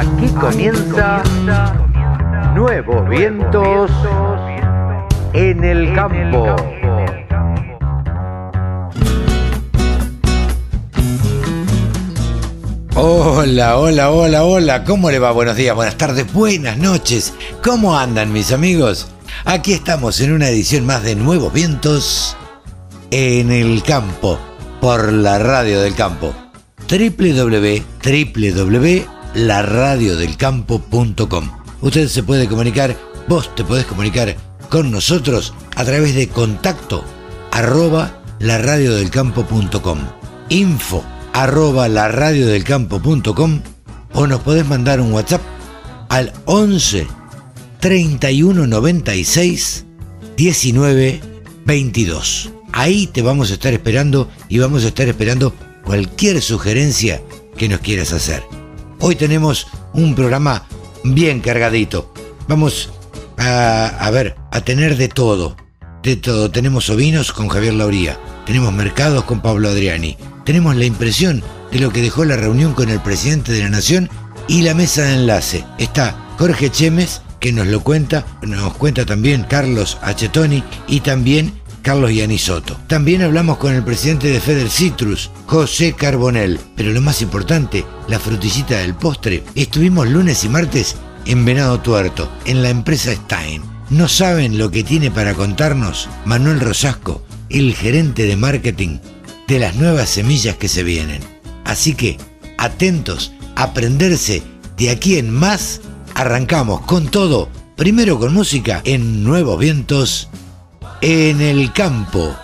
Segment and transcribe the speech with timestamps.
[0.00, 1.22] Aquí comienza
[2.54, 3.90] Nuevos Vientos
[5.34, 6.56] en el Campo.
[12.94, 14.84] Hola, hola, hola, hola.
[14.84, 15.32] ¿Cómo le va?
[15.32, 17.34] Buenos días, buenas tardes, buenas noches.
[17.62, 19.08] ¿Cómo andan mis amigos?
[19.44, 22.38] Aquí estamos en una edición más de Nuevos Vientos
[23.10, 24.38] en el Campo
[24.80, 26.34] por la Radio del Campo
[29.34, 31.50] www.laradiodelcampo.com.
[31.80, 32.96] Usted se puede comunicar,
[33.28, 34.36] vos te podés comunicar
[34.68, 37.04] con nosotros a través de contacto
[37.50, 39.98] arroba laradiodelcampo.com,
[40.48, 43.60] info arroba laradiodelcampo.com
[44.12, 45.40] o nos podés mandar un WhatsApp
[46.08, 47.06] al 11
[47.80, 49.86] 31 96
[50.36, 51.20] 19
[51.64, 52.50] 22.
[52.72, 57.22] Ahí te vamos a estar esperando y vamos a estar esperando cualquier sugerencia
[57.56, 58.59] que nos quieras hacer.
[59.02, 60.66] Hoy tenemos un programa
[61.02, 62.12] bien cargadito.
[62.48, 62.90] Vamos
[63.38, 65.56] a, ver, a tener de todo.
[66.02, 66.50] De todo.
[66.50, 68.20] Tenemos ovinos con Javier Lauría.
[68.44, 70.18] Tenemos mercados con Pablo Adriani.
[70.44, 74.10] Tenemos la impresión de lo que dejó la reunión con el presidente de la Nación
[74.48, 75.64] y la mesa de enlace.
[75.78, 82.12] Está Jorge Chemes, que nos lo cuenta, nos cuenta también Carlos Achetoni y también Carlos
[82.12, 82.78] Yanisotto.
[82.86, 86.60] También hablamos con el presidente de Feder Citrus, José Carbonell.
[86.76, 89.42] Pero lo más importante, la frutillita del postre.
[89.54, 93.62] Estuvimos lunes y martes en Venado Tuerto, en la empresa Stein.
[93.90, 98.98] No saben lo que tiene para contarnos Manuel Rosasco, el gerente de marketing
[99.48, 101.20] de las nuevas semillas que se vienen.
[101.64, 102.16] Así que,
[102.56, 104.42] atentos, aprenderse
[104.76, 105.80] de aquí en más.
[106.14, 110.28] Arrancamos con todo, primero con música en Nuevos Vientos
[111.02, 112.36] en el campo,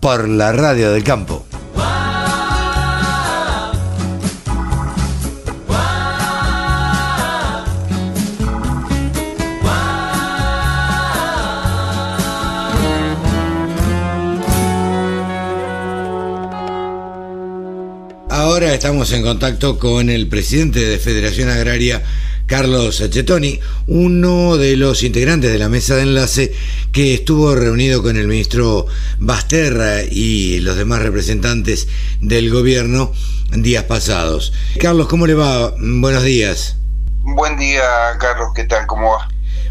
[0.00, 1.46] por la radio del campo.
[18.28, 22.02] Ahora estamos en contacto con el presidente de Federación Agraria,
[22.52, 26.52] Carlos Achetoni, uno de los integrantes de la mesa de enlace
[26.92, 28.86] que estuvo reunido con el ministro
[29.18, 31.88] Basterra y los demás representantes
[32.20, 33.10] del gobierno
[33.56, 34.52] días pasados.
[34.78, 35.74] Carlos, ¿cómo le va?
[35.78, 36.76] Buenos días.
[37.22, 37.84] Buen día,
[38.20, 38.86] Carlos, ¿qué tal?
[38.86, 39.28] ¿Cómo va?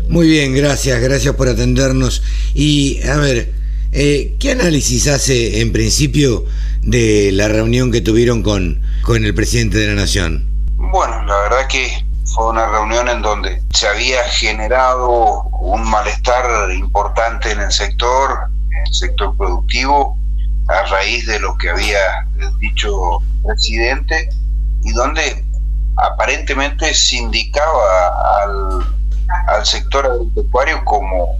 [0.09, 2.23] Muy bien, gracias, gracias por atendernos.
[2.55, 3.53] Y a ver,
[3.91, 6.45] eh, ¿qué análisis hace en principio
[6.81, 10.49] de la reunión que tuvieron con, con el presidente de la Nación?
[10.77, 17.51] Bueno, la verdad que fue una reunión en donde se había generado un malestar importante
[17.51, 20.17] en el sector, en el sector productivo,
[20.67, 21.99] a raíz de lo que había
[22.59, 24.29] dicho el presidente
[24.83, 25.43] y donde
[25.97, 28.85] aparentemente se indicaba al,
[29.47, 31.37] al sector agropecuario como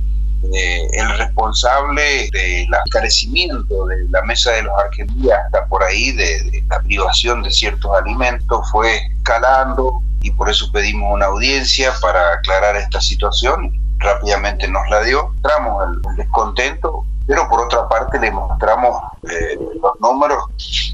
[0.54, 6.44] eh, el responsable del encarecimiento de la mesa de los argentinos hasta por ahí de,
[6.52, 12.34] de, la privación de ciertos alimentos fue escalando y por eso pedimos una audiencia para
[12.34, 13.78] aclarar esta situación.
[13.98, 19.58] Rápidamente nos la dio, mostramos el, el descontento, pero por otra parte le mostramos eh,
[19.82, 20.44] los números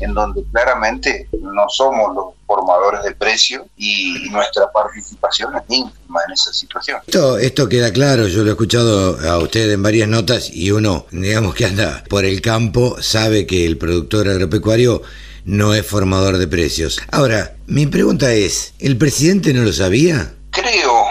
[0.01, 6.33] en donde claramente no somos los formadores de precio y nuestra participación es ínfima en
[6.33, 6.99] esa situación.
[7.07, 11.05] Esto, esto queda claro, yo lo he escuchado a usted en varias notas y uno,
[11.11, 15.01] digamos que anda por el campo, sabe que el productor agropecuario
[15.47, 17.01] no es formador de precios.
[17.09, 20.33] Ahora, mi pregunta es, ¿el presidente no lo sabía?
[20.51, 21.05] Creo,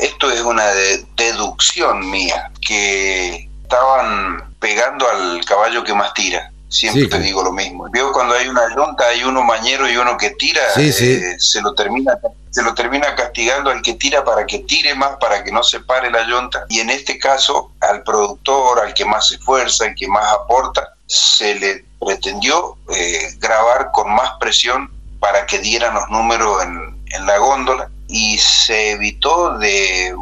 [0.00, 6.52] esto es una de deducción mía, que estaban pegando al caballo que más tira.
[6.68, 7.88] Siempre sí, te digo lo mismo.
[7.90, 11.14] Veo cuando hay una yunta, hay uno mañero y uno que tira, sí, sí.
[11.14, 12.16] Eh, se lo termina
[12.50, 15.80] se lo termina castigando al que tira para que tire más, para que no se
[15.80, 16.66] pare la yunta.
[16.68, 20.94] Y en este caso, al productor, al que más se esfuerza, al que más aporta,
[21.10, 27.26] se le pretendió eh, grabar con más presión para que dieran los números en, en
[27.26, 30.14] la góndola y se evitó de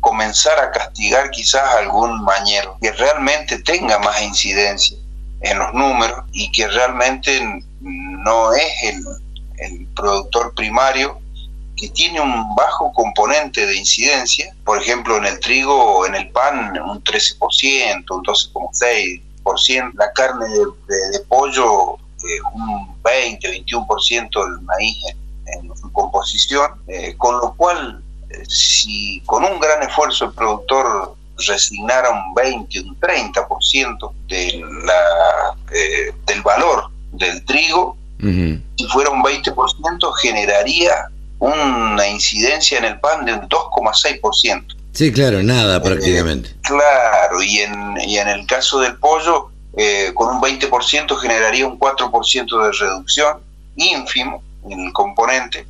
[0.00, 4.98] comenzar a castigar quizás a algún mañero que realmente tenga más incidencia
[5.42, 9.04] en los números y que realmente no es el,
[9.58, 11.20] el productor primario
[11.76, 16.30] que tiene un bajo componente de incidencia, por ejemplo en el trigo o en el
[16.30, 19.22] pan un 13%, un 12,6%,
[19.94, 24.96] la carne de, de, de pollo eh, un 20, 21% del maíz
[25.46, 30.32] en, en su composición, eh, con lo cual eh, si con un gran esfuerzo el
[30.32, 31.14] productor
[31.46, 38.62] resignara un 20, un 30% de la, eh, del valor del trigo, uh -huh.
[38.78, 41.08] si fuera un 20% generaría
[41.38, 44.74] una incidencia en el pan de un 2,6%.
[44.96, 46.54] Sí, claro, nada prácticamente.
[46.62, 51.78] claro, y en, y en el caso del pollo, eh, con un 20% generaría un
[51.78, 53.42] 4% de reducción,
[53.76, 55.66] ínfimo en el componente,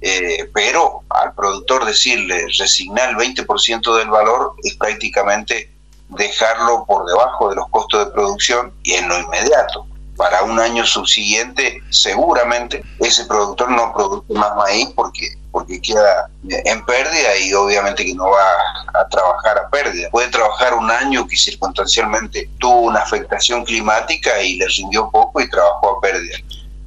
[0.00, 5.68] eh, pero al productor decirle resignar el 20% del valor es prácticamente
[6.08, 9.84] dejarlo por debajo de los costos de producción y en lo inmediato.
[10.20, 16.84] Para un año subsiguiente, seguramente ese productor no produce más maíz porque porque queda en
[16.84, 20.10] pérdida y obviamente que no va a trabajar a pérdida.
[20.10, 25.48] Puede trabajar un año que circunstancialmente tuvo una afectación climática y le rindió poco y
[25.48, 26.36] trabajó a pérdida.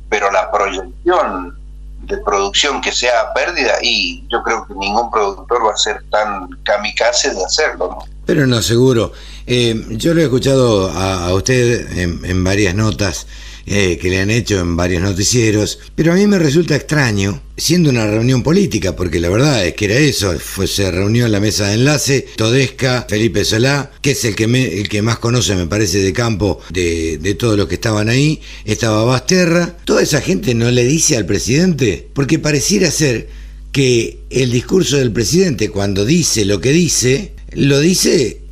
[0.09, 1.57] Pero la proyección
[2.03, 6.03] de producción que sea a pérdida y yo creo que ningún productor va a ser
[6.11, 8.13] tan kamikaze de hacerlo, ¿no?
[8.27, 9.11] Pero no, seguro.
[9.45, 13.27] Eh, yo lo he escuchado a, usted en, varias notas
[13.65, 17.89] eh, que le han hecho en varios noticieros, pero a mí me resulta extraño, siendo
[17.89, 21.39] una reunión política, porque la verdad es que era eso, fue, se reunió en la
[21.39, 25.67] mesa de enlace, Todesca, Felipe Solá, que es el que, el que más conoce, me
[25.67, 30.53] parece, de campo de, de todos los que estaban ahí, estaba Basterra, toda esa gente
[30.53, 33.29] no le dice al presidente, porque pareciera ser
[33.73, 38.42] que el discurso del presidente cuando dice lo que dice, lo dice,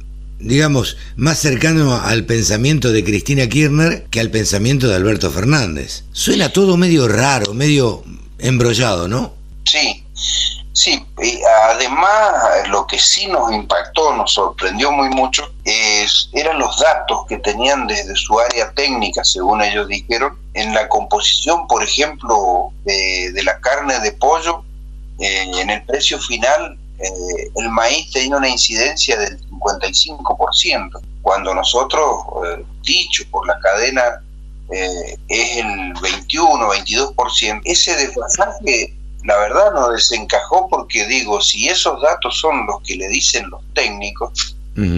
[0.42, 6.04] digamos, más cercano al pensamiento de Cristina Kirchner que al pensamiento de Alberto Fernández.
[6.12, 8.04] Suena todo medio raro, medio
[8.40, 9.34] embrollado, ¿no?
[9.66, 10.04] Sí,
[10.74, 11.04] sí.
[11.70, 17.38] además, lo que sí nos impactó, nos sorprendió muy mucho, es, eran los datos que
[17.38, 23.60] tenían desde su área técnica, según ellos dijeron, en la composición, por ejemplo, de, la
[23.60, 24.64] carne de pollo,
[25.20, 32.24] eh, en el precio final eh, el maíz tenía una incidencia del 55%, cuando nosotros,
[32.46, 34.22] eh, dicho por la cadena,
[34.72, 37.62] eh, es el 21, 22%.
[37.66, 38.94] Ese desfasaje,
[39.24, 43.62] la verdad, no desencajó porque digo, si esos datos son los que le dicen los
[43.74, 44.56] técnicos,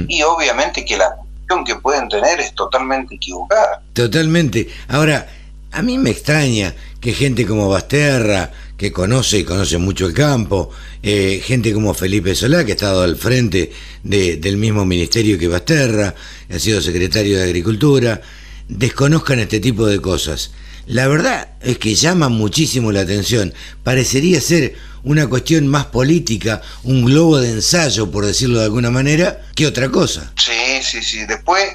[0.07, 3.81] y obviamente que la función que pueden tener es totalmente equivocada.
[3.93, 4.69] Totalmente.
[4.87, 5.27] Ahora,
[5.71, 10.69] a mí me extraña que gente como Basterra, que conoce y conoce mucho el campo,
[11.01, 13.71] eh, gente como Felipe Solá, que ha estado al frente
[14.03, 16.15] del mismo ministerio que Basterra,
[16.49, 18.21] ha sido secretario de Agricultura,
[18.67, 20.51] desconozcan este tipo de cosas.
[20.85, 23.53] La verdad es que llama muchísimo la atención.
[23.83, 29.41] Parecería ser una cuestión más política, un globo de ensayo, por decirlo de alguna manera,
[29.55, 30.33] que otra cosa.
[30.37, 31.25] Sí, sí, sí.
[31.25, 31.69] Después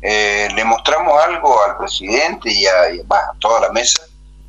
[0.00, 4.02] eh, le mostramos algo al presidente y a, y a toda la mesa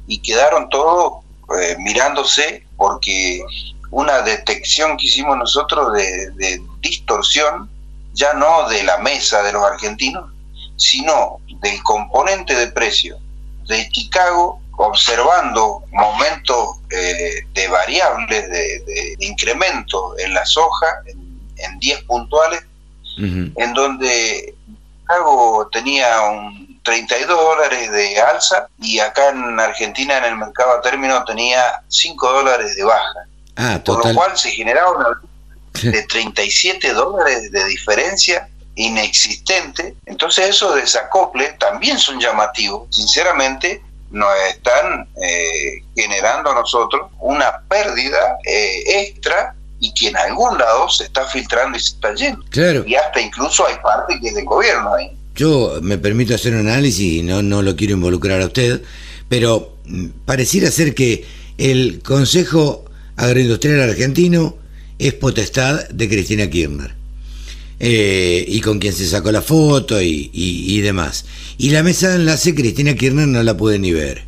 [0.08, 1.24] y quedaron todos
[1.60, 3.44] eh, mirándose porque
[3.92, 7.70] una detección que hicimos nosotros de, distorsión,
[8.14, 10.32] ya no de la mesa de los argentinos,
[10.78, 13.18] sino del componente de precio
[13.68, 20.88] de Chicago, observando momentos eh, de variables de, incremento en la soja
[21.58, 22.62] en 10 puntuales,
[23.18, 24.56] en donde
[25.02, 30.82] Chicago tenía un 32 dólares de alza y acá en Argentina en el mercado a
[30.82, 33.26] término tenía 5 dólares de baja.
[33.56, 35.22] Ah, Por lo cual se generaba una
[35.92, 39.96] de 37 dólares de diferencia inexistente.
[40.06, 42.88] Entonces esos desacoples también son llamativos.
[42.90, 50.58] Sinceramente nos están eh, generando a nosotros una pérdida eh, extra y que en algún
[50.58, 52.44] lado se está filtrando y se está yendo.
[52.86, 55.18] Y hasta incluso hay parte que es del gobierno ahí.
[55.36, 58.82] Yo me permito hacer un análisis y no, no lo quiero involucrar a usted,
[59.30, 61.26] pero mm, pareciera ser que
[61.58, 62.86] el Consejo
[63.16, 64.58] Agroindustrial Argentino
[65.00, 66.96] es potestad de Cristina Kirchner.
[67.84, 71.26] Eh, y con quien se sacó la foto y, y, demás.
[71.58, 74.24] Y la mesa de enlace Cristina Kirchner no la puede ni ver.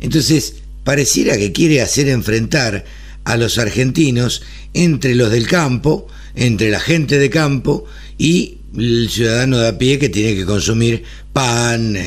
[0.00, 2.84] Entonces, pareciera que quiere hacer enfrentar
[3.24, 4.42] a los argentinos
[4.74, 7.86] entre los del campo, entre la gente de campo
[8.18, 12.02] y el ciudadano de a pie que tiene que consumir pan, eh,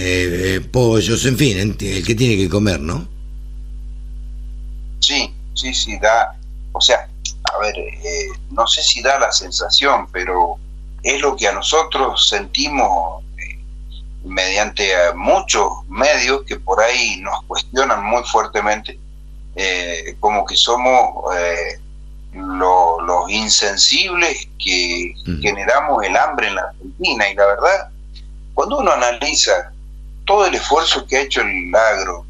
[0.56, 3.08] eh, pollos, en fin, el que tiene que comer, ¿no?
[5.00, 6.38] Sí, sí, sí, da,
[6.74, 7.08] o sea,
[7.54, 10.58] a ver, eh, no sé si da la sensación, pero
[11.04, 13.24] es lo que a nosotros sentimos
[14.24, 19.00] mediante muchos medios que por ahí nos cuestionan muy fuertemente,
[20.20, 21.26] como que somos
[22.34, 27.30] los insensibles que generamos el hambre en la Argentina.
[27.30, 27.90] Y la verdad,
[28.54, 29.72] cuando uno analiza
[30.26, 32.26] todo el esfuerzo que ha hecho el agro,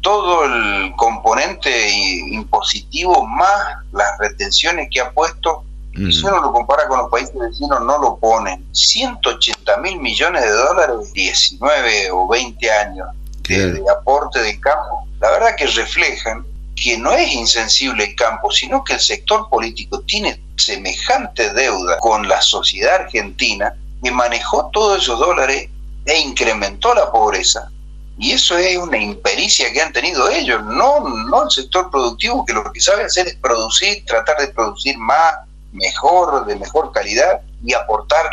[0.00, 1.90] todo el componente
[2.30, 5.64] impositivo más las retenciones que ha puesto,
[5.94, 8.64] si uno lo compara con los países vecinos, no lo ponen.
[8.72, 13.08] 180 mil millones de dólares, 19 o 20 años
[13.48, 16.44] de, de aporte de campo, la verdad que reflejan
[16.76, 22.28] que no es insensible el campo, sino que el sector político tiene semejante deuda con
[22.28, 25.68] la sociedad argentina que manejó todos esos dólares
[26.04, 27.70] e incrementó la pobreza.
[28.18, 32.52] Y eso es una impericia que han tenido ellos, no, no el sector productivo, que
[32.52, 35.34] lo que sabe hacer es producir, tratar de producir más,
[35.72, 38.28] mejor, de mejor calidad y aportar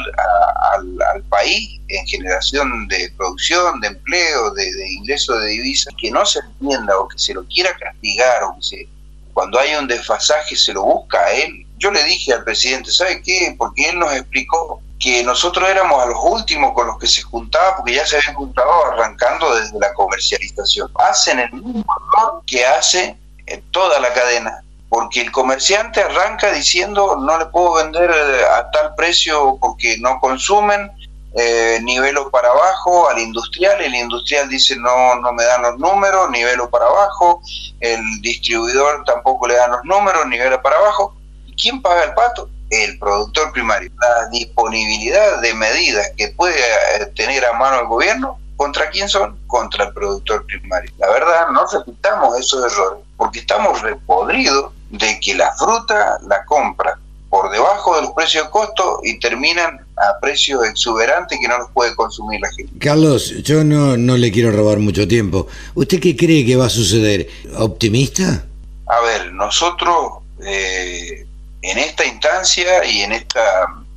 [0.74, 6.26] al, país en generación de producción, de empleo, de, de ingresos de divisas, que no
[6.26, 8.88] se entienda o que se lo quiera castigar o que se,
[9.34, 11.66] cuando hay un desfasaje se lo busca a él.
[11.78, 13.56] Yo le dije al presidente, ¿sabe qué?
[13.58, 17.76] Porque él nos explicó que nosotros éramos a los últimos con los que se juntaba,
[17.78, 20.90] porque ya se habían juntado arrancando desde la comercialización.
[21.10, 27.18] Hacen el mismo error que hace en toda la cadena porque el comerciante arranca diciendo
[27.20, 30.92] no le puedo vender eh, a tal precio porque no consumen,
[31.36, 36.30] eh, nivelo para abajo al industrial, el industrial dice no, no me dan los números,
[36.30, 37.42] nivelo para abajo,
[37.80, 41.16] el distribuidor tampoco le dan los números, nivelo para abajo.
[41.48, 42.48] ¿Y quién paga el pato?
[42.70, 43.90] El productor primario.
[44.00, 49.40] La disponibilidad de medidas que puede eh, tener a mano el gobierno, ¿contra quién son?
[49.48, 50.92] Contra el productor primario.
[51.00, 56.98] La verdad, no repitamos esos errores, porque estamos repodridos de que la fruta la compra
[57.30, 61.72] por debajo de los precios de costo y terminan a precios exuberantes que no los
[61.72, 62.72] puede consumir la gente.
[62.78, 65.48] Carlos, yo no, no le quiero robar mucho tiempo.
[65.74, 67.28] ¿Usted qué cree que va a suceder?
[67.58, 68.46] ¿Optimista?
[68.86, 71.26] A ver, nosotros eh,
[71.64, 73.42] en esta instancia y en esta,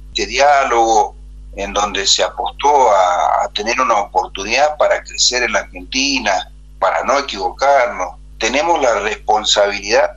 [0.08, 1.14] este diálogo
[1.56, 7.04] en donde se apostó a, a tener una oportunidad para crecer en la Argentina, para
[7.04, 10.16] no equivocarnos, tenemos la responsabilidad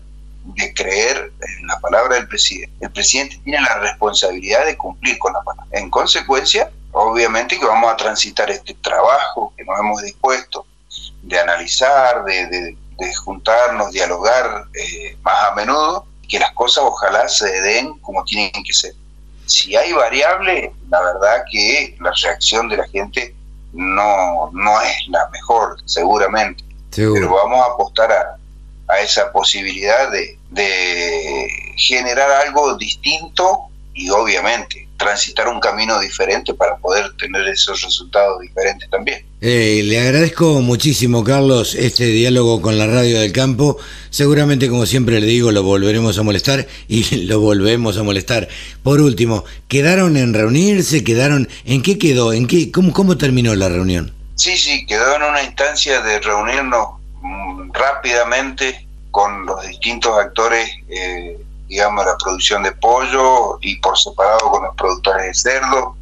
[0.55, 2.73] de creer en la palabra del presidente.
[2.81, 5.67] El presidente tiene la responsabilidad de cumplir con la palabra.
[5.71, 10.65] En consecuencia, obviamente que vamos a transitar este trabajo que nos hemos dispuesto
[11.23, 12.75] de analizar, de,
[13.23, 18.73] juntarnos, dialogar eh, más a menudo, que las cosas ojalá se den como tienen que
[18.73, 18.93] ser.
[19.45, 23.33] Si hay variable, la verdad que la reacción de la gente
[23.73, 26.63] no, no es la mejor, seguramente.
[26.93, 28.38] Pero vamos a apostar a,
[28.89, 36.75] a esa posibilidad de, de generar algo distinto y obviamente transitar un camino diferente para
[36.77, 39.25] poder tener esos resultados diferentes también.
[39.41, 43.77] Eh, le agradezco muchísimo, Carlos, este diálogo con la radio del campo.
[44.09, 48.49] Seguramente, como siempre le digo, lo volveremos a molestar y lo volvemos a molestar.
[48.83, 51.03] Por último, ¿quedaron en reunirse?
[51.03, 52.33] ¿Quedaron en qué quedó?
[52.33, 54.13] ¿En qué cómo, cómo terminó la reunión?
[54.35, 56.98] Sí, sí, quedó en una instancia de reunirnos
[57.73, 64.63] rápidamente con los distintos actores, eh, digamos, la producción de pollo y por separado con
[64.63, 65.95] los productores de cerdo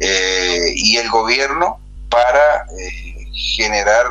[0.00, 1.78] eh, y el gobierno
[2.10, 3.26] para eh,
[3.56, 4.06] generar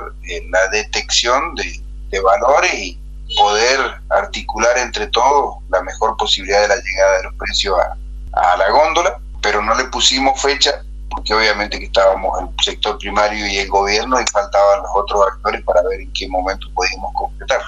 [0.49, 1.81] la detección de,
[2.21, 2.99] valores y
[3.35, 3.79] poder
[4.11, 8.69] articular entre todos la mejor posibilidad de la llegada de los precios a, a la
[8.69, 10.83] góndola, pero no le pusimos fecha
[11.15, 15.63] porque obviamente que estábamos el sector primario y el gobierno y faltaban los otros actores
[15.63, 17.65] para ver en qué momento podíamos completarlo.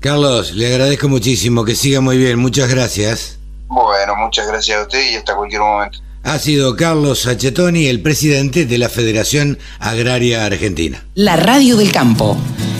[0.00, 3.38] Carlos, le agradezco muchísimo, que siga muy bien, muchas gracias.
[3.68, 5.98] Bueno, muchas gracias a usted y hasta cualquier momento.
[6.24, 11.04] Ha sido Carlos Sachetoni, el presidente de la Federación Agraria Argentina.
[11.14, 12.36] La Radio del Campo,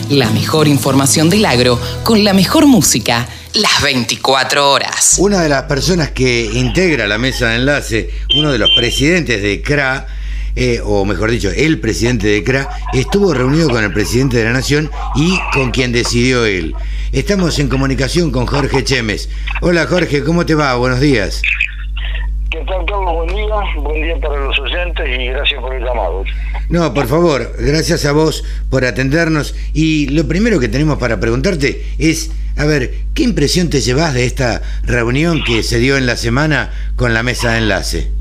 [0.09, 5.15] la mejor información del agro con la mejor música, las 24 horas.
[5.17, 9.61] Una de las personas que integra la mesa de enlace, uno de los presidentes de
[9.61, 10.07] CRA,
[10.55, 14.53] eh, o mejor dicho, el presidente de CRA, estuvo reunido con el presidente de la
[14.53, 16.75] Nación y con quien decidió él.
[17.11, 19.29] Estamos en comunicación con Jorge Chemes.
[19.61, 20.75] Hola Jorge, ¿cómo te va?
[20.75, 21.41] Buenos días.
[22.55, 23.13] ¿Qué Carlos?
[23.13, 23.55] Buen día.
[23.81, 26.23] Buen día para los oyentes y gracias por el llamado.
[26.69, 29.55] No, por favor, gracias a vos por atendernos.
[29.73, 34.25] Y lo primero que tenemos para preguntarte es, a ver, ¿qué impresión te llevas de
[34.25, 38.11] esta reunión que se dio en la semana con la mesa de enlace?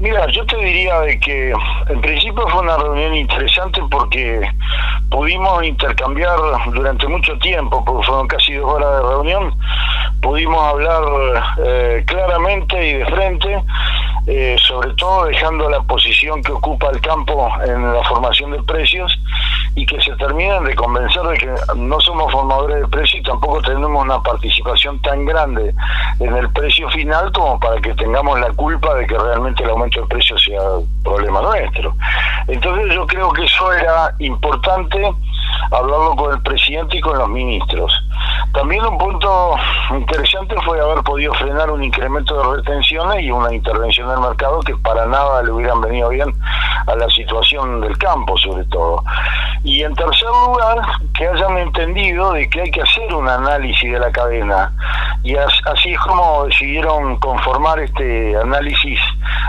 [0.00, 1.52] Mira, yo te diría de que
[1.90, 4.40] en principio fue una reunión interesante porque
[5.10, 6.38] pudimos intercambiar
[6.72, 9.54] durante mucho tiempo, porque fueron casi dos horas de reunión,
[10.22, 11.02] pudimos hablar
[11.66, 13.62] eh, claramente y de frente,
[14.32, 19.12] eh, sobre todo dejando la posición que ocupa el campo en la formación de precios
[19.74, 23.60] y que se terminan de convencer de que no somos formadores de precios y tampoco
[23.62, 25.74] tenemos una participación tan grande
[26.20, 30.02] en el precio final como para que tengamos la culpa de que realmente el aumento
[30.02, 30.60] de precios sea
[31.02, 31.92] problema nuestro.
[32.46, 35.12] Entonces yo creo que eso era importante
[35.70, 37.92] hablarlo con el presidente y con los ministros.
[38.52, 39.54] También un punto
[39.90, 44.74] interesante fue haber podido frenar un incremento de retenciones y una intervención del mercado que
[44.76, 46.32] para nada le hubieran venido bien
[46.86, 49.04] a la situación del campo, sobre todo.
[49.62, 50.80] Y en tercer lugar,
[51.14, 54.72] que hayan entendido de que hay que hacer un análisis de la cadena.
[55.22, 58.98] Y así es como decidieron conformar este análisis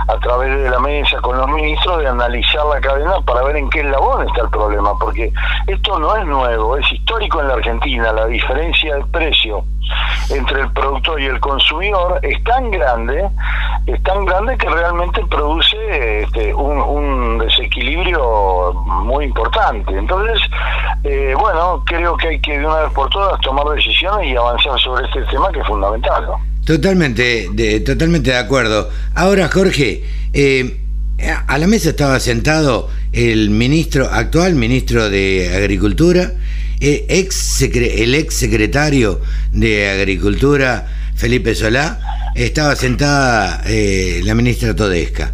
[0.07, 3.69] a través de la mesa con los ministros de analizar la cadena para ver en
[3.69, 5.31] qué eslabón está el problema, porque
[5.67, 9.63] esto no es nuevo, es histórico en la Argentina, la diferencia de precio
[10.29, 13.27] entre el productor y el consumidor es tan grande,
[13.85, 19.97] es tan grande que realmente produce este, un, desequilibrio muy importante.
[19.97, 20.39] Entonces,
[21.03, 24.79] eh, bueno, creo que hay que de una vez por todas tomar decisiones y avanzar
[24.79, 26.27] sobre este tema que es fundamental.
[26.65, 28.89] Totalmente, de, totalmente de acuerdo.
[29.15, 30.03] Ahora, Jorge,
[30.33, 30.77] eh,
[31.47, 36.33] a la mesa estaba sentado el ministro, actual ministro de Agricultura,
[36.79, 41.99] eh, ex el ex secretario de Agricultura, Felipe Solá,
[42.35, 45.33] estaba sentada eh, la ministra Todesca.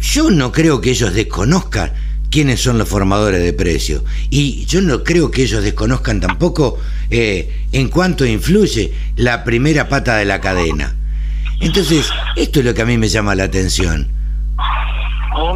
[0.00, 1.92] Yo no creo que ellos desconozcan
[2.30, 4.02] quiénes son los formadores de precios.
[4.28, 6.78] Y yo no creo que ellos desconozcan tampoco
[7.16, 10.96] eh, en cuánto influye la primera pata de la cadena.
[11.60, 14.12] Entonces, esto es lo que a mí me llama la atención.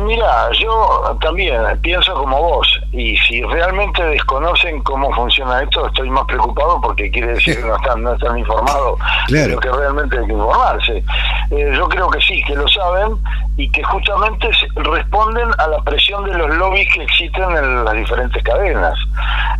[0.06, 6.25] Mira, yo también pienso como vos, y si realmente desconocen cómo funciona esto, estoy más
[6.25, 10.26] preocupado porque quiere decir que no están, no están informados de lo que realmente hay
[10.26, 11.04] que informarse.
[11.50, 13.18] Eh, yo creo que sí, que lo saben
[13.59, 18.42] y que justamente responden a la presión de los lobbies que existen en las diferentes
[18.42, 18.99] cadenas.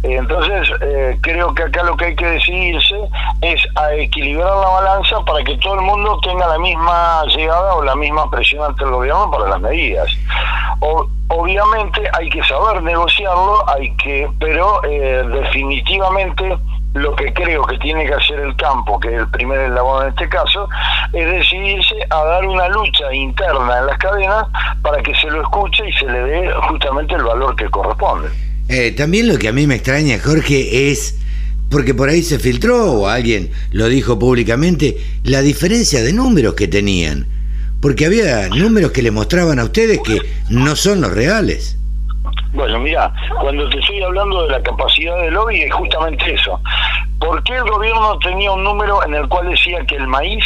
[0.05, 2.97] Eh, entonces, eh, creo que acá lo que hay que decidirse
[3.43, 7.85] es a equilibrar la balanza para que todo el mundo tenga la misma llegada o
[7.85, 10.09] la misma presión ante el gobierno para las medidas.
[10.81, 16.57] O, obviamente hay que saber negociarlo, hay que, pero eh, definitivamente
[16.95, 20.09] lo que creo que tiene que hacer el campo, que es el primer eslabón en
[20.11, 20.69] este caso,
[21.13, 24.47] es decidirse a dar una lucha interna en las cadenas
[24.83, 28.29] para que se lo escuche y se le dé justamente el valor que corresponde.
[28.69, 31.19] Eh, también lo que a mí me extraña, Jorge, es,
[31.71, 36.69] porque por ahí se filtró o alguien lo dijo públicamente, la diferencia de números que
[36.69, 37.38] tenían
[37.81, 41.77] porque había números que le mostraban a ustedes que no son los reales.
[42.53, 46.61] Bueno, mira, cuando te estoy hablando de la capacidad de lobby es justamente eso.
[47.21, 50.45] ¿Por qué el gobierno tenía un número en el cual decía que el maíz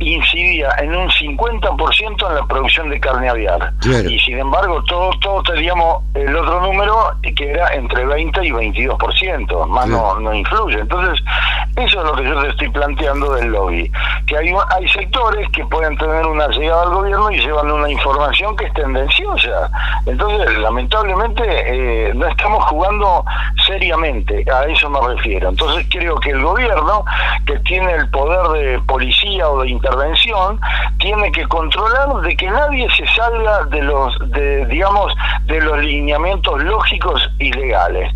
[0.00, 3.72] incidía en un 50% en la producción de carne aviar?
[4.08, 9.66] Y sin embargo, todos todos teníamos el otro número que era entre 20 y 22%,
[9.66, 10.80] más no, no influye.
[10.80, 11.22] Entonces,
[11.76, 13.90] eso es lo que yo te estoy planteando del lobby.
[14.26, 18.56] Que hay, hay sectores que pueden tener una llegada al gobierno y llevan una información
[18.56, 19.70] que es tendenciosa.
[20.06, 23.24] Entonces, lamentablemente, eh, no estamos jugando
[23.66, 25.50] seriamente, a eso me refiero.
[25.50, 27.04] Entonces, creo que el gobierno,
[27.46, 30.60] que tiene el poder de policía o de intervención,
[30.98, 35.12] tiene que controlar de que nadie se salga de los, de, digamos,
[35.46, 38.12] de los lineamientos lógicos y legales.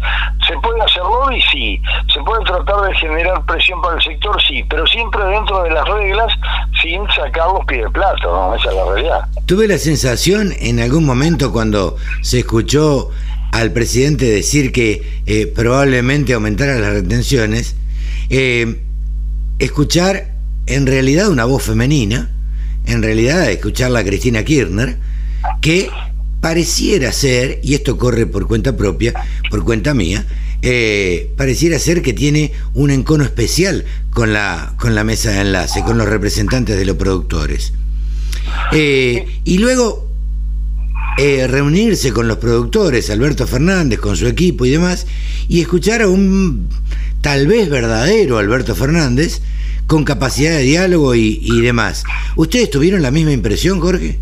[0.46, 1.40] ¿Se puede hacer lobby?
[1.52, 1.80] Sí.
[2.12, 4.40] ¿Se puede tratar de generar presión para el sector?
[4.42, 4.64] Sí.
[4.68, 6.32] Pero siempre dentro de las reglas,
[6.80, 8.54] sin sacar los pies del plato, ¿no?
[8.54, 9.28] Esa es la realidad.
[9.46, 13.10] Tuve la sensación en algún momento cuando se escuchó
[13.52, 17.76] al presidente decir que eh, probablemente aumentara las retenciones,
[18.30, 18.80] eh,
[19.58, 20.32] escuchar
[20.66, 22.30] en realidad una voz femenina,
[22.86, 24.96] en realidad escucharla a Cristina Kirchner,
[25.60, 25.90] que
[26.40, 29.12] pareciera ser, y esto corre por cuenta propia,
[29.50, 30.26] por cuenta mía,
[30.62, 35.82] eh, pareciera ser que tiene un encono especial con la, con la mesa de enlace,
[35.82, 37.74] con los representantes de los productores.
[38.72, 40.11] y luego
[41.18, 45.06] eh, reunirse con los productores, Alberto Fernández, con su equipo y demás,
[45.48, 46.68] y escuchar a un
[47.20, 49.42] tal vez verdadero Alberto Fernández
[49.86, 52.04] con capacidad de diálogo y, y demás.
[52.36, 54.18] ¿Ustedes tuvieron la misma impresión, Jorge?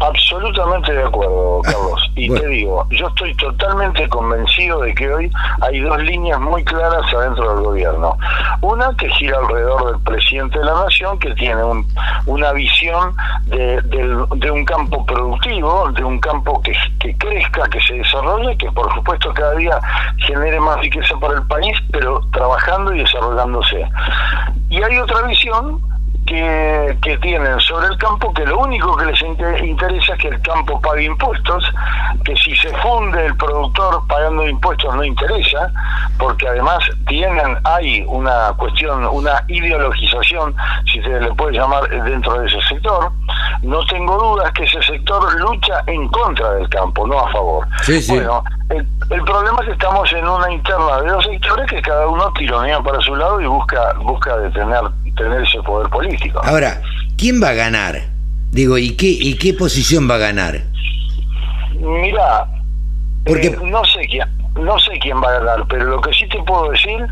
[0.00, 2.09] Absolutamente de acuerdo, Carlos.
[2.20, 5.30] Y te digo, yo estoy totalmente convencido de que hoy
[5.62, 8.14] hay dos líneas muy claras adentro del gobierno.
[8.60, 11.62] Una que gira alrededor del presidente de la nación, que tiene
[12.26, 13.14] una visión
[13.46, 18.92] de, un campo productivo, de un campo que, que crezca, que se desarrolle, que por
[18.94, 19.80] supuesto cada día
[20.18, 23.88] genere más riqueza para el país, pero trabajando y desarrollándose.
[24.68, 25.89] Y hay otra visión
[26.30, 30.80] que, tienen sobre el campo que lo único que les interesa es que el campo
[30.80, 31.64] pague impuestos,
[32.24, 35.72] que si se funde el productor pagando impuestos no interesa,
[36.18, 40.54] porque además tienen, hay una cuestión, una ideologización,
[40.90, 43.10] si se le puede llamar, dentro de ese sector,
[43.62, 47.66] no tengo dudas que ese sector lucha en contra del campo, no a favor.
[48.08, 48.86] Bueno, el,
[49.24, 53.00] problema es que estamos en una interna de dos sectores que cada uno tironea para
[53.00, 54.82] su lado y busca busca detener
[55.20, 56.40] tener ese poder político.
[56.42, 56.80] Ahora,
[57.16, 58.00] ¿quién va a ganar?
[58.50, 60.60] Digo, ¿y qué y qué posición va a ganar?
[61.78, 62.46] Mira,
[63.24, 64.28] porque eh, no sé quién
[64.58, 67.06] no sé quién va a ganar, pero lo que sí te puedo decir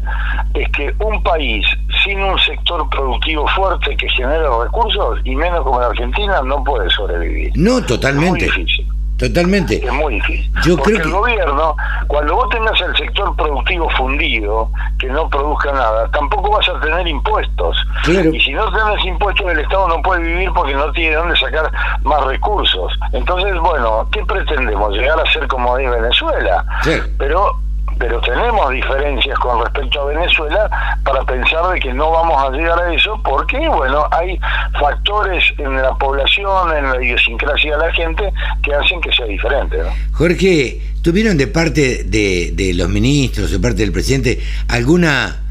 [0.54, 1.64] es que un país
[2.04, 6.90] sin un sector productivo fuerte que genere recursos, y menos como la Argentina, no puede
[6.90, 7.52] sobrevivir.
[7.54, 8.30] No, totalmente.
[8.30, 8.86] Muy difícil.
[9.18, 9.84] Totalmente.
[9.84, 10.50] Es muy difícil.
[10.64, 11.76] Yo Porque creo el gobierno,
[12.06, 17.06] cuando vos tengas el sector productivo fundido, que no produzca nada, tampoco vas a tener
[17.08, 17.76] impuestos.
[18.06, 21.70] Y si no tenés impuestos, el Estado no puede vivir porque no tiene dónde sacar
[22.04, 22.92] más recursos.
[23.12, 24.92] Entonces, bueno, ¿qué pretendemos?
[24.94, 26.64] Llegar a ser como es Venezuela.
[26.82, 27.00] Sí.
[27.18, 27.58] Pero
[27.98, 32.78] pero tenemos diferencias con respecto a Venezuela para pensar de que no vamos a llegar
[32.80, 34.38] a eso porque, bueno, hay
[34.78, 38.32] factores en la población, en la idiosincrasia de la gente
[38.62, 39.78] que hacen que sea diferente.
[39.78, 39.90] ¿no?
[40.12, 45.42] Jorge, ¿tuvieron de parte de, de los ministros, de parte del presidente, alguna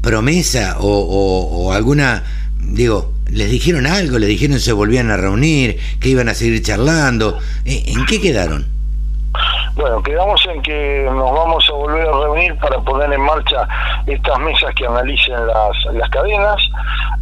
[0.00, 2.22] promesa o, o alguna,
[2.58, 4.18] digo, ¿Les dijeron algo?
[4.18, 5.78] ¿Les dijeron se volvían a reunir?
[6.00, 7.38] ¿Que iban a seguir charlando?
[7.64, 8.77] ¿En qué quedaron?
[9.74, 13.68] Bueno, quedamos en que nos vamos a volver a reunir para poner en marcha
[14.06, 16.56] estas mesas que analicen las, las cadenas,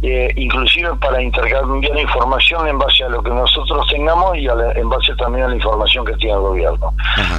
[0.01, 5.13] eh, inclusive para intercambiar información en base a lo que nosotros tengamos y en base
[5.15, 6.93] también a la información que tiene el gobierno.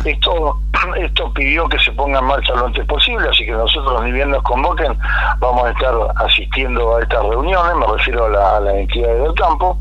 [0.05, 0.59] Esto
[0.97, 4.31] esto pidió que se ponga en marcha lo antes posible, así que nosotros ni bien
[4.31, 4.97] nos convoquen
[5.41, 9.35] vamos a estar asistiendo a estas reuniones, me refiero a la, a la entidad del
[9.35, 9.79] campo.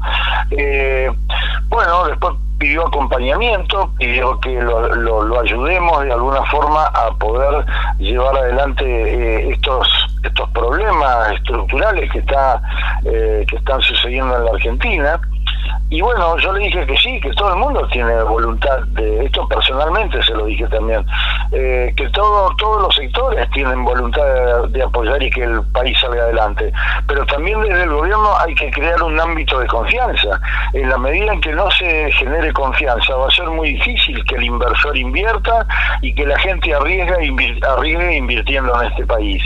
[0.52, 1.12] Eh,
[1.69, 7.65] bueno, después pidió acompañamiento, pidió que lo, lo, ayudemos de alguna forma a poder
[8.00, 9.88] llevar adelante eh, estos
[10.24, 12.62] estos problemas estructurales que está
[13.06, 15.22] eh, que están sucediendo en la Argentina
[15.89, 19.47] y bueno, yo le dije que sí, que todo el mundo tiene voluntad de esto
[19.47, 21.05] personalmente se lo dije también,
[21.51, 26.23] eh, que todo, todos los sectores tienen voluntad de, apoyar y que el país salga
[26.23, 26.73] adelante,
[27.07, 30.39] pero también desde el gobierno hay que crear un ámbito de confianza.
[30.73, 34.36] En la medida en que no se genere confianza, va a ser muy difícil que
[34.36, 35.65] el inversor invierta
[36.01, 39.41] y que la gente arriesgue, arriesgue invirtiendo en este país.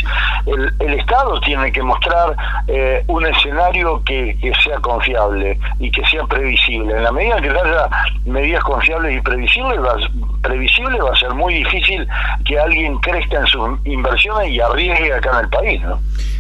[0.46, 2.36] El, el Estado tiene que mostrar
[2.68, 6.96] eh, un escenario que, que sea confiable y que sea previsible.
[6.96, 7.90] En la medida que haya
[8.26, 9.96] medidas confiables y previsibles, va,
[10.42, 12.08] previsible va a ser muy difícil
[12.46, 15.82] que alguien crezca en sus inversiones y arriesgue acá en el país.
[15.82, 16.00] ¿no?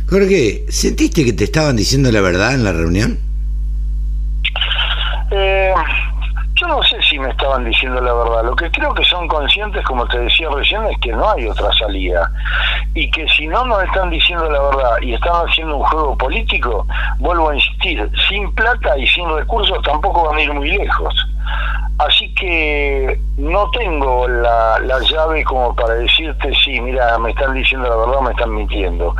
[0.09, 3.19] Jorge, ¿sentiste que te estaban diciendo la verdad en la reunión?
[5.31, 5.73] Eh,
[6.61, 8.43] yo no sé si me estaban diciendo la verdad.
[8.43, 11.71] Lo que creo que son conscientes, como te decía recién, es que no hay otra
[11.73, 12.31] salida.
[12.93, 16.85] Y que si no nos están diciendo la verdad y están haciendo un juego político,
[17.17, 21.15] vuelvo a insistir, sin plata y sin recursos tampoco van a ir muy lejos.
[21.97, 27.95] Así que no tengo la, llave como para decirte, sí, mira, me están diciendo la
[27.95, 29.15] verdad, me están mintiendo.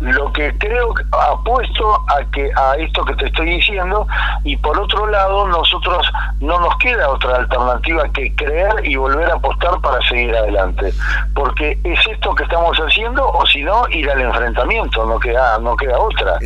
[0.00, 4.06] Lo que creo, apuesto a que a esto que te estoy diciendo,
[4.44, 6.10] y por otro lado, nosotros
[6.40, 10.92] no nos queda otra alternativa que creer y volver a apostar para seguir adelante.
[11.34, 15.76] Porque es esto que estamos haciendo, o si no, ir al enfrentamiento, no queda, no
[15.76, 16.38] queda otra.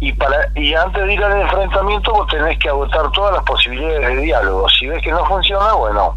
[0.00, 4.08] Y, para, y antes de ir al enfrentamiento, vos tenés que agotar todas las posibilidades
[4.08, 4.66] de diálogo.
[4.78, 6.14] Si ves que no funciona, bueno,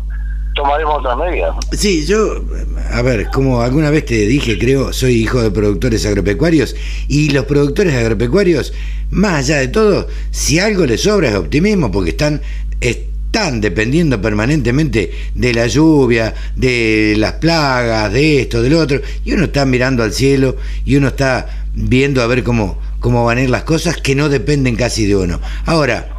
[0.55, 1.55] tomaremos otras medidas.
[1.71, 2.43] Sí, yo,
[2.91, 6.75] a ver, como alguna vez te dije, creo, soy hijo de productores agropecuarios
[7.07, 8.73] y los productores agropecuarios,
[9.11, 12.41] más allá de todo, si algo les sobra es optimismo porque están,
[12.81, 19.45] están dependiendo permanentemente de la lluvia, de las plagas, de esto, del otro, y uno
[19.45, 23.49] está mirando al cielo y uno está viendo a ver cómo, cómo van a ir
[23.49, 25.39] las cosas que no dependen casi de uno.
[25.65, 26.09] Ahora,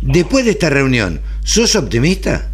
[0.00, 2.51] después de esta reunión, ¿sos optimista?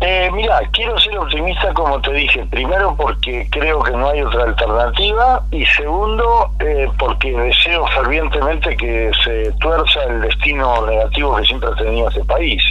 [0.00, 4.44] Eh, mira, quiero ser optimista como te dije, primero porque creo que no hay otra
[4.44, 11.70] alternativa y segundo eh, porque deseo fervientemente que se tuerza el destino negativo que siempre
[11.70, 12.62] ha tenido este país.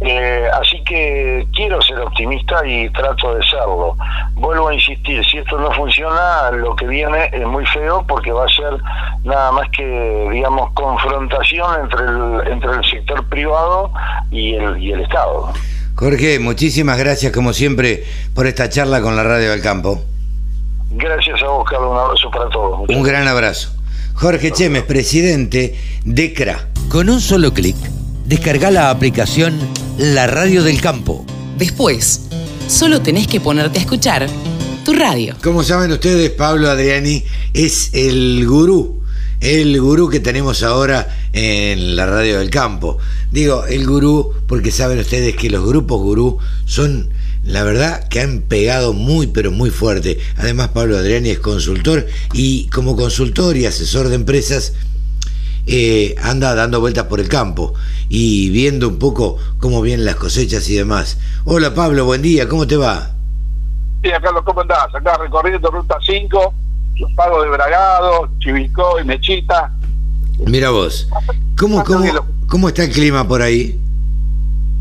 [0.00, 3.96] Eh, así que quiero ser optimista y trato de serlo.
[4.34, 8.44] Vuelvo a insistir, si esto no funciona, lo que viene es muy feo porque va
[8.44, 8.76] a ser
[9.24, 13.90] nada más que, digamos, confrontación entre el, entre el sector privado
[14.30, 15.52] y el, y el Estado.
[15.96, 18.04] Jorge, muchísimas gracias como siempre
[18.34, 20.02] por esta charla con la Radio del Campo.
[20.90, 21.90] Gracias a vos, Carlos.
[21.92, 22.88] Un abrazo para todos.
[22.88, 23.70] Un gran abrazo.
[24.14, 26.68] Jorge Chemes, presidente de CRA.
[26.88, 27.76] Con un solo clic,
[28.26, 29.58] descarga la aplicación
[29.98, 31.24] La Radio del Campo.
[31.58, 32.28] Después,
[32.66, 34.26] solo tenés que ponerte a escuchar
[34.84, 35.36] tu radio.
[35.42, 39.02] Como saben ustedes, Pablo Adriani es el gurú,
[39.40, 42.98] el gurú que tenemos ahora en la radio del campo.
[43.34, 47.10] Digo, el gurú, porque saben ustedes que los grupos gurú son,
[47.42, 50.20] la verdad, que han pegado muy, pero muy fuerte.
[50.36, 54.74] Además, Pablo Adriani es consultor y como consultor y asesor de empresas,
[55.66, 57.74] eh, anda dando vueltas por el campo
[58.08, 61.18] y viendo un poco cómo vienen las cosechas y demás.
[61.44, 63.16] Hola Pablo, buen día, ¿cómo te va?
[64.00, 64.94] Bien, Carlos, ¿cómo andás?
[64.94, 66.54] Acá recorriendo Ruta 5,
[67.00, 69.72] los pagos de Bragado, Chivilcó y Mechita.
[70.38, 71.08] Mira vos,
[71.58, 72.04] ¿cómo, cómo,
[72.48, 73.80] cómo está el clima por ahí?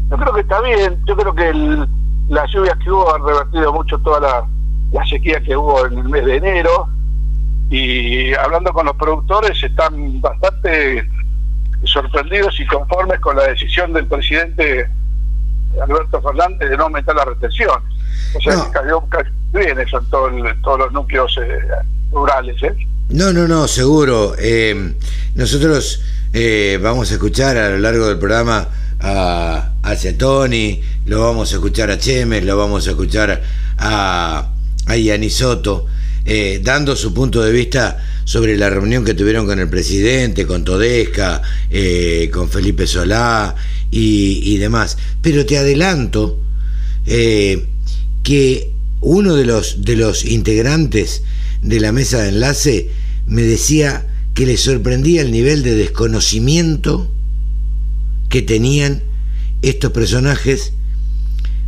[0.09, 1.87] Yo creo que está bien, yo creo que
[2.29, 4.47] las lluvias que hubo han revertido mucho toda la,
[4.91, 6.87] la sequía que hubo en el mes de enero
[7.69, 11.07] y hablando con los productores están bastante
[11.83, 14.87] sorprendidos y conformes con la decisión del presidente
[15.81, 17.81] Alberto Fernández de no aumentar la retención.
[18.35, 19.03] O sea, cayó,
[19.51, 21.59] bien eso en, todos los núcleos eh,
[22.11, 22.61] rurales.
[22.63, 22.75] ¿eh?
[23.09, 24.35] No, no, no, seguro.
[24.39, 24.93] Eh,
[25.35, 28.67] nosotros eh, vamos a escuchar a lo largo del programa
[28.99, 33.43] a, a Cetoni, lo vamos a escuchar a Chemes, lo vamos a escuchar
[33.77, 34.49] a,
[34.85, 35.85] a Soto,
[36.61, 41.41] dando su punto de vista sobre la reunión que tuvieron con el presidente, con Todesca,
[42.31, 43.53] con Felipe Solá
[43.91, 44.97] y, y, demás.
[45.21, 46.39] Pero te adelanto
[47.03, 51.23] que uno de los, de los integrantes
[51.63, 52.89] de la mesa de enlace
[53.25, 57.09] me decía que le sorprendía el nivel de desconocimiento
[58.29, 59.01] que tenían
[59.61, 60.73] estos personajes,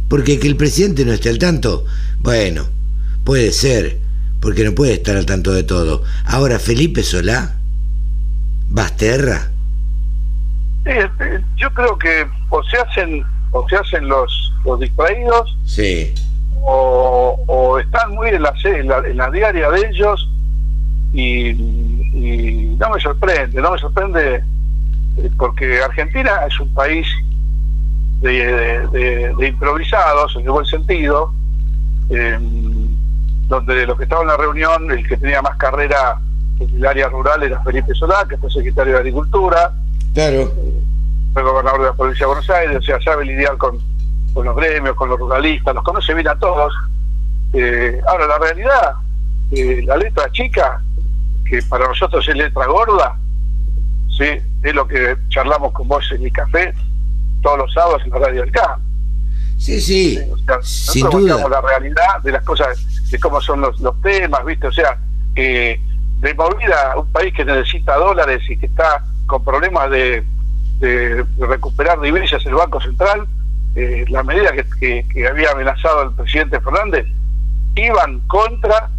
[0.10, 1.86] porque que el presidente no esté al tanto,
[2.20, 2.68] bueno,
[3.24, 4.00] puede ser,
[4.42, 6.04] porque no puede estar al tanto de todo.
[6.26, 7.56] Ahora, Felipe Solá,
[8.70, 9.52] Basterra.
[10.86, 16.14] Eh, eh, yo creo que o se hacen, o se hacen los, los distraídos, sí
[16.68, 20.30] o, están muy en la, en la, diaria de ellos
[21.14, 24.44] y, no me sorprende, no me sorprende
[25.18, 27.08] eh, porque Argentina es un país
[28.22, 31.32] de, improvisados, en el buen sentido,
[32.10, 32.90] em,
[33.48, 36.20] donde los que estaban en la reunión, el que tenía más carrera
[36.60, 39.72] en el área rural era Felipe Solá, que fue secretario de Agricultura.
[40.14, 40.52] Claro.
[41.34, 43.80] Fue gobernador de la provincia de Buenos Aires, o sea, sabe lidiar con,
[44.36, 46.74] con los gremios, con los ruralistas, los conoce bien a todos.
[47.54, 48.96] Eh, ahora, la realidad,
[49.52, 50.82] eh, la letra chica,
[51.50, 53.18] que para nosotros es letra gorda,
[54.10, 54.26] ¿sí?
[54.62, 56.74] es lo que charlamos con vos en mi café
[57.42, 58.82] todos los sábados en la radio del campo.
[59.58, 60.20] Sí, sí,
[60.64, 61.48] sin duda.
[61.48, 64.68] la realidad de las cosas, de cómo son los, los temas, ¿viste?
[64.68, 64.98] O sea,
[65.38, 65.80] eh,
[66.20, 70.26] de movida, un país que necesita dólares y que está con problemas de,
[70.80, 73.26] de recuperar divisas el Banco Central,
[73.76, 77.06] eh, la medida que, había amenazado el presidente Fernández
[77.76, 78.90] iban contra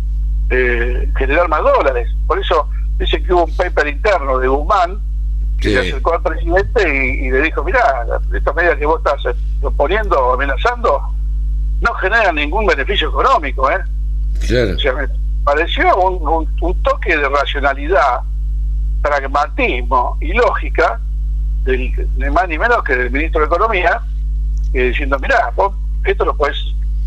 [0.51, 2.09] eh, generar más dólares.
[2.27, 5.01] Por eso dice que hubo un paper interno de Guzmán
[5.61, 10.19] que se acercó al presidente y, le dijo, mira, estas medidas que vos estás proponiendo
[10.19, 11.01] o amenazando
[11.81, 13.71] no generan ningún beneficio económico.
[13.71, 13.79] ¿eh?
[14.47, 14.77] Claro.
[14.97, 15.09] me
[15.45, 18.21] pareció un, un toque de racionalidad,
[19.01, 21.01] pragmatismo y lógica
[21.65, 24.01] del, de más ni menos que del ministro de Economía,
[24.83, 26.57] diciendo, mira, vos esto lo puedes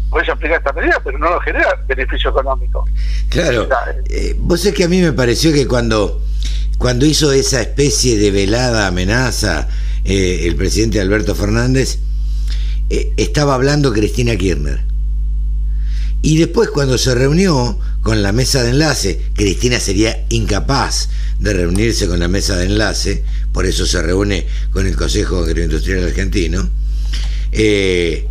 [0.09, 2.85] puedes aplicar esta medida, pero no lo genera beneficio económico.
[3.29, 3.69] Claro.
[4.09, 6.21] Eh, vos es que a mí me pareció que cuando,
[6.77, 9.67] cuando hizo esa especie de velada amenaza
[10.03, 11.99] eh, el presidente Alberto Fernández,
[12.89, 14.83] eh, estaba hablando Cristina Kirchner.
[16.21, 22.07] Y después cuando se reunió con la mesa de enlace, Cristina sería incapaz de reunirse
[22.07, 26.69] con la mesa de enlace, por eso se reúne con el Consejo Agroindustrial Argentino,
[27.51, 28.27] eh,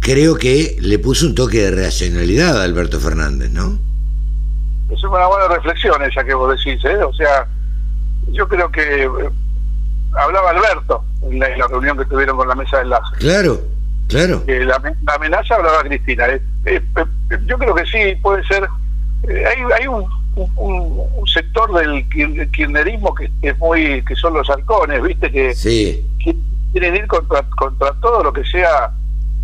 [0.00, 3.78] creo que le puso un toque de racionalidad a Alberto Fernández, ¿no?
[4.90, 7.02] Es una buena reflexión esa que vos decís, ¿eh?
[7.04, 7.46] O sea,
[8.32, 9.08] yo creo que eh,
[10.20, 13.16] hablaba Alberto en la, reunión que tuvieron con la mesa de enlace.
[13.18, 13.60] Claro,
[14.08, 14.44] claro.
[14.46, 14.80] Que la,
[15.14, 16.26] amenaza hablaba Cristina.
[17.46, 18.66] yo creo que sí, puede ser.
[19.28, 20.04] hay hay un,
[20.56, 22.08] un, sector del
[22.50, 25.30] kirchnerismo que es muy que son los halcones, ¿viste?
[25.30, 26.04] Que, sí
[26.72, 28.92] quieren ir contra, contra todo lo que sea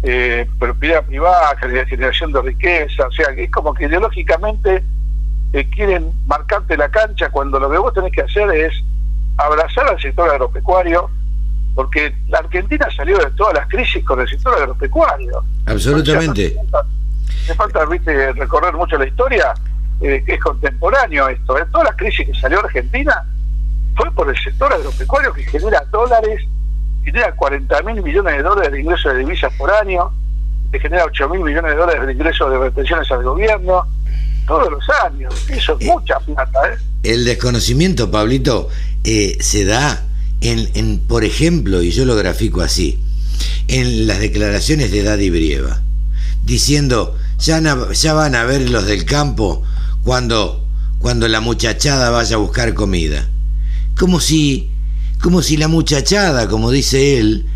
[0.02, 1.56] eh, propiedad privada,
[1.88, 4.84] generación de riqueza, o sea, es como que ideológicamente
[5.52, 8.72] eh, quieren marcarte la cancha cuando lo que vos tenés que hacer es
[9.36, 11.10] abrazar al sector agropecuario,
[11.74, 15.44] porque la Argentina salió de todas las crisis con el sector agropecuario.
[15.66, 16.56] Absolutamente.
[17.48, 19.54] me falta, ¿viste, recorrer mucho la historia,
[20.00, 21.56] eh, es contemporáneo esto.
[21.70, 23.22] Todas las crisis que salió Argentina
[23.96, 26.42] fue por el sector agropecuario que genera dólares
[27.06, 30.10] genera 40 mil millones de dólares de ingresos de divisas por año,
[30.72, 33.84] que genera 8 mil millones de dólares de ingresos de retenciones al gobierno,
[34.46, 35.32] todos los años.
[35.48, 36.58] Eso es eh, mucha plata.
[36.68, 36.78] ¿eh?
[37.04, 38.68] El desconocimiento, Pablito,
[39.04, 40.02] eh, se da
[40.40, 43.00] en, en, por ejemplo, y yo lo grafico así,
[43.68, 45.82] en las declaraciones de Daddy Brieva,
[46.42, 47.60] diciendo, ya,
[47.92, 49.62] ya van a ver los del campo
[50.02, 50.66] cuando,
[50.98, 53.28] cuando la muchachada vaya a buscar comida.
[53.96, 54.70] Como si,
[55.20, 57.46] como si la muchachada, como dice él,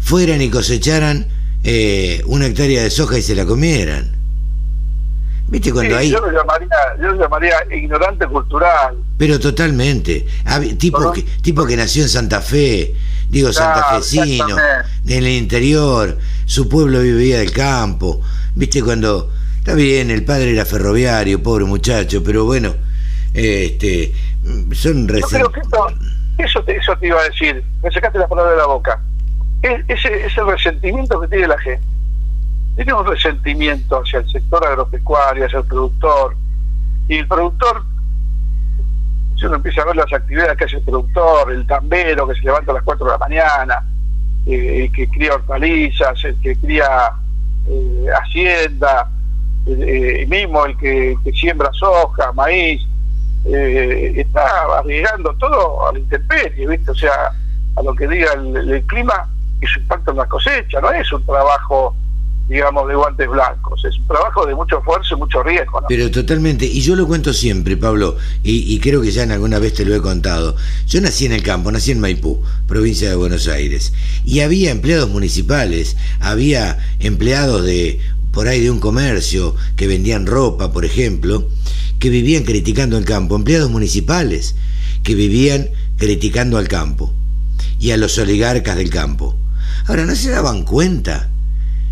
[0.00, 1.26] fueran y cosecharan
[1.62, 4.20] eh, una hectárea de soja y se la comieran.
[5.48, 6.10] ¿Viste cuando hay...
[6.10, 6.68] Yo lo, llamaría,
[7.00, 8.96] yo lo llamaría ignorante cultural.
[9.18, 10.24] Pero totalmente.
[10.78, 12.94] Tipo, que, tipo que nació en Santa Fe,
[13.28, 14.56] digo santafesino,
[15.06, 18.20] en el interior, su pueblo vivía del campo.
[18.54, 19.32] ¿Viste cuando...
[19.58, 22.74] Está bien, el padre era ferroviario, pobre muchacho, pero bueno,
[23.34, 24.14] este,
[24.72, 25.42] son recién...
[26.40, 29.00] eso, te, eso te iba a decir, me sacaste la palabra de la boca.
[29.62, 31.84] ese es el resentimiento que tiene la gente.
[32.76, 36.36] Tiene un resentimiento hacia el sector agropecuario, hacia el productor,
[37.08, 37.84] y el productor,
[39.36, 42.42] si uno empieza a ver las actividades que hace el productor, el tambero que se
[42.42, 43.84] levanta a las 4 de la mañana,
[44.46, 47.12] eh, el que cría hortalizas, el que cría
[47.66, 49.10] eh, hacienda,
[49.66, 52.80] eh, mismo el que, siembra soja, maíz,
[53.44, 54.42] está
[54.78, 56.90] arriesgando todo a la intemperie, ¿viste?
[56.90, 57.32] O sea,
[57.76, 59.28] a lo que diga el, clima
[59.60, 61.94] y su impacto en la cosecha, no es un trabajo
[62.50, 63.84] digamos, de guantes blancos.
[63.84, 65.80] Es un trabajo de mucho esfuerzo y mucho riesgo.
[65.88, 69.74] Pero totalmente, y yo lo cuento siempre, Pablo, y, creo que ya en alguna vez
[69.74, 70.56] te lo he contado.
[70.88, 75.08] Yo nací en el campo, nací en Maipú, provincia de Buenos Aires, y había empleados
[75.08, 78.00] municipales, había empleados de
[78.32, 81.48] por ahí de un comercio que vendían ropa, por ejemplo,
[81.98, 84.54] que vivían criticando el campo, empleados municipales
[85.02, 87.12] que vivían criticando al campo
[87.78, 89.36] y a los oligarcas del campo.
[89.86, 91.30] Ahora, ¿no se daban cuenta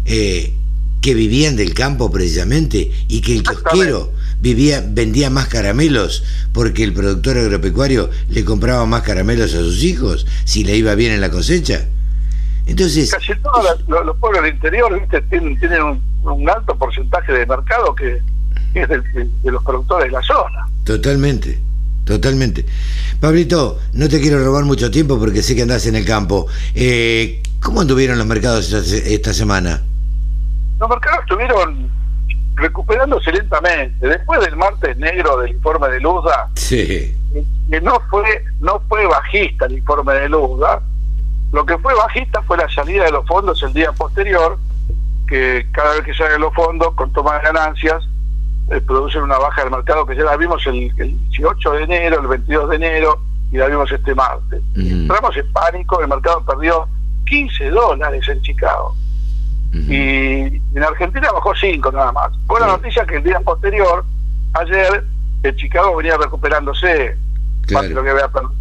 [0.04, 0.54] eh,
[1.00, 6.92] que vivían del campo precisamente y que el kiosquero vivía, vendía más caramelos porque el
[6.92, 11.30] productor agropecuario le compraba más caramelos a sus hijos si le iba bien en la
[11.30, 11.86] cosecha.
[12.68, 15.00] Entonces, casi todos los, pueblos del interior
[15.30, 18.20] tienen, un, alto porcentaje de mercado que,
[18.74, 20.66] es de, los productores de la zona.
[20.84, 21.58] Totalmente.
[22.04, 22.64] Totalmente.
[23.20, 26.46] Pablito, no te quiero robar mucho tiempo porque sé que andás en el campo.
[26.74, 29.82] Eh, ¿Cómo anduvieron los mercados esta semana?
[30.78, 31.90] los mercados estuvieron
[32.54, 34.06] recuperándose lentamente.
[34.06, 37.16] Después del martes negro del informe de Luzda, sí.
[37.70, 40.80] que no fue, no fue bajista el informe de Luzda,
[41.52, 44.58] lo que fue bajista fue la salida de los fondos el día posterior,
[45.26, 48.06] que cada vez que salen los fondos con toma de ganancias,
[48.70, 52.26] eh, producen una baja del mercado que ya la vimos el, 18 de enero, el
[52.26, 54.60] 22 de enero, y la vimos este martes.
[54.76, 56.86] Entramos en pánico, el mercado perdió
[57.26, 58.94] 15 dólares en Chicago.
[59.72, 62.32] Y en Argentina bajó 5 nada más.
[62.46, 64.04] Buena noticia que el día posterior,
[64.54, 65.04] ayer,
[65.42, 67.16] el Chicago venía recuperándose
[67.70, 68.52] más lo que había perdido.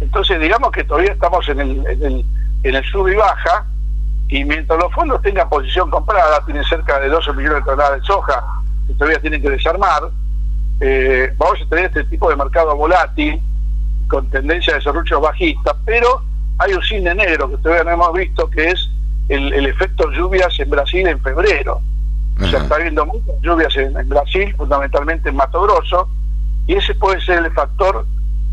[0.00, 2.24] Entonces, digamos que todavía estamos en el, en el,
[2.62, 3.66] en el sub y baja,
[4.28, 8.06] y mientras los fondos tengan posición comprada, tienen cerca de 12 millones de toneladas de
[8.06, 8.42] soja,
[8.86, 10.10] que todavía tienen que desarmar,
[10.80, 13.40] eh, vamos a tener este tipo de mercado volátil,
[14.08, 16.22] con tendencia de serruchos bajistas, pero
[16.58, 18.90] hay un cine negro que todavía no hemos visto, que es
[19.28, 21.80] el, efecto lluvias en Brasil en febrero.
[22.40, 26.08] O sea, está habiendo muchas lluvias en, Brasil, fundamentalmente en Mato Grosso,
[26.66, 28.06] y ese puede ser el factor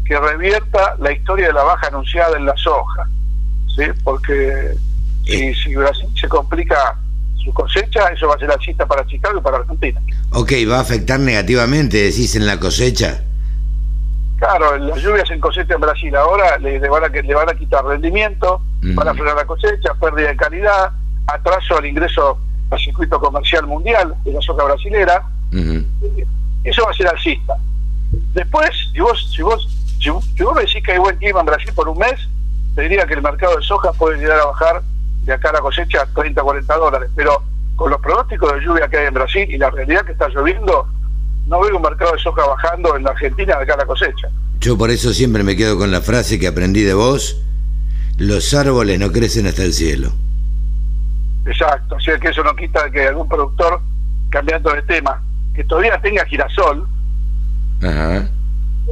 [0.07, 3.07] que revierta la historia de la baja anunciada en la soja.
[3.75, 3.83] ¿sí?
[4.03, 4.73] Porque
[5.25, 6.97] si, si Brasil se complica
[7.43, 10.01] su cosecha, eso va a ser la cita para Chicago y para Argentina.
[10.31, 13.23] Ok, va a afectar negativamente, decís, en la cosecha.
[14.37, 17.83] Claro, las lluvias en cosecha en Brasil ahora le, van, a, le van a quitar
[17.83, 20.91] rendimiento, van a frenar la cosecha, pérdida de calidad,
[21.27, 22.37] atraso al ingreso
[22.69, 25.23] al circuito comercial mundial de la soja brasilera.
[26.63, 27.55] Eso va a ser alcista.
[28.33, 31.71] Después, si vos, si vos, si, vos me decís que hay buen clima en Brasil
[31.73, 32.29] por un mes,
[32.75, 34.81] te diría que el mercado de soja puede llegar a bajar
[35.23, 37.09] de acá a la cosecha 30, 40 dólares.
[37.15, 37.43] Pero
[37.75, 40.87] con los pronósticos de lluvia que hay en Brasil y la realidad que está lloviendo,
[41.47, 44.29] no veo un mercado de soja bajando en la Argentina de acá a la cosecha.
[44.59, 47.41] Yo por eso siempre me quedo con la frase que aprendí de vos,
[48.17, 50.11] los árboles no crecen hasta el cielo.
[51.45, 53.79] Exacto, o sea que eso no quita que algún productor,
[54.29, 55.21] cambiando de tema,
[55.55, 56.87] que todavía tenga girasol,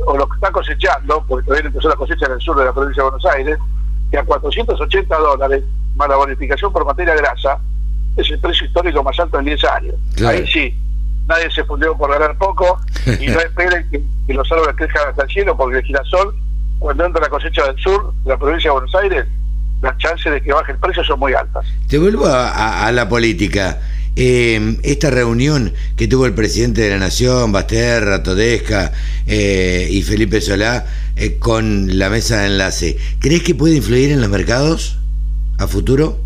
[0.05, 2.73] o lo que está cosechando, porque todavía empezó la cosecha en el sur de la
[2.73, 3.57] provincia de Buenos Aires,
[4.11, 5.63] que a 480 dólares,
[5.95, 7.59] más la bonificación por materia grasa,
[8.17, 9.95] es el precio histórico más alto en 10 años.
[10.25, 10.77] Ahí sí,
[11.27, 12.79] nadie se fundió por ganar poco
[13.19, 16.35] y no esperen que, los árboles crezcan hasta el cielo porque el girasol,
[16.79, 19.25] cuando entra la cosecha del sur, de la provincia de Buenos Aires,
[19.81, 21.65] las chances de que baje el precio son muy altas.
[21.87, 23.79] Te vuelvo a, la política.
[24.17, 28.93] Eh, esta reunión que tuvo el presidente de la Nación, Basterra, Todesca
[29.27, 30.85] eh, y Felipe Solá
[31.17, 34.99] eh, con la mesa de enlace, ¿crees que puede influir en los mercados
[35.59, 36.17] a futuro?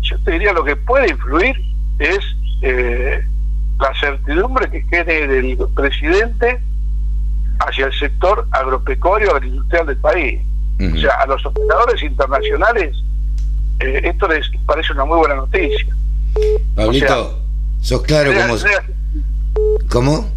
[0.00, 1.54] Yo te diría lo que puede influir
[1.98, 2.18] es
[2.62, 6.60] la certidumbre que quede del presidente
[7.60, 10.40] hacia el sector agropecuario agroindustrial del país.
[10.80, 12.96] O sea, a los operadores internacionales
[13.80, 15.86] eh, esto les parece una muy buena noticia.
[16.74, 17.40] Pablito,
[17.80, 18.56] sos claro como...
[19.88, 20.32] ¿Cómo?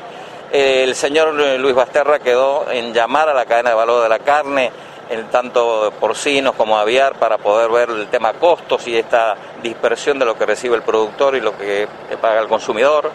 [0.51, 4.71] El señor Luis Basterra quedó en llamar a la cadena de valor de la carne,
[5.11, 10.25] en tanto porcinos como aviar, para poder ver el tema costos y esta dispersión de
[10.25, 11.89] lo que recibe el productor y lo que
[12.21, 13.11] paga el consumidor.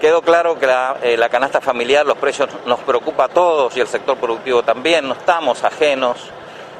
[0.00, 0.66] Quedó claro que
[1.02, 5.08] eh, la, canasta familiar, los precios nos preocupa a todos y el sector productivo también,
[5.08, 6.18] no estamos ajenos,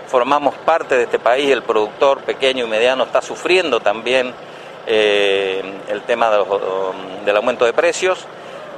[0.06, 4.34] formamos parte de este país, el productor pequeño y mediano está sufriendo también
[4.86, 6.30] eh, el tema
[7.24, 8.26] del aumento de precios.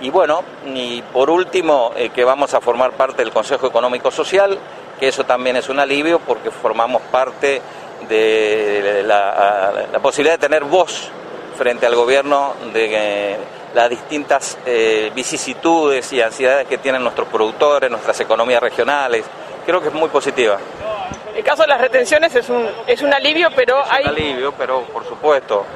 [0.00, 4.58] Y bueno, y por último, eh, que vamos a formar parte del Consejo Económico Social,
[5.00, 7.60] que eso también es un alivio porque formamos parte
[8.08, 11.10] de la, la posibilidad de tener voz
[11.56, 13.36] frente al gobierno de
[13.74, 19.24] las distintas eh, vicisitudes y ansiedades que tienen nuestros productores, nuestras economías regionales.
[19.64, 20.58] Creo que es muy positiva.
[21.34, 24.04] El caso de las retenciones es un, es un alivio, pero es hay...
[24.04, 25.66] Un alivio, pero por supuesto,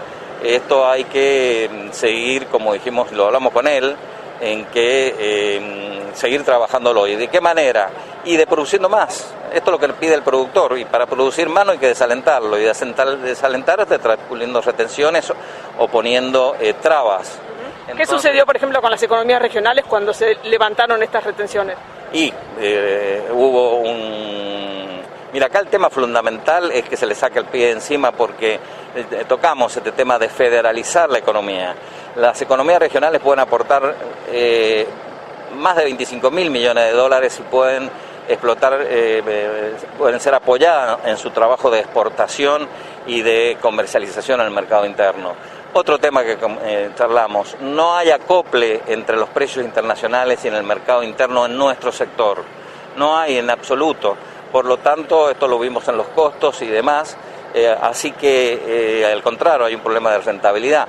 [0.42, 3.96] esto hay que mm, seguir, como dijimos, lo hablamos con él,
[4.40, 7.06] en que eh, seguir trabajándolo.
[7.06, 7.90] ¿Y de qué manera?
[8.24, 9.34] Y de produciendo más.
[9.52, 10.78] Esto es lo que pide el productor.
[10.78, 12.58] Y para producir más no hay que desalentarlo.
[12.58, 15.32] Y desalentar, es poniendo retenciones
[15.78, 17.38] o poniendo eh, trabas.
[17.96, 21.76] ¿Qué sucedió, por ejemplo, con las economías regionales cuando se levantaron estas retenciones?
[22.12, 24.99] Y eh, hubo un...
[25.32, 28.54] Mira, acá el tema fundamental es que se le saque el pie encima porque
[28.94, 31.74] eh, tocamos este tema de federalizar la economía.
[32.16, 33.94] Las economías regionales pueden aportar
[34.28, 34.86] eh,
[35.56, 37.90] más de 25 mil millones de dólares y pueden
[38.28, 38.86] explotar,
[39.98, 42.68] pueden ser apoyadas en su trabajo de exportación
[43.06, 45.34] y de comercialización el mercado interno.
[45.72, 50.64] Otro tema que eh, charlamos, no hay acople entre los precios internacionales y en el
[50.64, 52.42] mercado interno en nuestro sector.
[52.96, 54.16] No hay en absoluto.
[54.52, 57.16] Por lo tanto, esto lo vimos en los costos y demás.
[57.54, 60.86] Eh, así que, eh, al contrario, hay un problema de rentabilidad.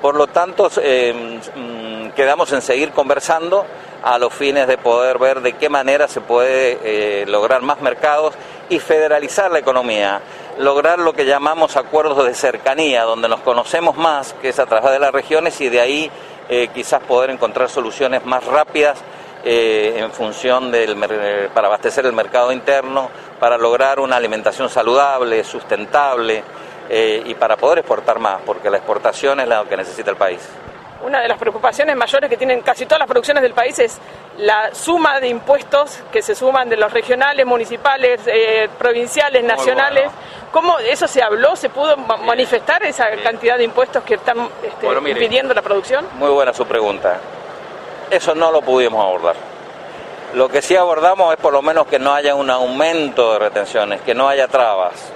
[0.00, 3.66] Por lo tanto, mm, quedamos en seguir conversando
[4.02, 8.34] a los fines de poder ver de qué manera se puede lograr más mercados
[8.70, 10.22] y federalizar la economía
[10.60, 14.92] lograr lo que llamamos acuerdos de cercanía, donde nos conocemos más, que es a través
[14.92, 16.10] de las regiones, y de ahí
[16.48, 18.98] eh, quizás poder encontrar soluciones más rápidas
[19.44, 20.96] eh, en función del
[21.54, 26.42] para abastecer el mercado interno, para lograr una alimentación saludable, sustentable
[26.88, 30.40] eh, y para poder exportar más, porque la exportación es lo que necesita el país
[31.02, 33.98] una de las preocupaciones mayores que tienen casi todas las producciones del país es
[34.38, 40.10] la suma de impuestos que se suman de los regionales, municipales, eh, provinciales, nacionales.
[40.52, 41.56] ¿Cómo eso se habló?
[41.56, 46.06] ¿Se pudo manifestar esa cantidad de impuestos que están este, impidiendo la producción?
[46.18, 47.18] Muy buena su pregunta.
[48.10, 49.36] Eso no lo pudimos abordar.
[50.34, 54.00] Lo que sí abordamos es por lo menos que no haya un aumento de retenciones,
[54.02, 55.12] que no haya trabas.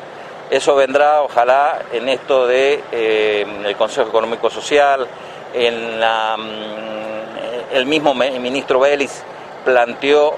[0.49, 5.07] Eso vendrá, ojalá, en esto de eh, el Consejo Económico Social,
[5.53, 9.23] en la, mm, el mismo ministro Vélez
[9.65, 10.35] planteó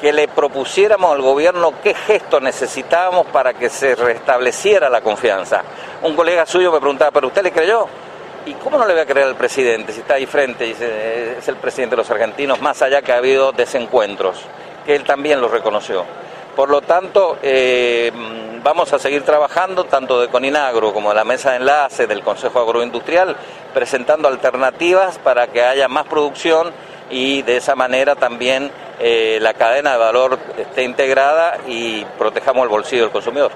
[0.00, 5.62] que le propusiéramos al gobierno qué gesto necesitábamos para que se restableciera la confianza.
[6.02, 7.86] Un colega suyo me preguntaba, ¿pero usted le creyó?
[8.44, 11.46] ¿Y cómo no le voy a creer al presidente si está ahí frente y es
[11.46, 14.40] el presidente de los argentinos, más allá que ha habido desencuentros,
[14.84, 16.04] que él también lo reconoció?
[16.56, 18.10] Por lo tanto, eh,
[18.62, 22.58] vamos a seguir trabajando tanto de Coninagro como de la mesa de enlace del Consejo
[22.60, 23.36] Agroindustrial,
[23.72, 26.72] presentando alternativas para que haya más producción
[27.10, 32.68] y de esa manera también eh, la cadena de valor esté integrada y protejamos el
[32.70, 33.52] bolsillo del consumidor.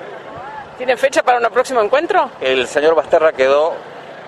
[0.79, 2.31] ¿Tiene fecha para un próximo encuentro?
[2.41, 3.75] El señor Basterra quedó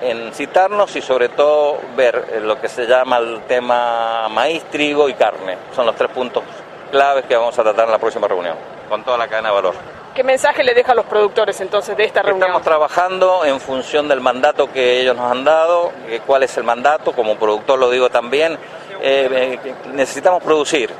[0.01, 5.14] en citarnos y sobre todo ver lo que se llama el tema maíz, trigo y
[5.14, 5.57] carne.
[5.74, 6.44] Son los tres puntos
[6.90, 8.57] claves que vamos a tratar en la próxima reunión,
[8.88, 9.74] con toda la cadena de valor.
[10.14, 12.49] ¿Qué mensaje le deja a los productores entonces de esta reunión?
[12.49, 15.92] Estamos trabajando en función del mandato que ellos nos han dado,
[16.26, 18.55] cuál es el mandato, como productor lo digo también,
[19.01, 20.90] eh, eh, necesitamos producir,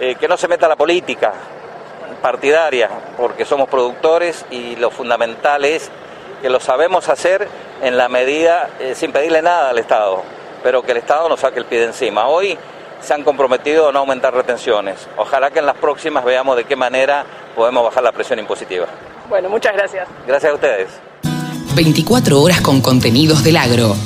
[0.00, 1.32] eh, que no se meta la política
[2.22, 5.90] partidaria, porque somos productores y lo fundamental es
[6.44, 7.48] que lo sabemos hacer
[7.80, 10.22] en la medida, sin pedirle nada al Estado,
[10.62, 12.28] pero que el Estado nos saque el pie de encima.
[12.28, 12.58] Hoy
[13.00, 15.08] se han comprometido a no aumentar retenciones.
[15.16, 17.24] Ojalá que en las próximas veamos de qué manera
[17.56, 18.84] podemos bajar la presión impositiva.
[19.26, 20.06] Bueno, muchas gracias.
[20.26, 20.88] Gracias a ustedes.
[21.76, 23.96] 24 horas con contenidos del agro.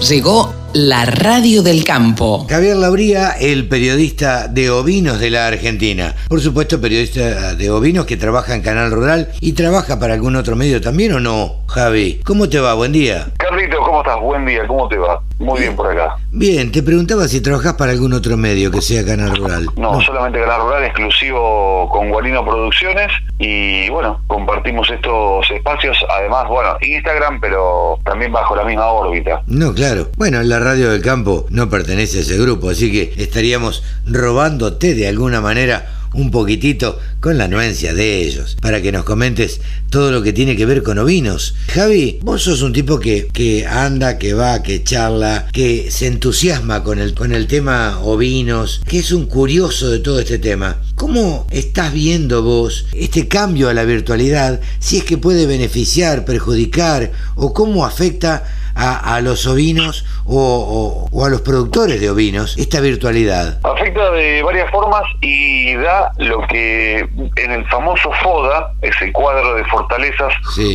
[0.00, 2.46] Llegó la radio del campo.
[2.48, 6.14] Javier Lauría, el periodista de ovinos de la Argentina.
[6.28, 10.56] Por supuesto, periodista de ovinos que trabaja en Canal Rural y trabaja para algún otro
[10.56, 12.20] medio también o no, Javi.
[12.24, 12.74] ¿Cómo te va?
[12.74, 13.28] Buen día.
[13.38, 14.20] Carlito, ¿cómo estás?
[14.20, 15.20] Buen día, ¿cómo te va?
[15.38, 16.16] Muy bien por acá.
[16.32, 19.68] Bien, te preguntaba si trabajás para algún otro medio que sea Canal Rural.
[19.76, 23.12] No, solamente Canal Rural, exclusivo con Gualino Producciones.
[23.38, 25.98] Y bueno, compartimos estos espacios.
[26.18, 29.42] Además, bueno, Instagram, pero también bajo la misma órbita.
[29.46, 30.08] No, claro.
[30.16, 35.08] Bueno, la radio del campo no pertenece a ese grupo, así que estaríamos robándote de
[35.08, 40.22] alguna manera un poquitito con la anuencia de ellos, para que nos comentes todo lo
[40.22, 41.54] que tiene que ver con ovinos.
[41.68, 46.82] Javi, vos sos un tipo que, que anda, que va, que charla, que se entusiasma
[46.82, 50.80] con el, con el tema ovinos, que es un curioso de todo este tema.
[50.94, 54.60] ¿Cómo estás viendo vos este cambio a la virtualidad?
[54.78, 58.44] Si es que puede beneficiar, perjudicar o cómo afecta
[58.76, 63.58] a, los ovinos o, a los productores de ovinos esta virtualidad?
[63.64, 66.98] Afecta de varias formas y da lo que
[67.36, 70.32] en el famoso FODA, ese cuadro de fortalezas,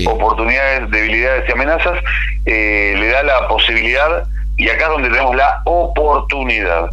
[0.07, 2.03] oportunidades, debilidades y amenazas,
[2.45, 4.25] eh, le da la posibilidad
[4.57, 6.89] y acá es donde tenemos la oportunidad.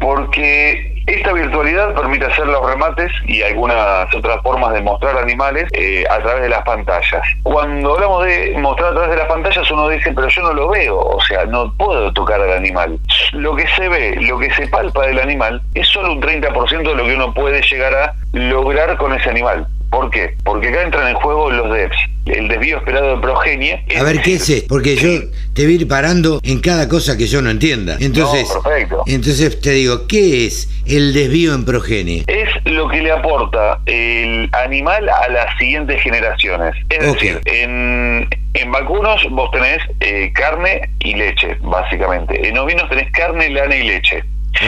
[0.00, 6.04] Porque esta virtualidad permite hacer los remates y algunas otras formas de mostrar animales eh,
[6.10, 7.22] a través de las pantallas.
[7.42, 10.68] Cuando hablamos de mostrar a través de las pantallas, uno dice, pero yo no lo
[10.70, 12.98] veo, o sea, no puedo tocar al animal.
[13.32, 16.94] Lo que se ve, lo que se palpa del animal, es solo un 30% de
[16.94, 19.66] lo que uno puede llegar a lograr con ese animal.
[19.94, 20.34] ¿Por qué?
[20.42, 23.86] Porque acá entran en juego los DEPS, el desvío esperado de progenie.
[23.96, 24.64] A ver, ¿qué es?
[24.68, 27.96] Porque yo te voy a ir parando en cada cosa que yo no entienda.
[28.00, 29.04] Entonces, perfecto.
[29.06, 32.24] entonces te digo, ¿qué es el desvío en progenie?
[32.26, 36.74] Es lo que le aporta el animal a las siguientes generaciones.
[36.90, 42.48] Es decir, en, en vacunos vos tenés eh, carne y leche, básicamente.
[42.48, 44.24] En ovinos tenés carne, lana y leche.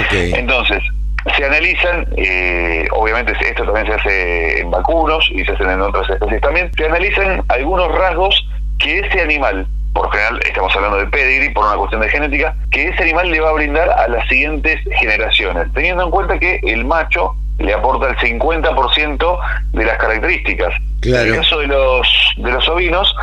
[0.06, 0.34] Okay.
[0.34, 0.82] Entonces,
[1.34, 6.08] se analizan, eh, obviamente esto también se hace en vacunos y se hacen en otras
[6.10, 8.48] especies también, se analizan algunos rasgos
[8.78, 12.88] que ese animal, por general estamos hablando de pedigree por una cuestión de genética, que
[12.88, 16.84] ese animal le va a brindar a las siguientes generaciones, teniendo en cuenta que el
[16.84, 19.38] macho le aporta el 50%
[19.72, 20.74] de las características.
[21.02, 23.14] En el caso de los, de los ovinos,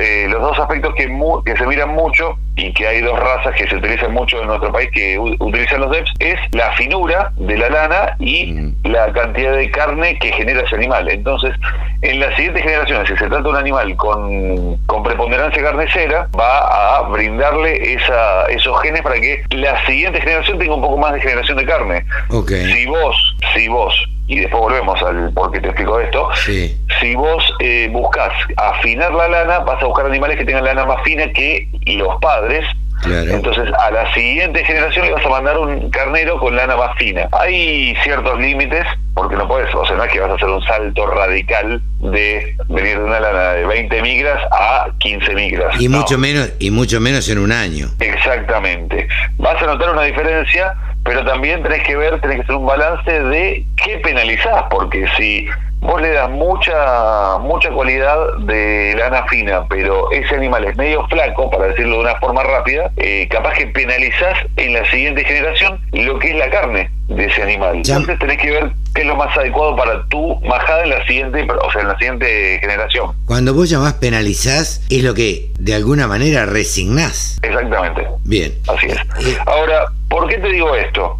[0.00, 1.06] eh, los dos aspectos que,
[1.44, 4.70] que se miran mucho y que hay dos razas que se utilizan mucho en nuestro
[4.70, 8.76] país que utilizan los DEPS es la finura de la lana y mm.
[8.84, 11.08] la cantidad de carne que genera ese animal.
[11.08, 11.54] Entonces,
[12.02, 16.98] en las siguientes generaciones, si se trata de un animal con, con preponderancia carnicera, va
[16.98, 21.20] a brindarle esa, esos genes para que la siguiente generación tenga un poco más de
[21.20, 22.04] generación de carne.
[22.48, 23.94] Si vos, si vos
[24.32, 26.30] y después volvemos al por qué te explico esto.
[27.00, 31.02] Si vos eh, buscas afinar la lana, vas a buscar animales que tengan lana más
[31.02, 32.64] fina que los padres.
[33.04, 37.28] Entonces, a la siguiente generación le vas a mandar un carnero con lana más fina.
[37.32, 40.62] Hay ciertos límites, porque no puedes, o sea, no es que vas a hacer un
[40.62, 45.80] salto radical de venir de una lana de 20 migras a 15 migras.
[45.80, 47.88] Y mucho menos y mucho menos en un año.
[48.00, 49.08] Exactamente.
[49.38, 50.74] Vas a notar una diferencia
[51.04, 55.48] pero también tenés que ver, tenés que hacer un balance de qué penalizás, porque si
[55.80, 61.50] vos le das mucha mucha cualidad de lana fina, pero ese animal es medio flaco,
[61.50, 66.20] para decirlo de una forma rápida, eh, capaz que penalizás en la siguiente generación lo
[66.20, 67.76] que es la carne de ese animal.
[67.76, 71.46] Entonces tenés que ver qué es lo más adecuado para tu majada en la siguiente,
[71.50, 73.12] o sea, en la siguiente generación.
[73.26, 77.38] Cuando vos llamás penalizás, es lo que de alguna manera resignás.
[77.42, 78.06] Exactamente.
[78.24, 78.52] Bien.
[78.68, 78.96] Así es.
[78.96, 81.18] Eh, Ahora, ¿por qué te digo esto?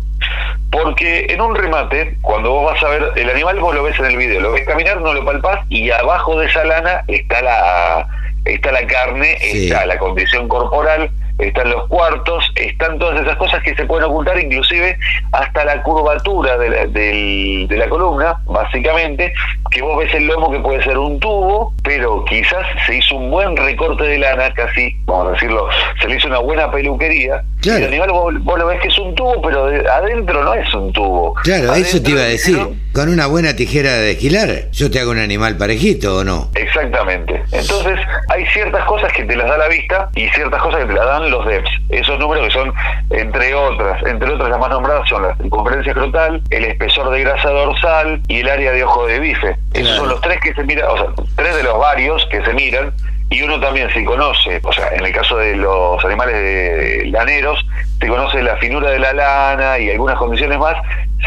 [0.70, 4.06] Porque en un remate, cuando vos vas a ver el animal, vos lo ves en
[4.06, 8.06] el video, lo ves caminar, no lo palpás y abajo de esa lana está la
[8.44, 13.74] está la carne, está la condición corporal, están los cuartos, están todas esas cosas que
[13.74, 14.98] se pueden ocultar, inclusive
[15.32, 19.32] hasta la curvatura de la, de la columna, básicamente,
[19.70, 23.30] que vos ves el lomo que puede ser un tubo, pero quizás se hizo un
[23.30, 25.68] buen recorte de lana, casi, vamos a decirlo,
[26.00, 29.14] se le hizo una buena peluquería, y el animal vos, lo ves que es un
[29.14, 31.34] tubo, pero adentro no es un tubo.
[31.42, 32.58] Claro, eso te iba a decir.
[32.92, 36.50] Con una buena tijera de desquilar, yo te hago un animal parejito o no.
[36.54, 37.42] Exactamente.
[37.50, 40.92] Entonces, hay ciertas cosas que te las da la vista y ciertas cosas que te
[40.92, 41.70] las dan los DEPS.
[41.88, 42.70] Esos números que son,
[43.08, 47.48] entre otras, entre otras las más nombradas son la circunferencia escrotal, el espesor de grasa
[47.48, 49.56] dorsal y el área de ojo de bife.
[49.72, 52.52] Esos son los tres que se miran, o sea, tres de los varios que se
[52.52, 52.92] miran
[53.32, 57.64] y uno también se conoce, o sea, en el caso de los animales de laneros,
[57.98, 60.76] se conoce la finura de la lana y algunas condiciones más,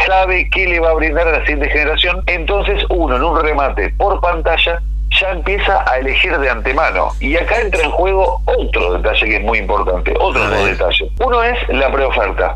[0.05, 3.89] sabe qué le va a brindar a la siguiente generación, entonces uno en un remate
[3.97, 4.81] por pantalla
[5.19, 7.09] ya empieza a elegir de antemano.
[7.19, 11.09] Y acá entra en juego otro detalle que es muy importante, otro detalle.
[11.19, 12.55] Uno es la preoferta.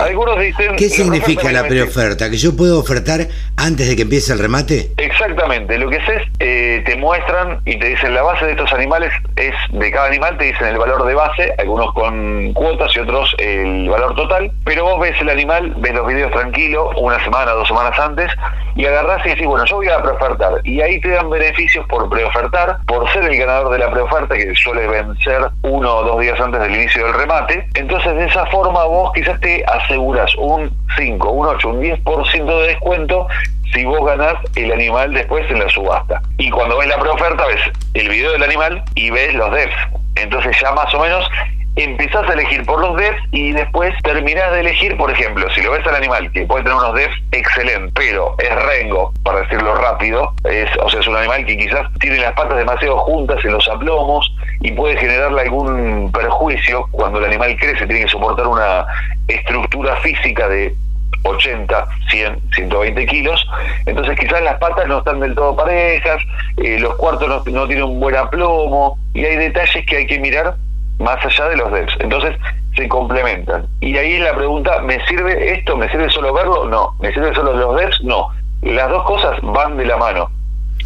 [0.00, 0.76] Algunos dicen...
[0.76, 2.30] ¿Qué significa la preoferta?
[2.30, 4.90] ¿Que yo puedo ofertar antes de que empiece el remate?
[4.96, 5.78] Exactamente.
[5.78, 6.04] Lo que es,
[6.38, 10.36] eh, te muestran y te dicen la base de estos animales es de cada animal,
[10.38, 14.84] te dicen el valor de base, algunos con cuotas y otros el valor total, pero
[14.84, 18.30] vos ves el animal, ves los videos tranquilo, una semana, dos semanas antes,
[18.74, 20.60] y agarrás y decís, bueno, yo voy a preofertar.
[20.64, 24.54] Y ahí te dan beneficios por preofertar, por ser el ganador de la preoferta que
[24.54, 27.68] suele vencer uno o dos días antes del inicio del remate.
[27.74, 32.66] Entonces de esa forma vos quizás te aseguras un 5, un 8, un 10% de
[32.68, 33.26] descuento
[33.72, 36.20] si vos ganás el animal después en la subasta.
[36.38, 37.60] Y cuando ves la preoferta ves
[37.94, 39.76] el video del animal y ves los DEFs.
[40.16, 41.28] Entonces ya más o menos
[41.76, 45.72] empezás a elegir por los DEFs y después terminás de elegir, por ejemplo, si lo
[45.72, 50.34] ves al animal que puede tener unos DEFs excelentes, pero es rengo, para decirlo rápido,
[50.44, 53.68] es, o sea, es un animal que quizás tiene las patas demasiado juntas en los
[53.68, 58.84] aplomos y puede generarle algún perjuicio cuando el animal crece, tiene que soportar una
[59.28, 60.74] estructura física de
[61.22, 63.46] 80, 100, 120 kilos.
[63.86, 66.22] Entonces quizás las patas no están del todo parejas,
[66.56, 70.18] eh, los cuartos no, no, tienen un buen aplomo y hay detalles que hay que
[70.18, 70.56] mirar
[71.00, 71.94] más allá de los DEPs.
[72.00, 72.36] Entonces
[72.76, 73.66] se complementan.
[73.80, 75.76] Y ahí la pregunta, ¿me sirve esto?
[75.76, 76.66] ¿Me sirve solo verlo?
[76.66, 76.94] No.
[77.00, 78.04] ¿Me sirve solo los DEPs?
[78.04, 78.28] No.
[78.62, 80.30] Las dos cosas van de la mano.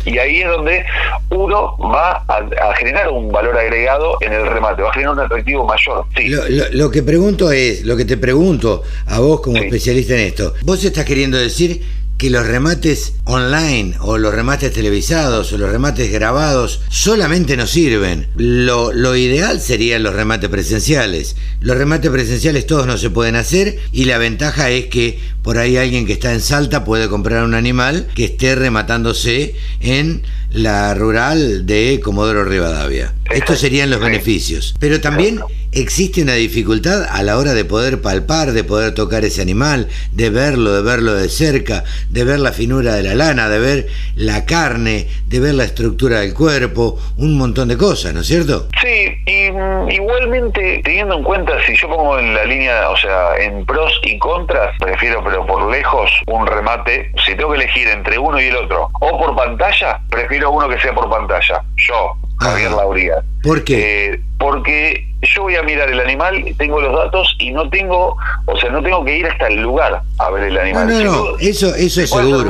[0.05, 0.85] Y ahí es donde
[1.31, 5.65] uno va a, generar un valor agregado en el remate, va a generar un atractivo
[5.65, 6.05] mayor.
[6.73, 10.85] Lo, que pregunto es, lo que te pregunto a vos como especialista en esto, vos
[10.85, 11.81] estás queriendo decir
[12.19, 18.29] que los remates online o los remates televisados o los remates grabados solamente no sirven.
[18.37, 21.37] Lo, lo, ideal serían los remates presenciales.
[21.61, 25.77] Los remates presenciales todos no se pueden hacer y la ventaja es que por ahí
[25.77, 31.67] alguien que está en Salta puede comprar un animal que esté rematándose en la rural
[31.67, 33.13] de Comodoro Rivadavia.
[33.31, 34.75] Estos serían los beneficios.
[34.79, 35.41] Pero también
[35.75, 40.31] existe una dificultad a la hora de poder palpar, de poder tocar ese animal, de
[40.31, 44.45] verlo, de verlo de cerca, de ver la finura de la lana, de ver la
[44.45, 48.69] carne, de ver la estructura del cuerpo, un montón de cosas, ¿no es cierto?
[48.81, 53.37] Sí, y mm, igualmente teniendo en cuenta si yo pongo en la línea, o sea,
[53.39, 58.19] en pros y contras, prefiero pero por lejos un remate, si tengo que elegir entre
[58.19, 62.17] uno y el otro, o por pantalla, prefiero uno que sea por pantalla, yo,
[62.51, 63.15] Javier Lauría.
[63.43, 64.13] ¿Por qué?
[64.13, 68.17] Eh, porque yo voy a mirar el animal, tengo los datos y no tengo,
[68.47, 70.89] o sea, no tengo que ir hasta el lugar a ver el animal.
[70.89, 72.49] No, no, eso, eso es seguro.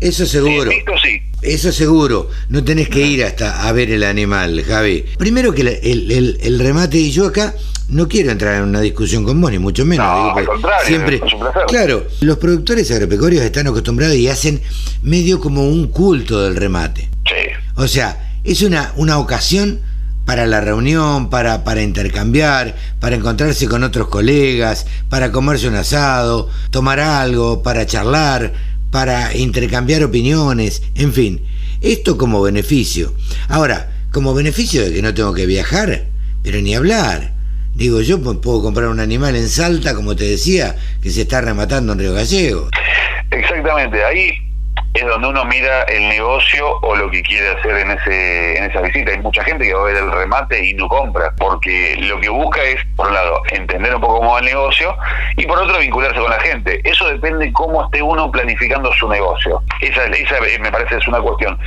[0.00, 0.70] Eso seguro.
[1.02, 1.22] sí.
[1.42, 2.28] Eso seguro.
[2.48, 5.04] No tenés que ir hasta a ver el animal, Javi.
[5.18, 7.54] Primero que el, el, remate, y yo acá
[7.88, 10.06] no quiero entrar en una discusión con vos, ni mucho menos.
[10.06, 11.62] No, al contrario, siempre, es un placer.
[11.68, 14.60] Claro, los productores agropecuarios están acostumbrados y hacen
[15.02, 17.08] medio como un culto del remate.
[17.26, 17.50] Sí.
[17.76, 19.80] O sea, es una, una ocasión
[20.24, 26.48] para la reunión, para, para intercambiar, para encontrarse con otros colegas, para comerse un asado,
[26.70, 28.52] tomar algo, para charlar,
[28.90, 31.42] para intercambiar opiniones, en fin,
[31.80, 33.12] esto como beneficio.
[33.48, 36.06] Ahora, como beneficio de que no tengo que viajar,
[36.42, 37.32] pero ni hablar.
[37.74, 41.92] Digo, yo puedo comprar un animal en Salta, como te decía, que se está rematando
[41.92, 42.68] en Río Gallego.
[43.30, 44.49] Exactamente ahí
[44.94, 48.80] es donde uno mira el negocio o lo que quiere hacer en ese en esa
[48.80, 49.12] visita.
[49.12, 52.28] Hay mucha gente que va a ver el remate y no compra, porque lo que
[52.28, 54.96] busca es, por un lado, entender un poco cómo va el negocio
[55.36, 56.80] y por otro, vincularse con la gente.
[56.84, 59.62] Eso depende cómo esté uno planificando su negocio.
[59.80, 61.58] Esa, esa me parece es una cuestión.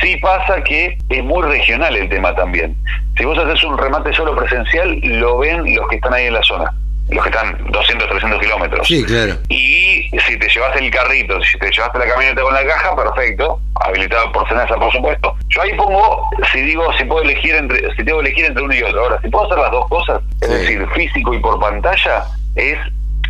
[0.00, 2.76] Sí pasa que es muy regional el tema también.
[3.18, 6.42] Si vos haces un remate solo presencial, lo ven los que están ahí en la
[6.42, 6.72] zona
[7.10, 8.86] los que están 200, 300 kilómetros.
[8.86, 9.36] Sí, claro.
[9.48, 13.60] Y si te llevaste el carrito, si te llevaste la camioneta con la caja, perfecto,
[13.74, 15.34] habilitado por Senasa, por supuesto.
[15.48, 18.74] Yo ahí pongo, si digo, si puedo elegir entre, si tengo que elegir entre uno
[18.74, 19.02] y otro.
[19.02, 22.78] Ahora, si puedo hacer las dos cosas, es decir, físico y por pantalla, es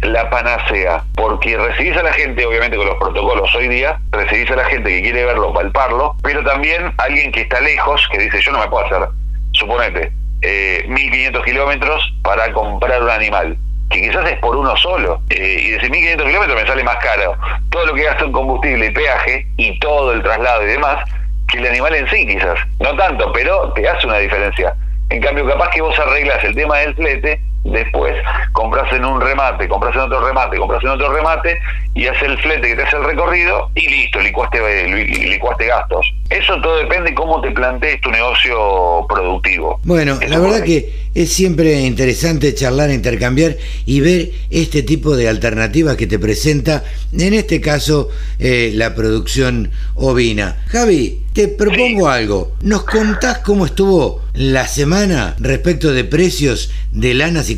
[0.03, 4.57] la panacea, porque recibís a la gente, obviamente con los protocolos hoy día, recibís a
[4.57, 8.53] la gente que quiere verlo, palparlo, pero también alguien que está lejos, que dice, yo
[8.53, 9.09] no me puedo hacer,
[9.53, 10.12] suponete,
[10.43, 13.59] eh, 1500 kilómetros para comprar un animal
[13.91, 17.36] que quizás es por uno solo, eh, y de 1.500 kilómetros me sale más caro
[17.70, 21.05] todo lo que gasto en combustible y peaje y todo el traslado y demás,
[21.49, 22.59] que el animal en sí quizás.
[22.78, 24.74] No tanto, pero te hace una diferencia.
[25.11, 28.14] En cambio, capaz que vos arreglas el tema del flete Después
[28.52, 31.58] compras en un remate, compras en otro remate, compras en otro remate
[31.94, 36.06] y haces el flete que te hace el recorrido y listo, licuaste, licuaste gastos.
[36.30, 39.80] Eso todo depende de cómo te plantees tu negocio productivo.
[39.84, 45.96] Bueno, la verdad que es siempre interesante charlar, intercambiar y ver este tipo de alternativas
[45.96, 48.08] que te presenta, en este caso,
[48.38, 50.62] eh, la producción ovina.
[50.68, 52.52] Javi, te propongo algo.
[52.62, 57.49] ¿Nos contás cómo estuvo la semana respecto de precios de lanas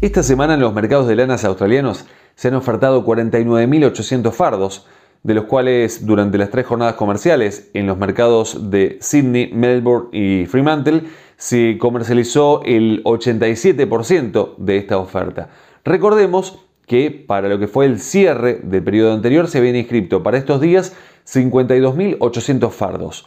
[0.00, 2.04] Esta semana en los mercados de lanas australianos
[2.36, 4.86] se han ofertado 49.800 fardos,
[5.24, 10.46] de los cuales durante las tres jornadas comerciales en los mercados de Sydney, Melbourne y
[10.46, 11.02] Fremantle
[11.36, 15.48] se comercializó el 87% de esta oferta.
[15.84, 20.38] Recordemos que para lo que fue el cierre del periodo anterior se habían inscrito para
[20.38, 20.94] estos días
[21.26, 23.26] 52.800 fardos.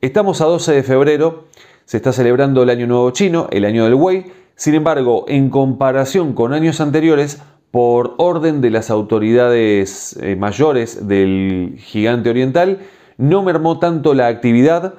[0.00, 1.44] Estamos a 12 de febrero,
[1.84, 6.32] se está celebrando el Año Nuevo Chino, el Año del Wei, sin embargo, en comparación
[6.32, 12.78] con años anteriores, por orden de las autoridades eh, mayores del gigante oriental,
[13.18, 14.94] no mermó tanto la actividad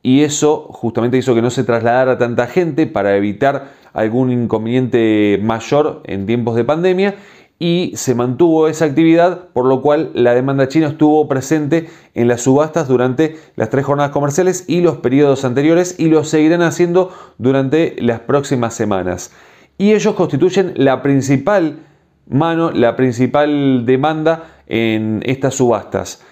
[0.00, 6.02] y eso justamente hizo que no se trasladara tanta gente para evitar algún inconveniente mayor
[6.04, 7.16] en tiempos de pandemia
[7.62, 12.40] y se mantuvo esa actividad, por lo cual la demanda china estuvo presente en las
[12.40, 17.96] subastas durante las tres jornadas comerciales y los periodos anteriores y lo seguirán haciendo durante
[18.00, 19.32] las próximas semanas.
[19.76, 21.80] Y ellos constituyen la principal
[22.26, 26.22] mano, la principal demanda en estas subastas.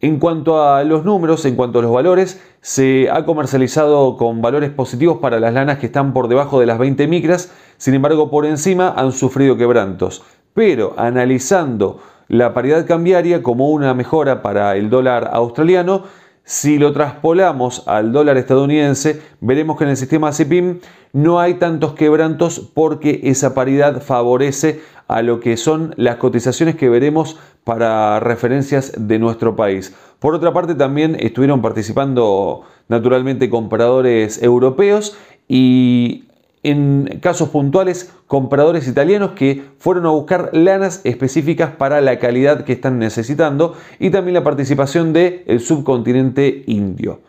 [0.00, 4.70] En cuanto a los números, en cuanto a los valores, se ha comercializado con valores
[4.70, 8.46] positivos para las lanas que están por debajo de las 20 micras, sin embargo por
[8.46, 10.22] encima han sufrido quebrantos
[10.56, 16.04] pero analizando la paridad cambiaria como una mejora para el dólar australiano,
[16.44, 20.78] si lo traspolamos al dólar estadounidense, veremos que en el sistema CPIM
[21.12, 26.88] no hay tantos quebrantos porque esa paridad favorece a lo que son las cotizaciones que
[26.88, 29.94] veremos para referencias de nuestro país.
[30.20, 36.25] Por otra parte, también estuvieron participando naturalmente compradores europeos y
[36.66, 42.72] en casos puntuales compradores italianos que fueron a buscar lanas específicas para la calidad que
[42.72, 47.20] están necesitando y también la participación del el subcontinente indio.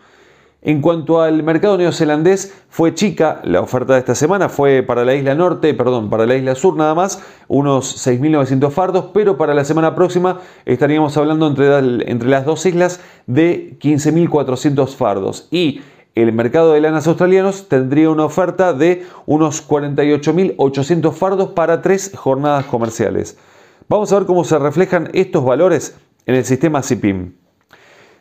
[0.64, 5.14] En cuanto al mercado neozelandés, fue chica la oferta de esta semana, fue para la
[5.14, 9.64] isla norte, perdón, para la isla sur nada más, unos 6.900 fardos, pero para la
[9.66, 15.48] semana próxima estaríamos hablando entre, entre las dos islas de 15.400 fardos.
[15.52, 15.82] Y
[16.22, 22.66] el mercado de lanas australianos tendría una oferta de unos 48.800 fardos para tres jornadas
[22.66, 23.38] comerciales.
[23.88, 25.96] Vamos a ver cómo se reflejan estos valores
[26.26, 27.34] en el sistema CIPIM.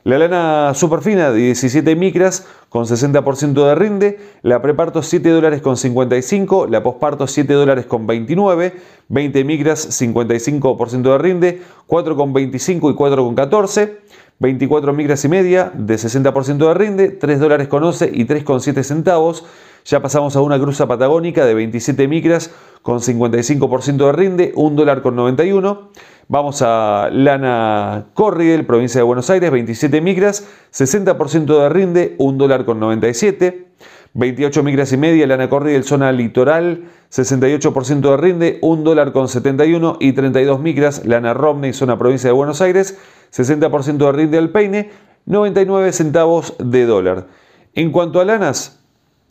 [0.07, 5.77] La lana superfina de 17 micras con 60% de rinde, la preparto 7 dólares con
[5.77, 8.75] 55, la posparto 7 dólares con 29,
[9.09, 14.06] 20 micras 55% de rinde, 4,25 y 4,14.
[14.39, 19.45] 24 micras y media de 60% de rinde, 3 dólares con 11 y 3,7 centavos.
[19.87, 22.51] Ya pasamos a una cruza patagónica de 27 micras
[22.83, 25.91] con 55% de rinde, 1 dólar con 91.
[26.29, 32.65] Vamos a lana Corriel, provincia de Buenos Aires, 27 micras, 60% de rinde, 1 dólar
[32.65, 33.67] con 97.
[34.15, 39.99] 28 micras y media, lana Corriel, zona litoral, 68% de rinde, 1 dólar con 71
[40.01, 42.99] y 32 micras, lana Romney, zona provincia de Buenos Aires,
[43.33, 44.91] 60% de rinde al peine,
[45.27, 47.27] 99 centavos de dólar.
[47.75, 48.81] En cuanto a lanas,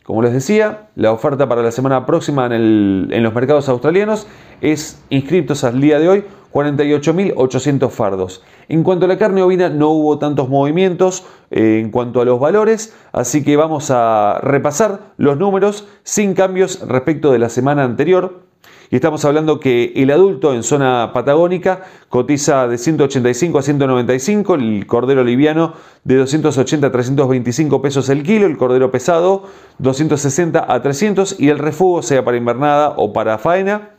[0.06, 4.28] como les decía, la oferta para la semana próxima en, los mercados australianos
[4.60, 8.44] es inscritos al día de hoy 48.800 fardos.
[8.68, 12.38] En cuanto a la carne ovina no hubo tantos movimientos eh, en cuanto a los
[12.38, 18.45] valores, así que vamos a repasar los números sin cambios respecto de la semana anterior.
[18.90, 24.86] Y estamos hablando que el adulto en zona patagónica cotiza de 185 a 195, el
[24.86, 29.44] cordero liviano de 280 a 325 pesos el kilo, el cordero pesado
[29.78, 33.90] 260 a 300 y el refugo, sea para invernada o para faena,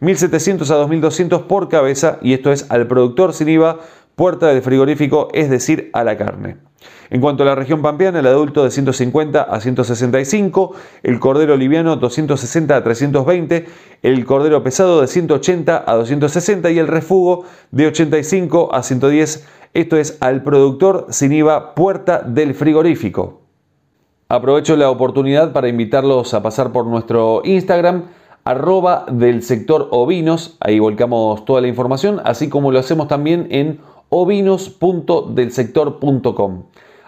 [0.00, 3.80] 1700 a 2200 por cabeza y esto es al productor sin IVA,
[4.14, 6.56] puerta del frigorífico, es decir, a la carne.
[7.14, 10.72] En cuanto a la región pampeana, el adulto de 150 a 165,
[11.04, 13.66] el cordero liviano 260 a 320,
[14.02, 19.46] el cordero pesado de 180 a 260 y el refugo de 85 a 110.
[19.74, 23.42] Esto es al productor sin IVA puerta del frigorífico.
[24.28, 28.06] Aprovecho la oportunidad para invitarlos a pasar por nuestro Instagram
[28.42, 33.78] arroba del sector ovinos, ahí volcamos toda la información, así como lo hacemos también en
[34.08, 36.64] ovinos.delsector.com.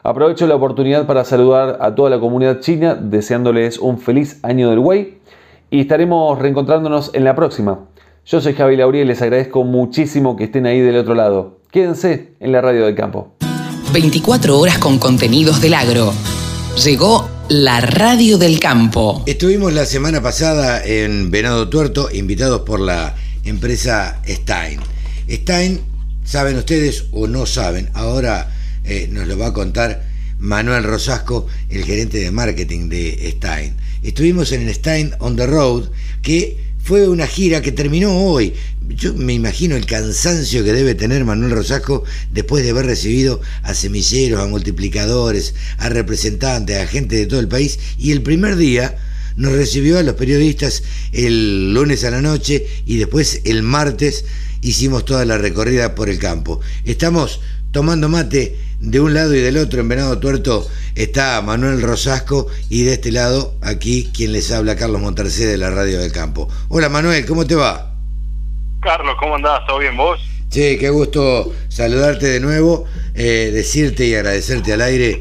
[0.07, 4.79] Aprovecho la oportunidad para saludar a toda la comunidad china, deseándoles un feliz año del
[4.79, 5.19] Wei
[5.69, 7.89] y estaremos reencontrándonos en la próxima.
[8.25, 11.59] Yo soy Javi Lauría y les agradezco muchísimo que estén ahí del otro lado.
[11.73, 13.35] Quédense en la radio del campo.
[13.93, 16.13] 24 horas con contenidos del agro.
[16.85, 19.25] Llegó la radio del campo.
[19.27, 24.79] Estuvimos la semana pasada en Venado Tuerto, invitados por la empresa Stein.
[25.29, 25.81] Stein,
[26.23, 28.53] saben ustedes o no saben, ahora
[28.87, 30.05] eh, nos lo va a contar
[30.39, 33.75] Manuel Rosasco, el gerente de marketing de Stein.
[34.03, 35.91] Estuvimos en el Stein on the Road,
[36.23, 38.55] que fue una gira que terminó hoy.
[38.89, 43.75] Yo me imagino el cansancio que debe tener Manuel Rosasco después de haber recibido a
[43.75, 47.81] semilleros, a multiplicadores, a representantes, a gente de todo el país.
[47.99, 48.97] Y el primer día
[49.37, 54.25] nos recibió a los periodistas el lunes a la noche y después el martes
[54.63, 56.61] hicimos toda la recorrida por el campo.
[56.85, 57.41] Estamos
[57.73, 58.57] tomando mate
[58.87, 60.65] de un lado y del otro en Venado Tuerto
[60.95, 65.71] está Manuel Rosasco y de este lado aquí quien les habla Carlos Montercé de la
[65.71, 66.49] Radio del Campo.
[66.69, 67.93] Hola Manuel, ¿cómo te va?
[68.81, 69.67] Carlos, ¿cómo andás?
[69.67, 70.21] ¿Todo bien vos?
[70.51, 72.85] Sí, qué gusto saludarte de nuevo,
[73.15, 75.21] eh, decirte y agradecerte al aire,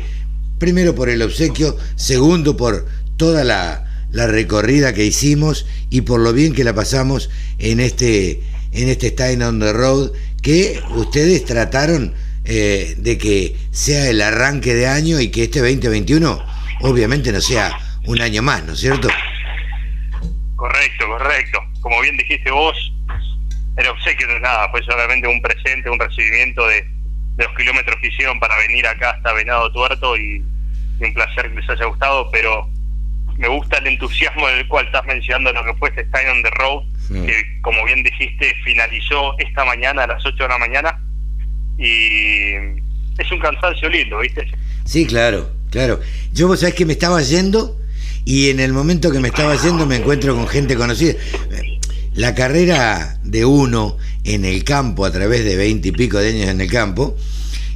[0.59, 2.86] primero por el obsequio, segundo por
[3.18, 8.43] toda la, la, recorrida que hicimos y por lo bien que la pasamos en este,
[8.72, 10.11] en este Stein on the Road
[10.43, 12.13] que ustedes trataron
[12.48, 16.46] eh, de que sea el arranque de año y que este 2021
[16.82, 19.08] obviamente no sea un año más, ¿no es cierto?
[20.56, 21.60] Correcto, correcto.
[21.82, 22.93] Como bien dijiste vos,
[23.78, 26.88] el obsequio no es nada, fue solamente un presente, un recibimiento de,
[27.38, 30.43] los kilómetros que hicieron para venir acá hasta Venado Tuerto y,
[31.00, 32.70] un placer que les haya gustado, pero
[33.38, 36.50] me gusta el entusiasmo del cual estás mencionando lo que fue este Stein on the
[36.52, 36.84] Road,
[37.26, 40.98] que como bien dijiste finalizó esta mañana a las 8 de la mañana
[41.78, 42.53] y
[43.17, 44.45] es un cansancio lindo, ¿viste?
[44.86, 45.99] Sí, claro, claro.
[46.34, 47.80] Yo vos sabés que me estaba yendo
[48.26, 51.13] y en el momento que me estaba yendo me encuentro con gente conocida.
[52.13, 56.49] La carrera de uno en el campo, a través de veinte y pico de años
[56.49, 57.17] en el campo,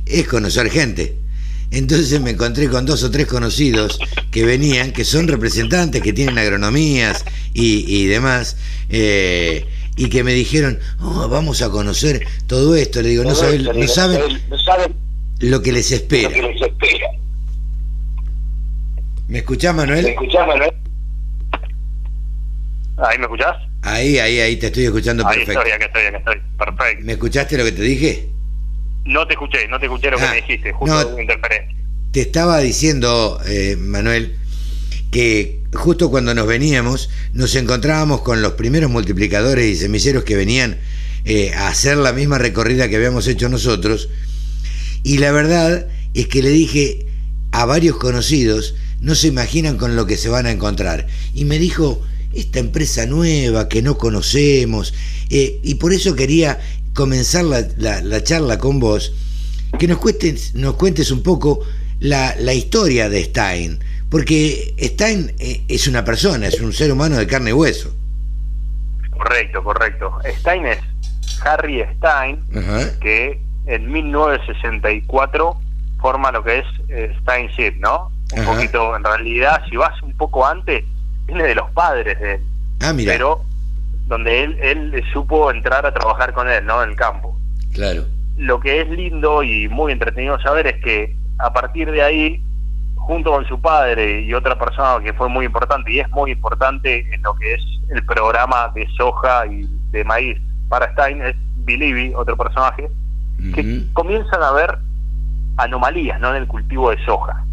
[0.06, 1.16] es conocer gente.
[1.72, 4.00] Entonces me encontré con dos o tres conocidos
[4.32, 7.24] que venían, que son representantes, que tienen agronomías
[7.54, 8.58] y, y demás.
[8.90, 9.68] Eh,
[10.00, 13.02] y que me dijeron, oh, vamos a conocer todo esto.
[13.02, 13.88] Le digo, no, saben, no,
[14.58, 14.96] saben,
[15.42, 16.30] lo que les espera.
[19.28, 20.06] ¿Me escuchás, Manuel?
[20.06, 20.72] ¿Me escuchás, Manuel?
[22.98, 23.56] ¿Ahí me escuchás?
[23.82, 25.60] Ahí, ahí, ahí te estoy escuchando ahí perfecto.
[25.62, 26.36] Estoy, acá estoy, acá estoy.
[26.58, 27.06] Perfecto.
[27.06, 28.30] ¿Me escuchaste lo que te dije?
[29.04, 31.20] No te escuché, no te escuché lo que Ah, me dijiste, justo no.
[31.20, 31.76] interferencia.
[32.14, 34.38] Te estaba diciendo, eh, Manuel,
[35.12, 40.78] que justo cuando nos veníamos nos encontrábamos con los primeros multiplicadores y semilleros que venían
[41.26, 44.10] eh, a hacer la misma recorrida que habíamos hecho nosotros.
[45.04, 47.06] Y la verdad es que le dije
[47.52, 51.58] a varios conocidos no se imaginan con lo que se van a encontrar y me
[51.58, 52.02] dijo
[52.34, 54.94] esta empresa nueva que no conocemos
[55.30, 56.60] eh, y por eso quería
[56.94, 59.14] comenzar la, la- la charla con vos
[59.80, 61.62] que nos cuentes, nos cuentes un poco
[62.00, 63.80] la, la historia de Stein,
[64.10, 67.94] porque Stein eh, es una persona, es un ser humano de carne y hueso.
[69.12, 70.12] Correcto, correcto.
[70.40, 70.80] Stein es
[71.46, 73.00] Harry Stein, Ajá.
[73.00, 75.58] que en 1964
[76.02, 78.12] forma lo que es eh, Stein Ship, ¿no?
[78.36, 80.84] Un poquito, en realidad, si vas un poco antes,
[81.26, 82.42] viene de los padres de él,
[82.82, 83.44] Ah, mira, pero
[84.08, 86.82] donde él, él supo entrar a trabajar con él, ¿no?
[86.84, 87.38] En el campo.
[87.74, 88.06] claro.
[88.38, 92.42] Lo que es lindo y muy entretenido saber es que a partir de ahí,
[93.10, 97.00] junto con su padre y otra persona que fue muy importante y es muy importante
[97.12, 100.38] en lo que es el programa de soja y de maíz
[100.70, 101.36] para Stein, es
[101.66, 102.88] Bilibi, otro personaje,
[103.56, 104.78] que comienzan a ver
[105.58, 106.30] anomalías ¿no?
[106.36, 107.44] en el cultivo de soja.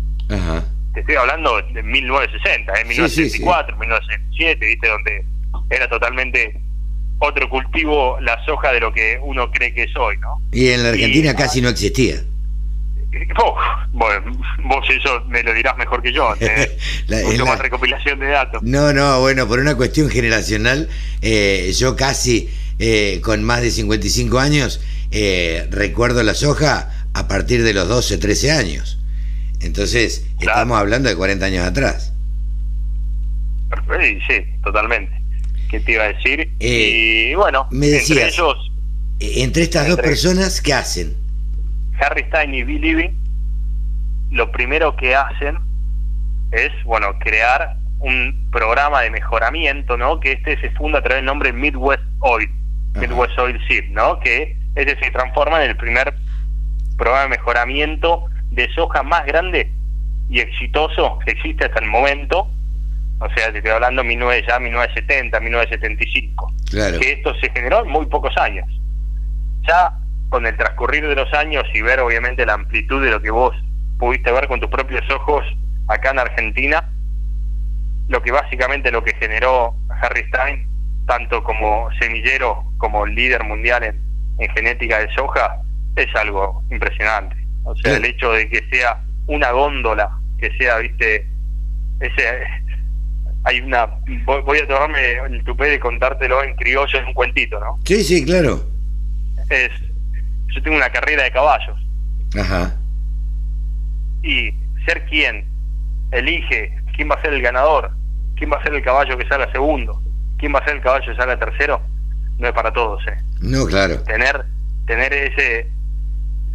[0.93, 2.85] Te estoy hablando de 1960, ¿eh?
[2.85, 4.89] 1964, 1967, ¿viste?
[4.89, 5.25] Donde
[5.71, 6.61] era totalmente
[7.19, 10.39] otro cultivo la soja de lo que uno cree que es hoy, ¿no?
[10.53, 12.17] Y en la Argentina casi no existía.
[13.93, 16.35] bueno, vos eso me lo dirás mejor que yo,
[17.25, 18.62] mucho más recopilación de datos.
[18.62, 20.89] No, no, bueno, por una cuestión generacional,
[21.23, 27.62] eh, yo casi eh, con más de 55 años eh, recuerdo la soja a partir
[27.62, 28.99] de los 12, 13 años.
[29.61, 32.12] Entonces, estamos hablando de 40 años atrás.
[34.01, 35.12] Sí, sí, totalmente.
[35.71, 36.53] ¿Qué te iba a decir?
[36.61, 38.73] y bueno, me decías, entre ellos...
[39.19, 41.26] Entre estas dos personas, ¿qué hacen?
[42.01, 43.16] Harry Stein y Bill Levy,
[44.30, 45.59] lo primero que hacen
[46.53, 50.20] es, bueno, crear un programa de mejoramiento, ¿no?
[50.20, 52.51] Que este se funda a través del nombre Midwest Oil,
[52.94, 54.20] Midwest Oil Seed, ¿no?
[54.20, 56.14] Que este se transforma en el primer
[56.97, 59.70] programa de mejoramiento de soja más grande
[60.28, 62.51] y exitoso que existe hasta el momento.
[63.18, 66.53] O sea, te estoy hablando de ya 1970, 1975.
[66.70, 66.99] Claro.
[67.01, 68.66] Que esto se generó en muy pocos años.
[69.66, 69.99] Ya
[70.29, 73.55] con el transcurrir de los años y ver obviamente la amplitud de lo que vos
[73.99, 75.45] pudiste ver con tus propios ojos
[75.89, 76.91] acá en Argentina,
[78.09, 80.68] lo que básicamente lo que generó Harry Stein,
[81.07, 84.01] tanto como semillero como líder mundial en,
[84.39, 85.62] en genética de soja,
[85.97, 87.37] es algo impresionante.
[87.64, 91.27] O sea, el hecho de que sea una góndola, que sea, viste,
[92.01, 92.47] ese
[93.45, 93.87] hay una
[94.24, 97.79] voy a tomarme el tupé de contártelo en criollo en un cuentito, ¿no?
[97.85, 98.61] Sí, sí, claro.
[99.49, 99.70] Es
[100.55, 101.78] yo tengo una carrera de caballos.
[102.38, 102.76] Ajá.
[104.22, 104.53] Y
[104.86, 105.44] ser quien
[106.12, 107.90] elige quién va a ser el ganador,
[108.36, 110.03] quién va a ser el caballo que salga segundo,
[110.38, 111.80] quién va a ser el caballo que salga tercero,
[112.38, 113.16] no es para todos, ¿eh?
[113.40, 114.03] No, claro.
[114.05, 114.44] Tener,
[114.86, 115.70] tener ese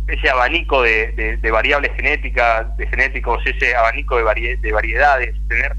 [0.07, 5.73] ese abanico de, de, variables genéticas, de genéticos, ese abanico de, de variedades, tener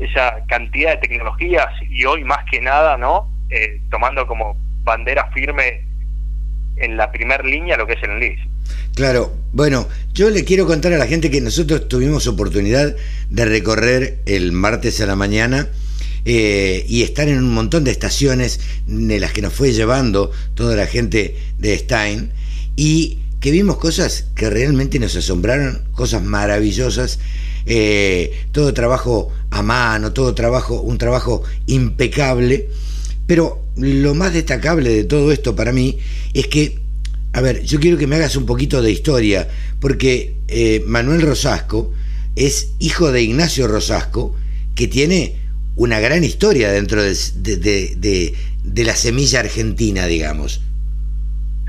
[0.00, 3.30] esa cantidad de tecnologías y hoy más que nada, ¿no?
[3.50, 5.84] Eh, tomando como bandera firme
[6.80, 8.48] en la primera línea lo que es el enlace.
[8.94, 12.94] Claro, bueno, yo le quiero contar a la gente que nosotros tuvimos oportunidad
[13.30, 15.68] de recorrer el martes a la mañana
[16.24, 20.76] eh, y estar en un montón de estaciones de las que nos fue llevando toda
[20.76, 22.32] la gente de Stein
[22.76, 27.18] y que vimos cosas que realmente nos asombraron, cosas maravillosas,
[27.64, 32.68] eh, todo trabajo a mano, todo trabajo, un trabajo impecable,
[33.26, 35.98] pero lo más destacable de todo esto para mí
[36.34, 36.78] es que,
[37.32, 39.48] a ver, yo quiero que me hagas un poquito de historia,
[39.80, 41.92] porque eh, Manuel Rosasco
[42.36, 44.36] es hijo de Ignacio Rosasco,
[44.74, 45.36] que tiene
[45.76, 50.62] una gran historia dentro de, de, la semilla argentina, digamos.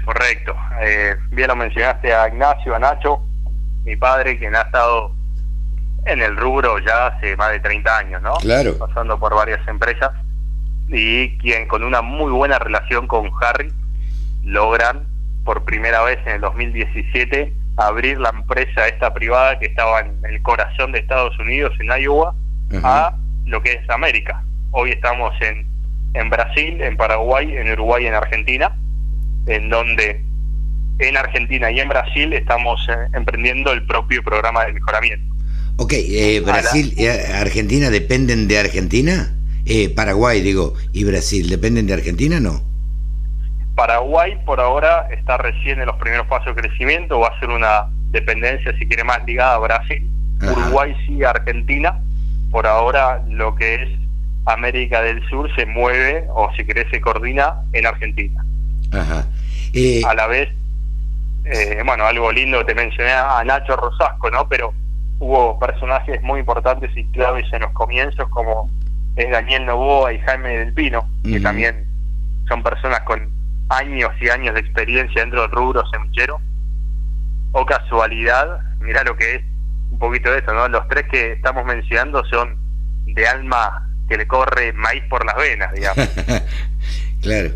[0.05, 0.55] Correcto.
[0.83, 3.21] Eh, bien lo mencionaste a Ignacio, a Nacho,
[3.85, 5.11] mi padre, quien ha estado
[6.05, 8.33] en el rubro ya hace más de 30 años, ¿no?
[8.35, 8.77] Claro.
[8.77, 10.11] Pasando por varias empresas
[10.91, 13.71] y quien con una muy buena relación con Harry
[14.43, 15.07] logran
[15.43, 20.41] por primera vez en el 2017 abrir la empresa esta privada que estaba en el
[20.41, 22.35] corazón de Estados Unidos, en Iowa,
[22.83, 23.15] a
[23.45, 24.43] lo que es América.
[24.71, 25.65] Hoy estamos en,
[26.13, 28.75] en Brasil, en Paraguay, en Uruguay, en Argentina,
[29.47, 30.23] en donde
[30.99, 35.35] en Argentina y en Brasil estamos eh, emprendiendo el propio programa de mejoramiento.
[35.77, 39.35] Ok, eh, Brasil y Argentina dependen de Argentina.
[39.73, 42.61] Eh, Paraguay, digo, y Brasil, ¿dependen de Argentina no?
[43.73, 47.87] Paraguay por ahora está recién en los primeros pasos de crecimiento, va a ser una
[48.09, 50.11] dependencia, si quiere más, ligada a Brasil.
[50.41, 51.97] Uruguay sí, Argentina.
[52.51, 53.89] Por ahora lo que es
[54.45, 58.43] América del Sur se mueve, o si querés, se coordina en Argentina.
[58.91, 59.25] Ajá.
[59.73, 60.49] Eh, a la vez,
[61.45, 64.49] eh, bueno, algo lindo, te mencioné a Nacho Rosasco, ¿no?
[64.49, 64.73] Pero
[65.19, 68.69] hubo personajes muy importantes y claves en los comienzos como
[69.15, 71.85] es Daniel Novoa y Jaime del Pino, que también
[72.47, 73.29] son personas con
[73.69, 76.39] años y años de experiencia dentro del rubro semillero.
[77.53, 79.41] O casualidad, mira lo que es
[79.91, 80.67] un poquito de esto, ¿no?
[80.69, 82.57] Los tres que estamos mencionando son
[83.05, 86.09] de alma que le corre maíz por las venas, digamos.
[87.21, 87.49] claro.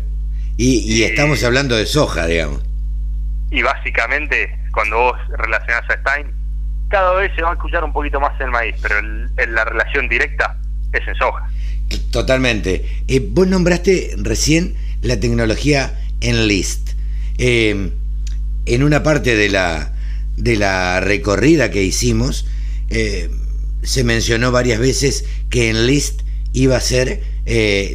[0.58, 2.62] Y, y estamos hablando de soja, digamos.
[3.50, 6.30] Y básicamente, cuando vos relacionás a Stein,
[6.88, 10.08] cada vez se va a escuchar un poquito más el maíz, pero en la relación
[10.08, 10.56] directa
[10.92, 11.48] es en soja.
[12.10, 13.02] Totalmente.
[13.08, 16.90] Eh, vos nombraste recién la tecnología Enlist.
[17.38, 17.90] Eh,
[18.66, 19.94] en una parte de la,
[20.36, 22.46] de la recorrida que hicimos,
[22.90, 23.30] eh,
[23.82, 26.22] se mencionó varias veces que Enlist
[26.52, 27.22] iba a ser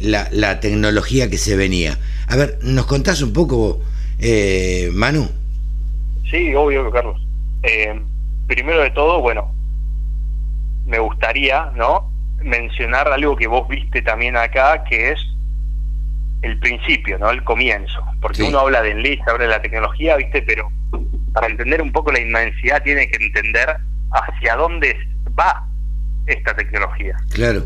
[0.02, 1.98] la, la, tecnología que se venía.
[2.26, 3.82] A ver, ¿nos contás un poco
[4.24, 5.28] eh, Manu.
[6.30, 7.20] Sí, obvio, Carlos.
[7.64, 8.00] Eh,
[8.46, 9.52] primero de todo, bueno,
[10.86, 12.11] me gustaría, ¿no?
[12.44, 15.20] Mencionar algo que vos viste también acá, que es
[16.42, 17.30] el principio, ¿no?
[17.30, 18.04] El comienzo.
[18.20, 20.42] Porque uno habla de enlist, habla de la tecnología, ¿viste?
[20.42, 20.68] Pero
[21.32, 23.76] para entender un poco la inmensidad tiene que entender
[24.10, 24.96] hacia dónde
[25.38, 25.66] va
[26.26, 27.16] esta tecnología.
[27.32, 27.64] Claro.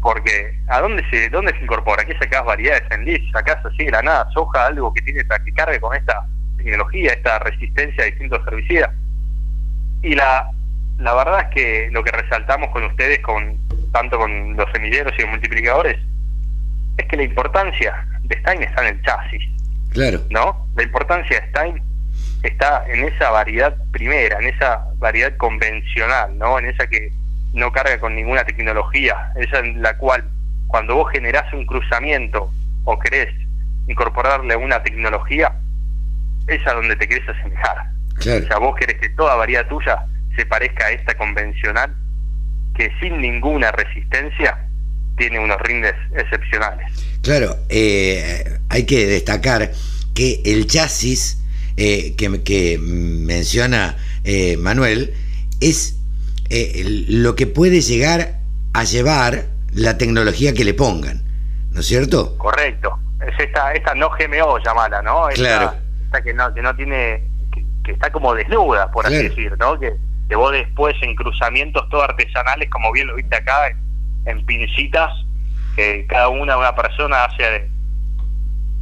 [0.00, 2.04] Porque ¿a dónde se dónde se incorpora?
[2.04, 3.32] ¿Qué sacás variedades en list?
[3.32, 7.38] ¿Sacás así de la nada soja, algo que tiene que cargue con esta tecnología, esta
[7.38, 8.90] resistencia a distintos herbicidas?
[10.02, 10.50] Y la,
[10.98, 13.58] la verdad es que lo que resaltamos con ustedes, con
[13.92, 15.98] tanto con los semilleros y los multiplicadores,
[16.96, 19.42] es que la importancia de Stein está en el chasis.
[19.90, 20.20] Claro.
[20.30, 20.68] ¿No?
[20.76, 21.82] La importancia de Stein
[22.42, 26.58] está en esa variedad primera, en esa variedad convencional, ¿no?
[26.58, 27.10] En esa que
[27.52, 30.28] no carga con ninguna tecnología, esa en la cual
[30.66, 32.50] cuando vos generás un cruzamiento
[32.84, 33.32] o querés
[33.86, 35.52] incorporarle una tecnología,
[36.46, 37.76] es a donde te querés asemejar.
[38.16, 38.44] Claro.
[38.44, 40.04] O sea, vos querés que toda variedad tuya
[40.36, 41.94] se parezca a esta convencional,
[42.76, 44.58] que sin ninguna resistencia
[45.16, 46.86] tiene unos rindes excepcionales.
[47.22, 49.70] Claro, eh, hay que destacar
[50.14, 51.42] que el chasis
[51.76, 55.14] eh, que, que, menciona eh, Manuel
[55.60, 55.98] es
[56.50, 58.38] lo que puede llegar
[58.74, 61.22] a llevar la tecnología que le pongan,
[61.72, 62.36] ¿no es cierto?
[62.38, 65.28] Correcto, es esta, esta no GMO llamada, ¿no?
[65.28, 65.74] Esta, claro.
[66.06, 67.24] Esta que no, que no tiene,
[67.82, 69.78] que, está como desnuda, por así decir, ¿no?
[69.78, 69.94] Que,
[70.28, 73.78] que después en cruzamientos todo artesanales, como bien lo viste acá, en,
[74.26, 75.12] en pincitas,
[75.76, 77.68] que cada una, una persona hace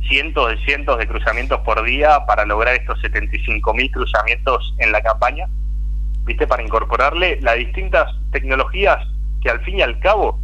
[0.09, 5.01] cientos de cientos de cruzamientos por día para lograr estos 75 mil cruzamientos en la
[5.01, 5.47] campaña,
[6.25, 6.47] ¿viste?
[6.47, 8.99] Para incorporarle las distintas tecnologías
[9.43, 10.39] que al fin y al cabo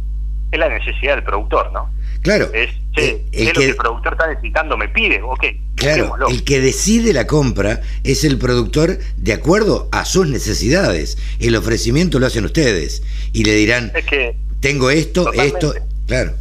[0.51, 1.89] es la necesidad del productor, ¿no?
[2.21, 2.49] Claro.
[2.53, 5.45] Es, che, el, lo que el productor está necesitando, me pide, ok.
[5.75, 11.17] Claro, el que decide la compra es el productor de acuerdo a sus necesidades.
[11.39, 13.01] El ofrecimiento lo hacen ustedes
[13.31, 15.67] y le dirán, es que, tengo esto, totalmente.
[15.67, 15.73] esto,
[16.05, 16.33] claro.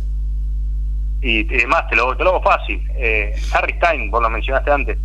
[1.20, 2.83] Y, y además, te lo, te lo hago fácil.
[2.97, 4.99] Eh, Harry Stein, vos lo mencionaste antes,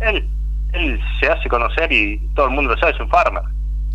[0.00, 0.26] él,
[0.72, 3.42] él se hace conocer y todo el mundo lo sabe, es un farmer.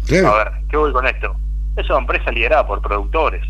[0.06, 0.28] Claro.
[0.28, 1.36] A ver, ¿qué voy con esto?
[1.76, 3.44] Es una empresa liderada por productores.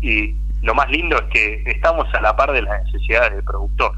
[0.00, 3.92] Y lo más lindo es que estamos a la par de las necesidades del productor.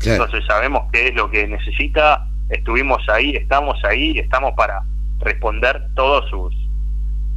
[0.00, 0.24] Claro.
[0.24, 4.82] Entonces sabemos qué es lo que necesita, estuvimos ahí, estamos ahí, estamos para
[5.20, 6.54] responder todos sus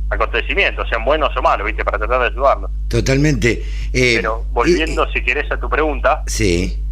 [0.10, 1.84] acontecimientos, sean buenos o malos, ¿viste?
[1.84, 2.72] Para tratar de ayudarlos.
[2.88, 3.64] Totalmente.
[3.92, 6.84] Eh, Pero volviendo, si querés, a tu pregunta sí.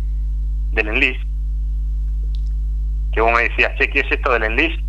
[0.72, 1.22] del enlist,
[3.14, 4.80] que vos me decías, che, ¿qué es esto del enlist?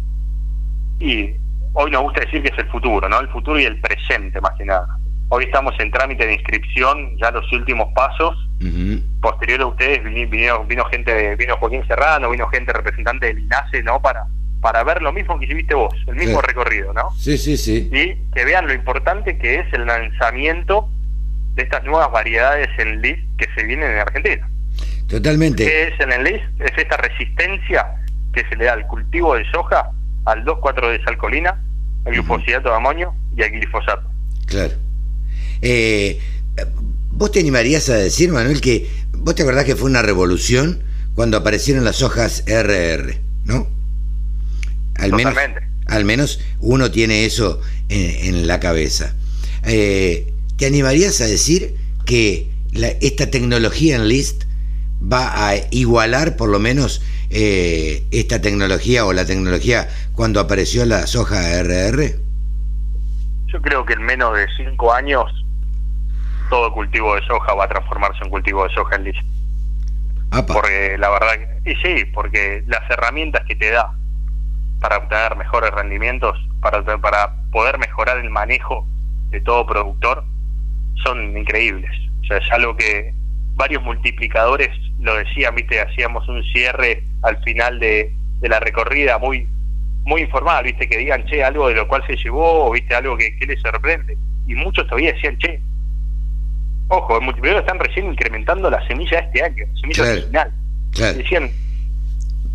[1.01, 1.31] Y
[1.75, 3.21] hoy nos gusta decir que es el futuro, ¿no?
[3.21, 4.99] El futuro y el presente, más que nada.
[5.35, 8.37] Hoy estamos en trámite de inscripción, ya los últimos pasos.
[8.61, 9.01] Ujú.
[9.23, 14.03] Posterior a ustedes vino, vino gente, vino Joaquín Serrano, vino gente representante del INASE, ¿no?
[14.03, 14.27] Para,
[14.61, 17.13] para ver lo mismo que hiciste vos, el mismo recorrido, ¿no?
[17.17, 17.89] Sí, sí, sí.
[17.91, 20.91] Y que vean lo importante que es el lanzamiento
[21.55, 24.47] de estas nuevas variedades en list que se vienen en Argentina.
[25.09, 25.65] Totalmente.
[25.65, 26.45] ¿Qué es en el list?
[26.61, 27.87] Es esta resistencia
[28.35, 29.93] que se le da al cultivo de soja,
[30.27, 31.59] al 2,4 de salcolina,
[32.05, 34.07] al glufosidato de amonio y al glifosato.
[34.47, 34.75] Claro.
[35.63, 36.19] Eh,
[37.13, 40.83] ¿Vos te animarías a decir, Manuel, que vos te acordás que fue una revolución
[41.15, 43.69] cuando aparecieron las hojas RR, ¿no?
[44.97, 45.35] Al menos,
[45.87, 49.15] al menos uno tiene eso en, en la cabeza.
[49.65, 54.45] Eh, ¿Te animarías a decir que la- esta tecnología en List
[55.01, 61.07] va a igualar por lo menos eh, esta tecnología o la tecnología cuando apareció la
[61.07, 62.17] soja RR?
[63.47, 65.25] Yo creo que en menos de 5 años
[66.53, 69.23] todo cultivo de soja va a transformarse en cultivo de soja en list.
[70.33, 70.53] Apa.
[70.53, 71.33] Porque la verdad,
[71.65, 73.91] que- y sí, porque las herramientas que te da
[74.79, 78.87] para obtener mejores rendimientos, para, para poder mejorar el manejo
[79.31, 80.25] de todo productor,
[81.03, 81.91] son increíbles.
[82.21, 83.15] O sea, es algo que
[83.55, 84.69] varios multiplicadores
[85.01, 89.49] lo decían, viste, hacíamos un cierre al final de, de la recorrida muy
[90.05, 93.17] muy informal, viste, que digan, che, algo de lo cual se llevó, o viste, algo
[93.17, 94.19] que, que les sorprende.
[94.49, 95.63] Y muchos todavía decían, che,
[96.89, 100.13] ojo, el multiplicador están recién incrementando la semilla este año, la semilla Claro.
[100.19, 100.53] original.
[100.93, 101.19] Claro.
[101.19, 101.51] Decían,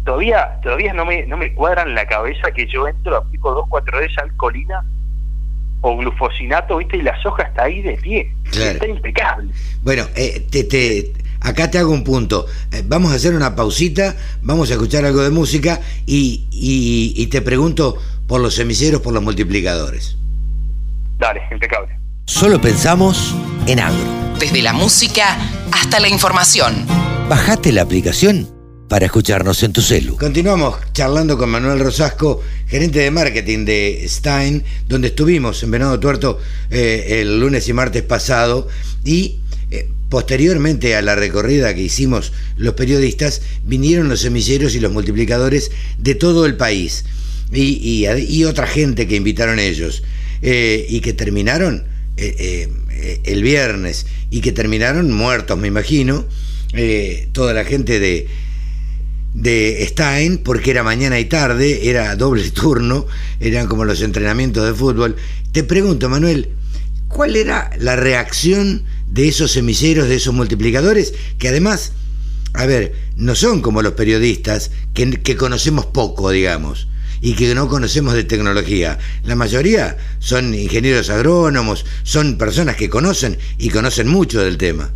[0.06, 4.84] todavía todavía no me no me cuadran la cabeza que yo entro, aplico 2,4-D alcolina
[5.82, 8.32] o glufosinato, viste, y la soja está ahí de pie.
[8.52, 8.72] Claro.
[8.72, 9.52] Está impecable.
[9.84, 12.48] Bueno, eh, te, te- acá te hago un punto.
[12.72, 17.28] Eh, vamos a hacer una pausita, vamos a escuchar algo de música y, y- y
[17.28, 17.96] te pregunto
[18.28, 20.18] por los semiceros, por los multiplicadores.
[21.20, 21.96] Dale, impecable.
[22.28, 23.34] Solo pensamos
[23.68, 24.36] en agro.
[24.38, 25.40] Desde la música
[25.72, 26.86] hasta la información.
[27.30, 28.50] Bajate la aplicación
[28.90, 30.18] para escucharnos en tu celu.
[30.18, 36.38] Continuamos charlando con Manuel Rosasco, gerente de marketing de Stein, donde estuvimos en Venado Tuerto
[36.70, 38.68] eh, el lunes y martes pasado
[39.06, 39.40] y
[39.72, 45.72] eh, posteriormente a la recorrida que hicimos los periodistas, vinieron los semilleros y los multiplicadores
[45.98, 47.06] de todo el país
[47.54, 50.04] y, y, otra gente que invitaron ellos
[50.42, 56.26] eh, y que terminaron el viernes y que terminaron muertos, me imagino,
[57.34, 58.28] toda la gente de
[59.38, 63.06] de Stein, porque era mañana y tarde, era doble turno,
[63.40, 65.16] eran como los entrenamientos de fútbol.
[65.52, 66.50] Te pregunto, Manuel,
[67.08, 71.94] ¿cuál era la reacción de esos semilleros, de esos multiplicadores, que además,
[72.54, 76.88] a ver, no son como los periodistas, que, que conocemos poco, digamos,
[77.22, 78.98] y que no conocemos de tecnología.
[79.24, 84.92] La mayoría son ingenieros agrónomos, son personas que conocen y conocen mucho del tema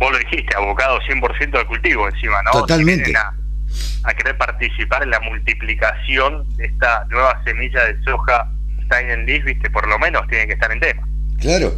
[0.00, 2.52] vos lo dijiste, abocado 100% al cultivo encima, ¿no?
[2.52, 3.12] Totalmente.
[3.14, 8.50] a, querer participar en la multiplicación de esta nueva semilla de soja
[8.86, 11.06] Stein Leaf, viste, por lo menos tienen que estar en tema.
[11.38, 11.72] Claro.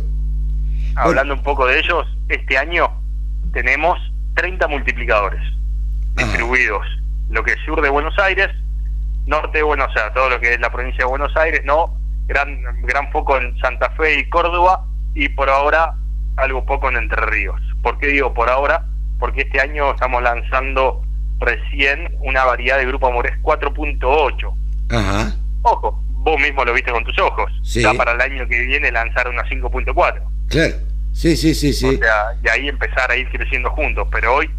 [0.95, 2.89] Hablando un poco de ellos, este año
[3.53, 3.99] tenemos
[4.37, 5.43] 30 multiplicadores
[6.15, 6.87] distribuidos,
[7.29, 8.51] lo que es sur de Buenos Aires,
[9.27, 12.63] norte de Buenos Aires, todo lo que es la provincia de Buenos Aires, no, gran,
[12.83, 15.95] gran foco en Santa Fe y Córdoba, y por ahora
[16.37, 17.61] algo poco en Entre Ríos.
[17.83, 18.87] ¿Por qué digo por ahora?
[19.19, 21.03] Porque este año estamos lanzando
[21.39, 24.55] recién una variedad de Grupo Amores 4.8.
[24.91, 25.37] Ajá.
[25.63, 27.51] Ojo, vos mismo lo viste con tus ojos.
[27.63, 27.83] Sí.
[27.83, 30.23] Ya para el año que viene lanzar una 5.4.
[30.49, 30.75] Claro.
[31.13, 31.87] Sí, sí, sí, sí.
[31.87, 34.09] O sea, y ahí empezar a ir creciendo juntos.
[34.11, 34.51] Pero hoy,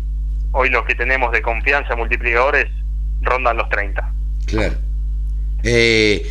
[0.52, 2.68] hoy los que tenemos de confianza multiplicadores
[3.22, 4.12] rondan los 30.
[4.45, 4.76] Claro.
[5.64, 6.30] Eh,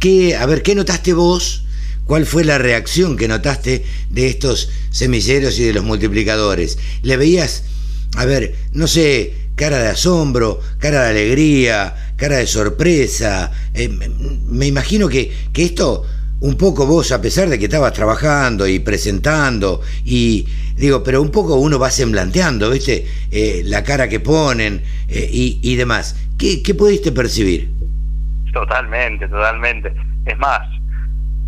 [0.00, 1.64] ¿qué, a ver, ¿qué notaste vos?
[2.04, 6.78] ¿Cuál fue la reacción que notaste de estos semilleros y de los multiplicadores?
[7.02, 7.64] ¿Le veías,
[8.16, 13.52] a ver, no sé, cara de asombro, cara de alegría, cara de sorpresa?
[13.74, 16.04] Eh, me imagino que, que esto
[16.40, 21.30] un poco vos, a pesar de que estabas trabajando y presentando, y digo, pero un
[21.30, 23.06] poco uno va semblanteando, ¿viste?
[23.30, 26.16] Eh, la cara que ponen eh, y, y, demás.
[26.38, 27.70] ¿Qué, ¿Qué pudiste percibir?
[28.52, 29.92] Totalmente, totalmente.
[30.24, 30.62] Es más,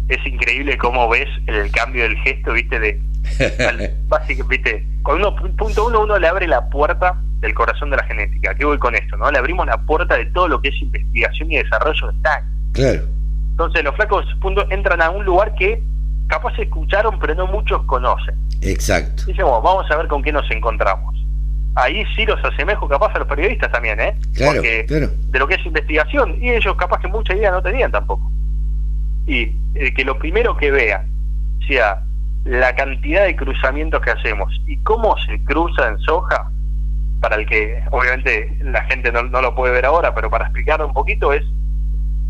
[0.08, 3.00] es increíble cómo ves el cambio del gesto, viste, de
[4.08, 8.04] básicamente, viste, con uno, punto uno, uno le abre la puerta del corazón de la
[8.04, 8.54] genética.
[8.54, 9.16] ¿Qué voy con esto?
[9.16, 12.44] no Le abrimos la puerta de todo lo que es investigación y desarrollo de STAC.
[12.72, 13.21] Claro.
[13.52, 15.82] Entonces los flacos punto, entran a un lugar que
[16.26, 18.34] capaz escucharon, pero no muchos conocen.
[18.60, 19.24] Exacto.
[19.26, 21.14] Y vamos a ver con qué nos encontramos.
[21.74, 24.14] Ahí sí los asemejo capaz a los periodistas también, ¿eh?
[24.34, 25.08] Claro, Porque claro.
[25.28, 28.30] de lo que es investigación, y ellos capaz que mucha idea no tenían tampoco
[29.26, 31.06] y eh, que lo primero que vea
[31.66, 32.02] sea
[32.44, 36.50] la cantidad de cruzamientos que hacemos y cómo se cruza en soja,
[37.20, 40.92] para el que obviamente la gente no, lo puede ver ahora, pero para explicarlo un
[40.92, 41.44] poquito es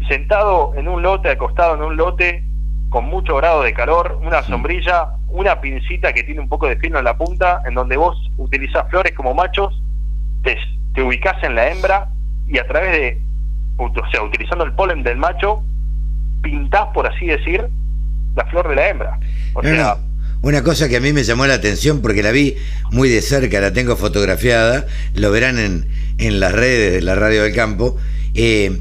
[0.09, 2.45] sentado en un lote, acostado en un lote
[2.89, 6.99] con mucho grado de calor, una sombrilla, una pincita que tiene un poco de filo
[6.99, 9.83] en la punta, en donde vos utilizás flores como machos,
[10.43, 10.59] te,
[10.95, 12.09] te ubicás en la hembra
[12.47, 13.21] y a través de,
[13.79, 15.63] o sea, utilizando el polen del macho,
[16.43, 17.67] pintás, por así decir,
[18.37, 19.19] la flor de la hembra.
[19.55, 19.97] O sea,
[20.43, 22.57] Una cosa que a mí me llamó la atención porque la vi
[22.91, 25.89] muy de cerca, la tengo fotografiada, lo verán en,
[26.19, 27.97] en las redes de la Radio del Campo,
[28.35, 28.81] eh,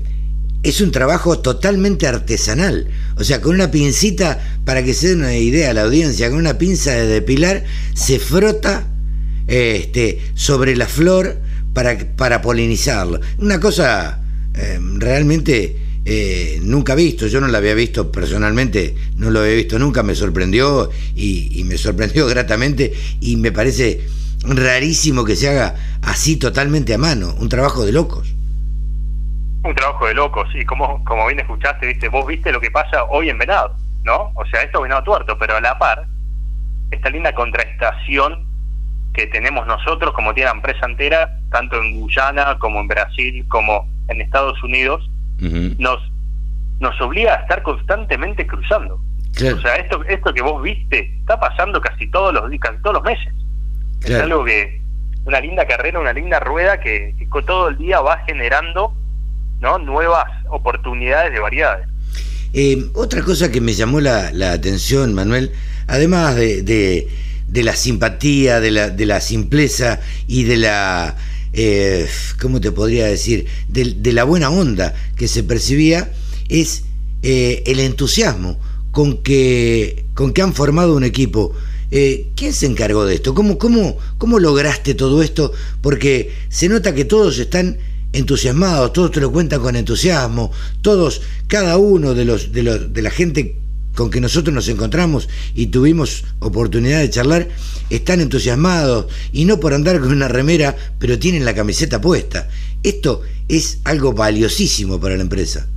[0.63, 2.87] es un trabajo totalmente artesanal.
[3.17, 6.39] O sea, con una pincita, para que se den una idea a la audiencia, con
[6.39, 7.63] una pinza de depilar,
[7.93, 8.87] se frota
[9.47, 11.37] este, sobre la flor
[11.73, 13.19] para, para polinizarlo.
[13.37, 14.21] Una cosa
[14.53, 19.77] eh, realmente eh, nunca visto, yo no la había visto personalmente, no lo había visto
[19.77, 24.01] nunca, me sorprendió y, me sorprendió gratamente y me parece
[24.43, 28.30] rarísimo que se haga así totalmente a mano, un trabajo de locos.
[29.63, 33.03] Un trabajo de locos, y como, como bien escuchaste, viste, vos viste lo que pasa
[33.05, 34.31] hoy en Venado, ¿no?
[34.35, 36.05] O sea, esto es Venado Tuerto, pero a la par,
[36.89, 38.47] esta linda contraestación
[39.13, 43.87] que tenemos nosotros, como tiene la empresa entera, tanto en Guyana como en Brasil, como
[44.07, 45.09] en Estados Unidos,
[45.79, 45.99] nos,
[46.79, 48.99] nos obliga a estar constantemente cruzando.
[49.31, 53.03] O sea, esto, esto que vos viste está pasando casi todos los casi todos los
[53.03, 53.33] meses.
[54.03, 54.81] Es algo que,
[55.25, 57.15] una linda carrera, una linda rueda que,
[57.45, 58.93] todo el día va generando
[59.61, 59.77] ¿no?
[59.77, 61.87] nuevas oportunidades de variedades.
[62.53, 65.53] Eh, otra cosa que me llamó la, la atención, Manuel,
[65.87, 66.63] además de,
[67.47, 71.15] de, la simpatía, de la, de la simpleza y de la
[71.53, 72.09] eh,
[72.41, 76.11] ¿cómo te podría decir?, de, la buena onda que se percibía,
[76.49, 76.83] es
[77.23, 78.59] eh, el entusiasmo
[78.91, 81.53] con que, con que han formado un equipo
[82.37, 83.35] ¿Quién se encargó de esto?
[83.35, 85.51] ¿Cómo, cómo, ¿Cómo lograste todo esto?
[85.81, 87.79] Porque se nota que todos están
[88.13, 90.51] entusiasmados, todos te lo cuentan con entusiasmo,
[90.81, 93.55] todos, cada uno de los, de los, de la gente
[93.95, 97.47] con que nosotros nos encontramos y tuvimos oportunidad de charlar,
[97.89, 102.47] están entusiasmados y no por andar con una remera, pero tienen la camiseta puesta.
[102.83, 105.67] Esto es algo valiosísimo para la empresa.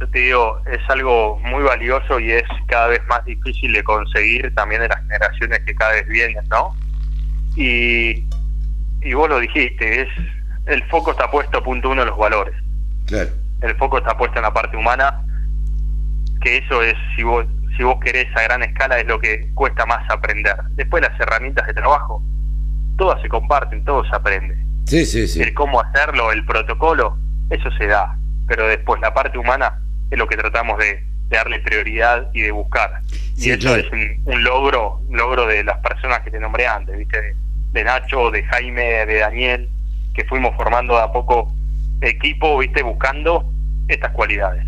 [0.00, 4.54] Yo te digo, es algo muy valioso y es cada vez más difícil de conseguir
[4.54, 6.76] también de las generaciones que cada vez vienen, ¿no?
[7.56, 8.24] Y,
[9.02, 10.08] y vos lo dijiste, es
[10.68, 12.54] el foco está puesto, punto uno, en los valores.
[13.06, 13.30] Claro.
[13.62, 15.24] El foco está puesto en la parte humana,
[16.40, 17.46] que eso es, si vos,
[17.76, 20.56] si vos querés a gran escala, es lo que cuesta más aprender.
[20.72, 22.22] Después las herramientas de trabajo,
[22.96, 24.56] todas se comparten, todo se aprende.
[24.86, 25.42] Sí, sí, sí.
[25.42, 27.18] El cómo hacerlo, el protocolo,
[27.50, 28.16] eso se da.
[28.46, 29.80] Pero después la parte humana
[30.10, 33.02] es lo que tratamos de, darle prioridad y de buscar.
[33.36, 37.20] y eso es un, logro, un logro de las personas que te nombré antes, ¿viste?
[37.20, 37.36] De,
[37.72, 39.68] de Nacho, de Jaime, de Daniel,
[40.14, 41.52] que fuimos formando de a poco
[42.00, 43.44] equipo, viste, buscando
[43.88, 44.64] estas cualidades.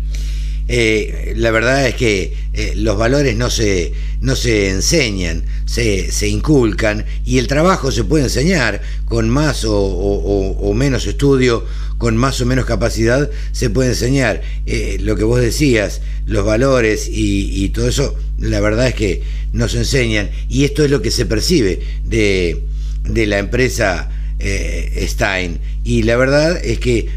[0.73, 3.91] Eh, la verdad es que eh, los valores no se,
[4.21, 10.71] no se enseñan, se, se, inculcan y el trabajo se puede enseñar con más o,
[10.73, 11.65] menos estudio,
[11.97, 14.41] con más o menos capacidad, se puede enseñar.
[14.65, 19.23] Eh, lo que vos decías, los valores y, y, todo eso, la verdad es que
[19.51, 22.63] no se enseñan y esto es lo que se percibe de,
[23.03, 24.09] de la empresa
[24.41, 25.59] eh, Stein.
[25.83, 27.09] Y la verdad es que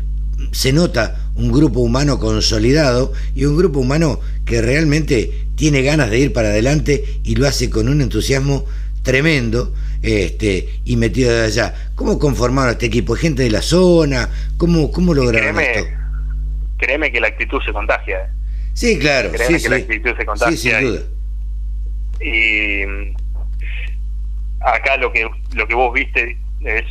[0.52, 6.18] se nota un grupo humano consolidado y un grupo humano que realmente tiene ganas de
[6.18, 8.64] ir para adelante y lo hace con un entusiasmo
[9.02, 11.74] tremendo este, y metido de allá.
[11.94, 13.14] ¿Cómo conformaron este equipo?
[13.14, 14.28] ¿Gente de la zona?
[14.56, 15.90] ¿Cómo, cómo lograron créeme, esto?
[16.78, 18.18] Créeme que la actitud se contagia.
[18.18, 18.28] ¿eh?
[18.74, 19.30] Sí, claro.
[19.30, 20.56] Créeme sí, que la actitud se contagia.
[20.56, 21.00] Sí, sin duda.
[22.20, 23.16] Y, y mm,
[24.60, 26.84] acá lo que, lo que vos viste es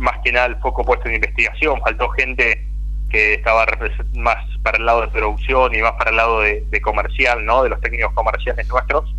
[0.00, 2.66] más que nada el foco puesto en investigación, faltó gente
[3.10, 3.66] que estaba
[4.14, 7.62] más para el lado de producción y más para el lado de, comercial, ¿no?
[7.62, 9.14] De los técnicos comerciales nuestros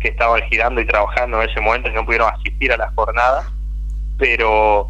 [0.00, 3.46] que estaban girando y trabajando en ese momento y no pudieron asistir a las jornadas,
[4.18, 4.86] pero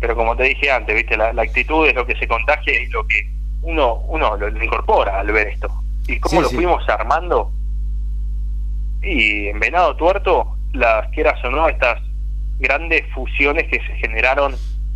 [0.00, 3.06] pero como te dije antes, viste, la, actitud es lo que se contagia y lo
[3.06, 3.30] que
[3.62, 5.68] uno uno lo, incorpora al ver esto.
[6.08, 7.52] Y cómo lo fuimos armando.
[9.00, 12.00] Y en Venado Tuerto, las quieras o no, estas
[12.58, 14.54] grandes fusiones que se generaron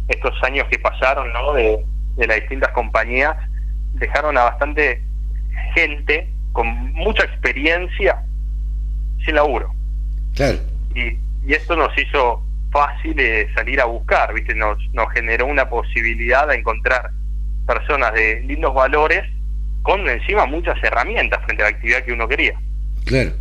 [0.09, 1.53] estos años que pasaron, ¿no?
[1.53, 1.85] De,
[2.17, 3.37] las distintas compañías,
[3.95, 5.03] dejaron a bastante
[5.75, 8.23] gente con mucha experiencia
[9.25, 9.71] sin laburo.
[10.35, 10.59] Claro.
[10.95, 14.55] Y, y esto nos hizo fácil de salir a buscar, ¿viste?
[14.55, 17.11] Nos, nos generó una posibilidad de encontrar
[17.67, 19.23] personas de lindos valores
[19.83, 22.55] con encima muchas herramientas frente a la actividad que uno quería.
[23.05, 23.33] Claro.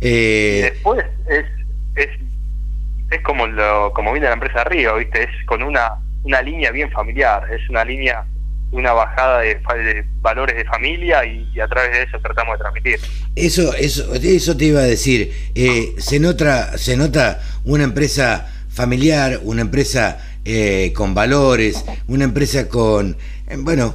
[0.00, 0.56] Eh...
[0.58, 1.44] Y después es,
[1.96, 2.08] es
[3.10, 5.24] es como lo, como viene la empresa Río, ¿viste?
[5.24, 5.92] Es con una,
[6.24, 8.24] una línea bien familiar, es una línea,
[8.70, 9.60] una bajada de,
[10.20, 13.00] valores de familia y, a través de eso tratamos de transmitir.
[13.34, 15.32] Eso, eso, eso te iba a decir.
[15.54, 22.68] Eh, se nota, se nota una empresa familiar, una empresa eh, con valores, una empresa
[22.68, 23.16] con,
[23.48, 23.94] eh, bueno,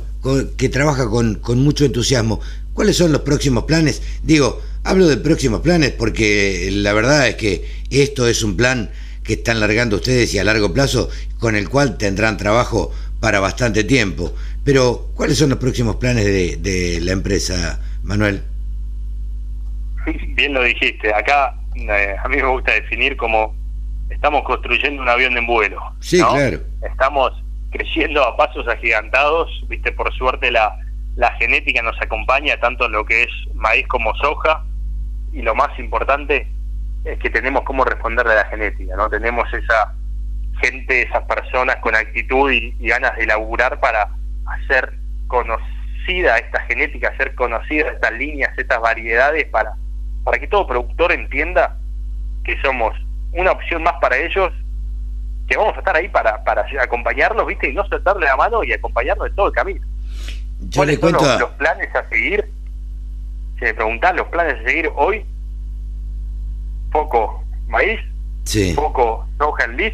[0.57, 2.41] que trabaja con, con mucho entusiasmo.
[2.73, 4.01] ¿Cuáles son los próximos planes?
[4.23, 8.89] Digo, hablo de próximos planes porque la verdad es que esto es un plan
[9.23, 13.83] que están largando ustedes y a largo plazo, con el cual tendrán trabajo para bastante
[13.83, 14.33] tiempo.
[14.65, 18.43] Pero, ¿cuáles son los próximos planes de, la empresa, Manuel?
[20.35, 23.55] Bien lo dijiste, acá eh, a mí me gusta definir como
[24.09, 25.81] estamos construyendo un avión en vuelo.
[26.01, 26.59] Sí, claro.
[26.81, 27.31] Estamos
[27.71, 30.77] creciendo a pasos agigantados, viste, por suerte la,
[31.15, 34.63] la genética nos acompaña tanto en lo que es maíz como soja,
[35.33, 36.47] y lo más importante,
[37.05, 39.09] es que tenemos cómo responderle a la genética, ¿no?
[39.09, 39.93] Tenemos esa
[40.61, 44.09] gente, esas personas con actitud y, ganas de laburar para
[44.45, 44.93] hacer
[45.27, 49.73] conocida esta genética, hacer conocidas estas líneas, estas variedades, para,
[50.23, 51.77] para que todo productor entienda
[52.43, 52.93] que somos
[53.33, 54.51] una opción más para ellos,
[55.47, 57.69] que vamos a estar ahí para, para acompañarlos, ¿viste?
[57.69, 59.85] Y no soltarle la mano y acompañarlos en todo el camino.
[60.73, 62.49] ¿Cuáles son los, planes a seguir?
[63.63, 65.25] Si me preguntás los planes a seguir hoy,
[66.91, 68.01] poco maíz,
[68.75, 69.93] poco soja en lis,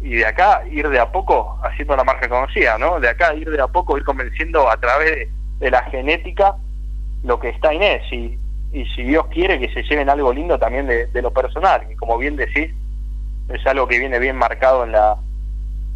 [0.00, 3.00] y de acá ir de a poco haciendo la marca conocida, ¿no?
[3.00, 5.28] De acá ir de a poco, ir convenciendo a través
[5.58, 6.54] de, la genética
[7.24, 7.82] lo que está en
[8.12, 8.38] y,
[8.72, 12.16] y si Dios quiere que se lleven algo lindo también de, lo personal, y como
[12.16, 12.72] bien decís,
[13.48, 15.16] es algo que viene bien marcado en la,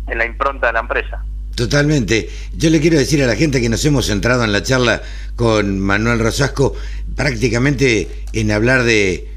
[0.08, 1.24] en la impronta de la empresa.
[1.54, 2.30] Totalmente.
[2.56, 5.02] Yo le quiero decir a la gente que nos hemos centrado en la charla
[5.36, 6.74] con Manuel Rosasco
[7.14, 9.28] prácticamente en hablar de,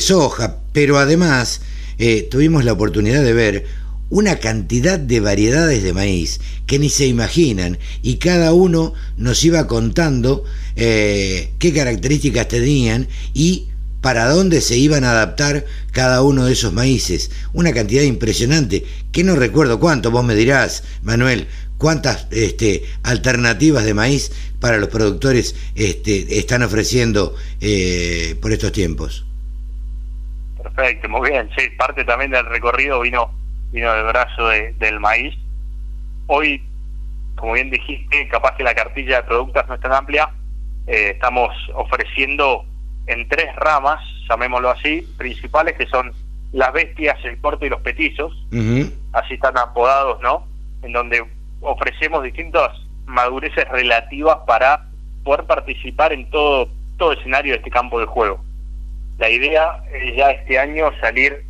[0.00, 1.62] soja, pero además
[1.98, 3.66] eh, tuvimos la oportunidad de ver
[4.10, 9.66] una cantidad de variedades de maíz que ni se imaginan y cada uno nos iba
[9.66, 10.44] contando
[10.76, 13.68] eh, qué características tenían y
[14.02, 17.30] para dónde se iban a adaptar cada uno de esos maíces.
[17.54, 21.46] Una cantidad impresionante, que no recuerdo cuánto, vos me dirás, Manuel,
[21.78, 24.30] cuántas este, alternativas de maíz
[24.60, 29.24] para los productores este, están ofreciendo eh, por estos tiempos.
[30.60, 31.48] Perfecto, muy bien.
[31.56, 33.32] Sí, parte también del recorrido vino,
[33.72, 35.34] vino del brazo del maíz.
[36.26, 36.62] Hoy,
[37.36, 40.30] como bien dijiste, capaz que la cartilla de productos no es tan amplia,
[40.88, 42.64] eh, estamos ofreciendo
[43.06, 46.12] en tres ramas, llamémoslo así, principales, que son
[46.52, 48.32] las bestias, el corto y los petizos,
[49.12, 50.46] así están apodados, ¿no?
[50.82, 51.24] En donde
[51.60, 52.70] ofrecemos distintas
[53.06, 54.86] madureces relativas para
[55.24, 56.68] poder participar en todo,
[56.98, 58.44] todo escenario de este campo de juego.
[59.18, 61.44] La idea es ya este año salir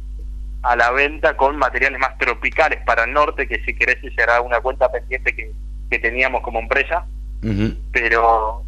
[0.62, 4.60] a la venta con materiales más tropicales para el norte, que si querés será una
[4.60, 5.50] cuenta pendiente que,
[5.90, 7.06] que teníamos como empresa,
[7.90, 8.62] pero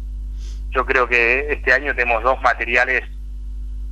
[0.75, 3.03] yo creo que este año tenemos dos materiales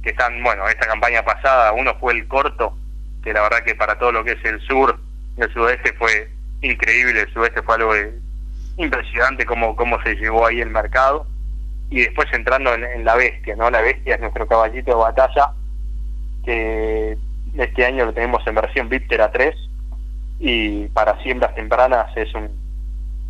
[0.04, 2.78] que están, bueno, esta campaña pasada, uno fue el corto,
[3.24, 5.00] que la verdad que para todo lo que es el sur
[5.38, 6.30] el sudeste fue
[6.62, 7.94] increíble, el sudeste fue algo
[8.78, 11.26] impresionante como cómo se llevó ahí el mercado,
[11.90, 13.72] y después entrando en, la bestia, ¿no?
[13.72, 15.52] La bestia es nuestro caballito de batalla,
[16.44, 17.18] que
[17.58, 19.56] este año lo tenemos en versión Viptera 3,
[20.40, 22.63] y para siembras tempranas es un,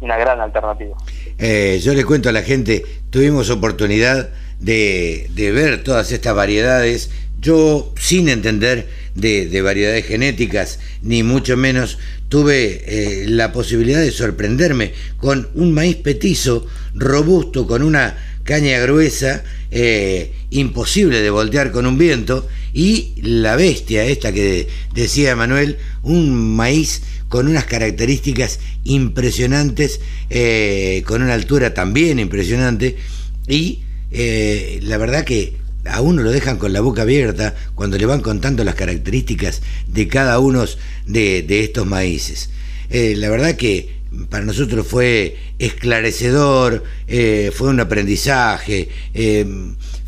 [0.04, 0.96] una gran alternativa.
[1.38, 7.10] Eh, yo le cuento a la gente, tuvimos oportunidad de, ver todas estas variedades,
[7.40, 11.98] yo sin entender de, variedades genéticas, ni mucho menos,
[12.30, 19.44] tuve eh, la posibilidad de sorprenderme con un maíz petizo, robusto, con una caña gruesa,
[19.72, 26.56] eh, imposible de voltear con un viento, y la bestia esta que decía Manuel, un
[26.56, 27.04] maíz
[27.34, 32.96] con unas características impresionantes, eh, con una altura también impresionante,
[33.48, 33.80] y
[34.12, 35.56] eh, la verdad que
[35.86, 40.08] a uno lo dejan con la boca abierta cuando le van contando las características de
[40.08, 40.64] cada uno
[41.08, 42.52] de, estos maíces.
[42.92, 46.84] Eh, la verdad que para nosotros fue esclarecedor,
[47.54, 48.90] fue un aprendizaje,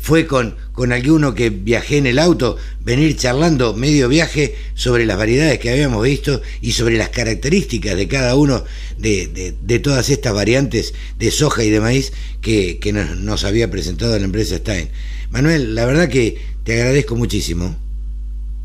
[0.06, 5.18] fue con, con alguno que viajé en el auto, venir charlando medio viaje sobre las
[5.18, 8.62] variedades que habíamos visto y sobre las características de cada uno
[8.98, 14.16] de, de, todas estas variantes de soja y de maíz que, que nos, había presentado
[14.16, 14.90] la empresa Stein.
[15.30, 17.74] Manuel, la verdad que te agradezco muchísimo.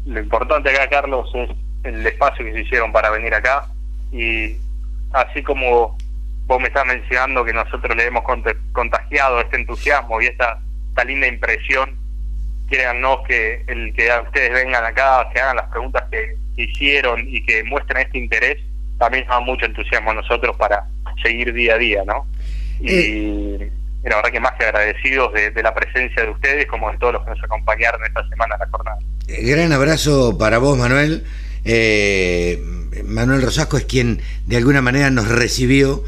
[0.05, 1.49] Lo importante acá, Carlos, es
[1.85, 3.68] el espacio que se hicieron para venir acá
[4.11, 4.57] y
[5.14, 5.98] así como
[6.46, 8.24] vos me estás mencionando que nosotros le hemos
[8.74, 10.60] contagiado este entusiasmo y esta
[10.92, 11.98] esta linda impresión.
[12.70, 17.64] Créannos que el que ustedes vengan acá, que hagan las preguntas que hicieron y que
[17.64, 18.58] muestren este interés,
[18.98, 20.86] también nos da mucho entusiasmo a nosotros para
[21.22, 22.26] seguir día a día, ¿no?
[22.80, 23.72] Y, eh.
[24.04, 27.24] la verdad que más que agradecidos de, la presencia de ustedes como de todos los
[27.24, 28.98] que nos acompañaron esta semana en la jornada.
[29.28, 31.26] Eh, gran abrazo para vos, Manuel.
[31.66, 32.64] Eh,
[33.06, 36.04] Manuel Rosasco es quien de alguna manera nos recibió,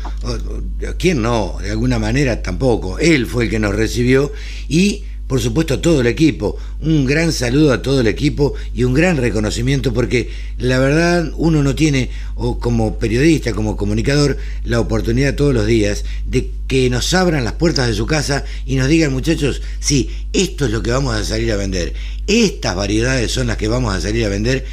[0.98, 1.58] ¿quién no?
[1.62, 4.32] De alguna manera tampoco, él fue el que nos recibió
[4.68, 8.94] y por supuesto todo el equipo, un gran saludo a todo el equipo y un
[8.94, 15.36] gran reconocimiento porque la verdad uno no tiene, o como periodista, como comunicador, la oportunidad
[15.36, 19.14] todos los días de que nos abran las puertas de su casa y nos digan
[19.14, 21.94] muchachos, sí, esto es lo que vamos a salir a vender,
[22.28, 24.66] estas variedades son las que vamos a salir a vender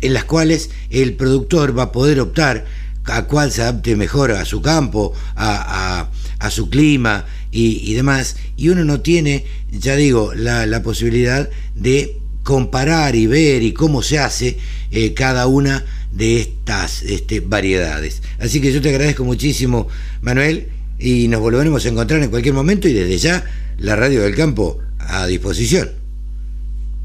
[0.00, 2.64] en las cuales el productor va a poder optar
[3.04, 6.08] a cuál se adapte mejor a su campo, a,
[6.50, 13.26] su clima y, demás, y uno no tiene, ya digo, la, posibilidad de comparar y
[13.26, 14.58] ver y cómo se hace
[14.92, 18.22] eh, cada una de estas este, variedades.
[18.38, 19.88] Así que yo te agradezco muchísimo,
[20.22, 20.68] Manuel,
[20.98, 23.44] y nos volveremos a encontrar en cualquier momento y desde ya
[23.78, 26.05] la radio del campo a disposición.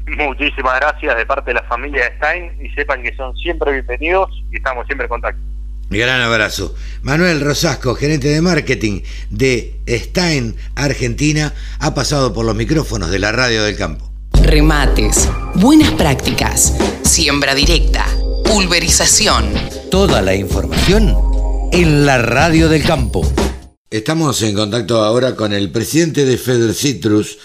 [0.06, 4.56] Muchísimas gracias de parte de la familia Stein y sepan que son siempre bienvenidos y
[4.56, 5.40] estamos siempre en contacto.
[5.90, 6.74] Gran abrazo.
[7.02, 13.30] Manuel Rosasco, gerente de marketing de Stein Argentina, ha pasado por los micrófonos de la
[13.32, 14.10] radio del campo.
[14.42, 18.06] Remates, buenas prácticas, siembra directa,
[18.44, 19.52] pulverización.
[19.90, 21.14] Toda la información
[21.72, 23.30] en la radio del campo.
[23.90, 27.38] Estamos en contacto ahora con el presidente de Feder Citrus,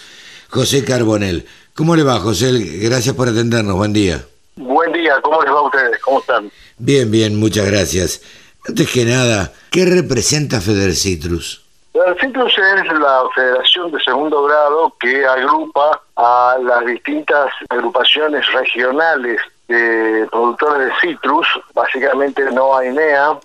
[0.50, 1.46] José Carbonel.
[1.78, 2.52] ¿Cómo le va, José?
[2.82, 3.76] Gracias por atendernos.
[3.76, 4.26] Buen día.
[4.56, 5.22] Buen día.
[5.22, 6.00] ¿Cómo les va a ustedes?
[6.02, 6.52] ¿Cómo están?
[6.80, 7.40] Bien, bien.
[7.40, 8.20] Muchas gracias.
[8.68, 11.64] Antes que nada, ¿qué representa Federcitrus?
[11.94, 20.28] Federcitrus es la federación de segundo grado que agrupa a las distintas agrupaciones regionales de
[20.32, 21.46] productores de citrus,
[21.76, 23.40] básicamente NOA y NEA,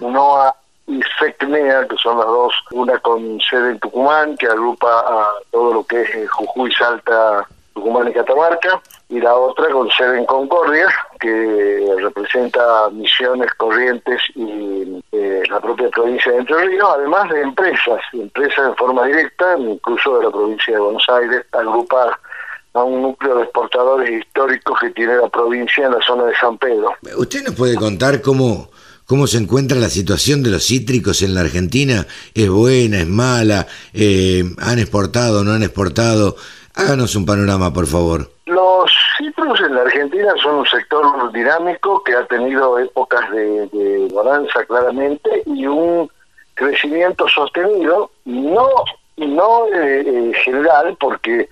[0.00, 0.52] NOA
[0.92, 5.74] y FECNEA, que son las dos, una con sede en Tucumán, que agrupa a todo
[5.74, 10.26] lo que es eh, Jujuy, Salta, Tucumán y Catamarca, y la otra con sede en
[10.26, 10.88] Concordia,
[11.20, 18.00] que representa Misiones, Corrientes y eh, la propia provincia de Entre Ríos, además de empresas,
[18.12, 22.18] empresas en forma directa, incluso de la provincia de Buenos Aires, agrupa
[22.74, 26.56] a un núcleo de exportadores históricos que tiene la provincia en la zona de San
[26.58, 26.94] Pedro.
[27.16, 28.70] ¿Usted nos puede contar cómo,
[29.12, 32.06] cómo se encuentra la situación de los cítricos en la Argentina?
[32.34, 33.66] ¿Es buena, es mala?
[33.92, 36.36] Eh, ¿Han exportado, no han exportado?
[36.74, 38.30] Háganos un panorama, por favor.
[38.46, 44.08] Los cítricos en la Argentina son un sector dinámico que ha tenido épocas de, de
[44.10, 46.10] bonanza claramente y un
[46.54, 48.66] crecimiento sostenido, no,
[49.18, 51.50] no eh, eh, general, porque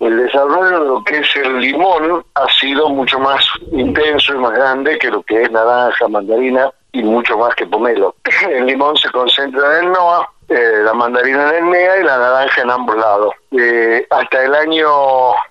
[0.00, 4.52] el desarrollo de lo que es el limón ha sido mucho más intenso y más
[4.52, 8.14] grande que lo que es naranja, mandarina y mucho más que pomelo.
[8.50, 12.18] El limón se concentra en el NOA, eh, la mandarina en el NEA y la
[12.18, 13.34] naranja en ambos lados.
[13.50, 14.88] Eh, hasta el año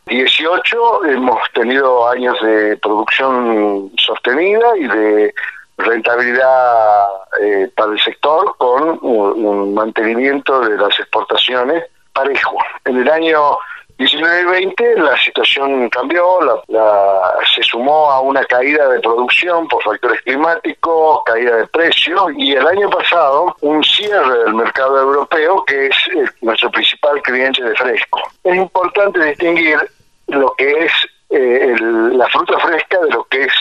[0.07, 5.33] 18 hemos tenido años de producción sostenida y de
[5.77, 7.07] rentabilidad
[7.41, 12.57] eh, para el sector con un mantenimiento de las exportaciones parejo.
[12.85, 13.57] En el año
[13.97, 19.81] 19 y 20 la situación cambió, la, se sumó a una caída de producción por
[19.83, 25.87] factores climáticos, caída de precios y el año pasado un cierre del mercado europeo que
[25.87, 28.19] es eh, nuestro principal cliente de fresco.
[28.43, 29.77] Es importante distinguir
[30.27, 30.91] lo que es
[31.29, 33.53] eh, la fruta fresca de lo que es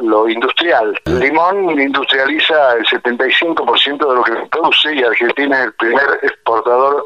[0.00, 0.98] lo industrial.
[1.04, 7.04] El limón industrializa el 75% de lo que produce y Argentina es el primer exportador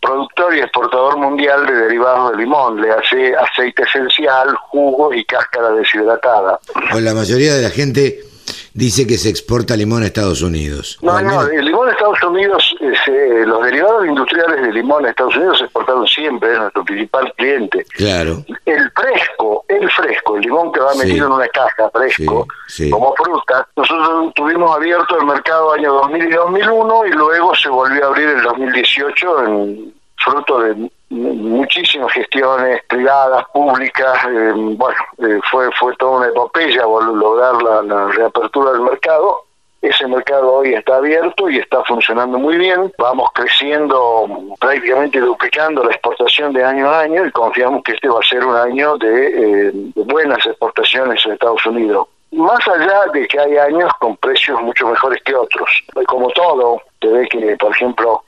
[0.00, 5.70] productor y exportador mundial de derivados de limón, le hace aceite esencial, jugo y cáscara
[5.72, 6.58] deshidratada.
[6.90, 8.29] Pues la mayoría de la gente
[8.74, 10.98] dice que se exporta limón a Estados Unidos.
[11.02, 15.36] No, no, el limón a Estados Unidos, eh, los derivados industriales de limón a Estados
[15.36, 17.84] Unidos se exportaron siempre, es nuestro principal cliente.
[17.96, 18.44] Claro.
[18.64, 22.46] El fresco, el fresco, el limón que va metido en una caja fresco,
[22.90, 28.04] como fruta, nosotros tuvimos abierto el mercado año 2000 y 2001 y luego se volvió
[28.04, 35.70] a abrir en 2018 en fruto de muchísimas gestiones privadas, públicas, eh, bueno, eh, fue
[35.72, 39.42] fue toda una epopeya lograr la, reapertura del mercado.
[39.82, 42.92] Ese mercado hoy está abierto y está funcionando muy bien.
[42.98, 44.28] Vamos creciendo,
[44.60, 48.44] prácticamente duplicando la exportación de año a año y confiamos que este va a ser
[48.44, 53.90] un año de, eh, buenas exportaciones en Estados Unidos más allá de que hay años
[53.98, 55.68] con precios mucho mejores que otros.
[56.06, 58.22] Como todo, te ve que, por ejemplo,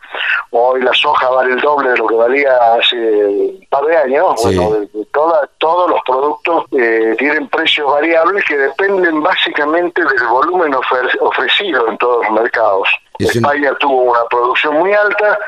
[0.50, 4.40] hoy la soja vale el doble de lo que valía hace un par de años.
[4.42, 4.70] Bueno,
[5.12, 10.74] toda, todos los productos eh, tienen precios variables que dependen básicamente del volumen
[11.20, 12.88] ofrecido en todos los mercados.
[13.18, 15.38] España tuvo una producción muy alta,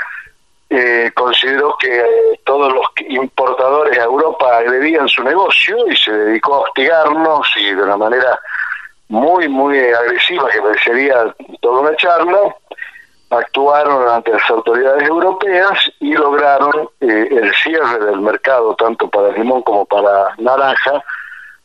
[0.71, 2.05] eh, consideró que
[2.45, 7.83] todos los importadores a Europa agredían su negocio y se dedicó a hostigarnos y de
[7.83, 8.39] una manera
[9.09, 12.39] muy, muy agresiva, que merecería toda una charla,
[13.39, 19.63] actuaron ante las autoridades europeas y lograron eh, el cierre del mercado, tanto para limón
[19.63, 21.03] como para naranja,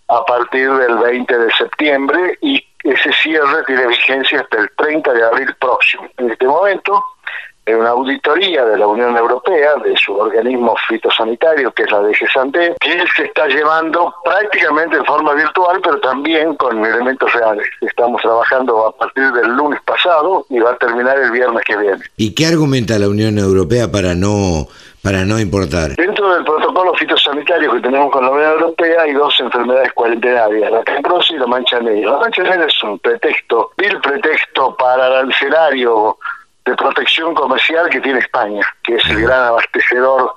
[0.07, 5.23] a partir del 20 de septiembre y ese cierre tiene vigencia hasta el 30 de
[5.23, 6.07] abril próximo.
[6.17, 7.03] En este momento,
[7.48, 12.75] en una auditoría de la Unión Europea, de su organismo fitosanitario, que es la DGSANTE,
[12.79, 17.67] que se está llevando prácticamente en forma virtual, pero también con elementos reales.
[17.81, 22.01] Estamos trabajando a partir del lunes pasado y va a terminar el viernes que viene.
[22.17, 24.67] ¿Y qué argumenta la Unión Europea para no
[25.01, 25.95] para no importar?
[25.95, 30.83] Dentro del protocolo fitosanitario que tenemos con la Unión Europea hay dos enfermedades cuarentenarias, la
[30.83, 32.11] cancrosis y la mancha negra.
[32.11, 36.17] La mancha negra es un pretexto, vil pretexto para arancelario
[36.69, 40.33] de protección comercial que tiene España, que es el gran abastecedor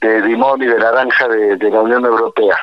[0.00, 2.56] de limón y de naranja de, la Unión Europea.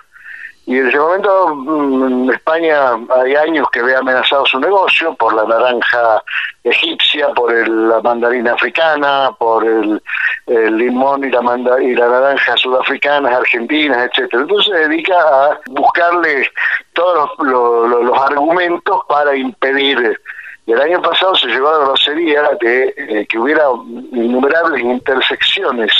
[0.65, 5.35] Y en ese momento en mm, España hay años que ve amenazado su negocio por
[5.35, 6.23] la naranja
[6.63, 10.01] egipcia, por la mandarina africana, por el,
[10.47, 11.41] limón y la,
[11.81, 14.41] y la naranja sudafricanas, argentinas, etcétera.
[14.41, 16.49] Entonces se dedica a buscarle
[16.93, 20.19] todos los argumentos para impedir
[20.65, 23.65] y el año pasado se llevó a la grosería de eh, que hubiera
[24.11, 25.91] innumerables intersecciones,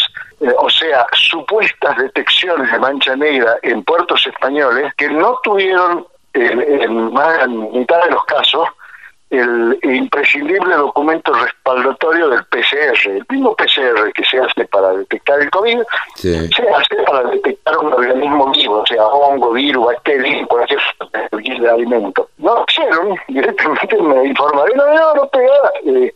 [0.42, 7.14] eh, o sea, supuestas detecciones de mancha negra en puertos españoles que no tuvieron, en,
[7.14, 8.68] más, mitad de los casos,
[9.38, 13.10] el imprescindible documento respaldatorio del PCR.
[13.10, 15.80] El mismo PCR que se hace para detectar el COVID
[16.16, 20.80] se hace para detectar un organismo vivo, o sea, hongo, virus, bacteria, cualquier
[21.60, 22.30] de alimento.
[22.38, 25.72] No lo hicieron, directamente me informaron, no, no, no pega.
[25.86, 26.14] Eh,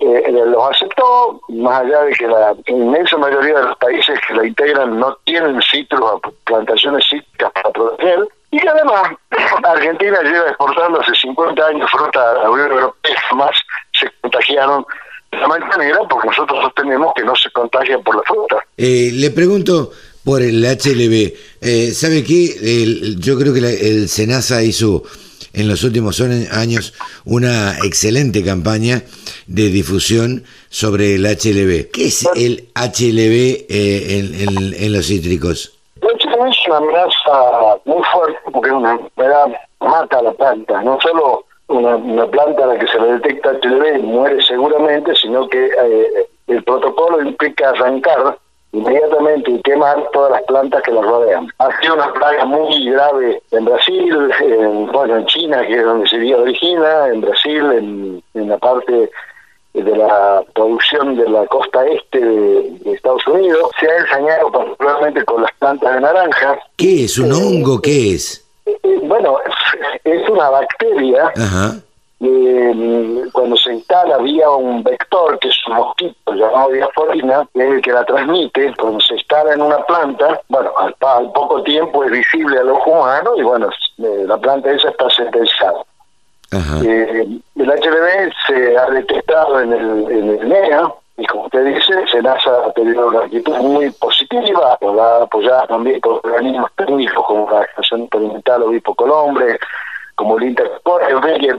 [0.00, 4.46] eh, los aceptó, más allá de que la inmensa mayoría de los países que la
[4.46, 9.12] integran no tienen citros, plantaciones cítricas para proteger, y además
[9.64, 13.50] Argentina lleva exportando hace 50 años fruta a la Unión Europea, jamás
[13.92, 14.84] se contagiaron
[15.32, 18.56] la manera porque nosotros sostenemos que no se contagian por la fruta.
[18.76, 19.92] Eh, le pregunto
[20.24, 23.14] por el HLB, eh, ¿sabe qué?
[23.18, 25.02] yo creo que el SENASA hizo
[25.52, 26.94] en los últimos años
[27.24, 29.02] una excelente campaña
[29.46, 31.90] de difusión sobre el HLB.
[31.90, 35.77] ¿Qué es el HLB eh, en los cítricos?
[36.46, 39.48] Es una amenaza muy fuerte porque una enfermedad
[39.80, 44.02] mata a la planta, no solo una, planta a la que se le detecta HLV
[44.02, 48.38] muere seguramente, sino que eh, el protocolo implica arrancar
[48.72, 51.48] inmediatamente y quemar todas las plantas que la rodean.
[51.58, 56.08] Ha sido una plaga muy grave en Brasil, en, bueno, en China, que es donde
[56.08, 59.10] se origina, en Brasil, en, en la parte
[59.74, 63.70] de la producción de la costa este de, Estados Unidos.
[63.78, 66.58] Se ha ensañado particularmente con las plantas de naranja.
[66.76, 67.18] ¿Qué es?
[67.18, 67.80] ¿Un hongo?
[67.80, 68.44] ¿Qué es?
[68.66, 69.38] Eh, bueno,
[70.04, 71.32] es una bacteria.
[73.32, 77.82] cuando se instala vía un vector, que es un mosquito llamado diaforina, que es el
[77.82, 82.58] que la transmite, cuando se instala en una planta, bueno, al, poco tiempo es visible
[82.58, 83.68] al ojo humano y bueno,
[83.98, 85.84] eh, la planta esa está sentenciada.
[86.52, 91.94] Eh, el HLV se ha detectado en el, en el NEA, y como usted dice,
[92.10, 98.02] SENASA ha tenido una actitud muy positiva, apoyada también por organismos técnicos como la Estación
[98.02, 99.58] Experimental Obispo Colombre,
[100.14, 101.00] como el Interpol,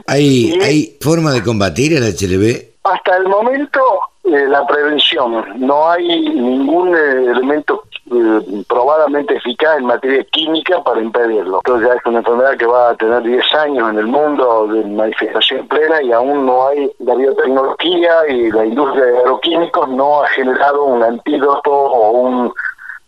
[0.06, 2.70] ¿Hay, ¿Hay forma de combatir el HLV?
[2.84, 3.80] Hasta el momento,
[4.24, 5.44] eh, la prevención.
[5.56, 11.60] No hay ningún eh, elemento eh, probadamente eficaz en materia química para impedirlo.
[11.64, 14.84] Entonces ya es una enfermedad que va a tener 10 años en el mundo de
[14.84, 20.28] manifestación plena y aún no hay la biotecnología y la industria de agroquímicos no ha
[20.28, 22.52] generado un antídoto o un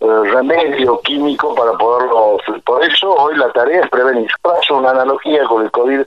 [0.03, 2.39] remedio químico para poderlo...
[2.65, 4.29] Por eso hoy la tarea es prevenir.
[4.43, 6.01] Paso una analogía con el COVID,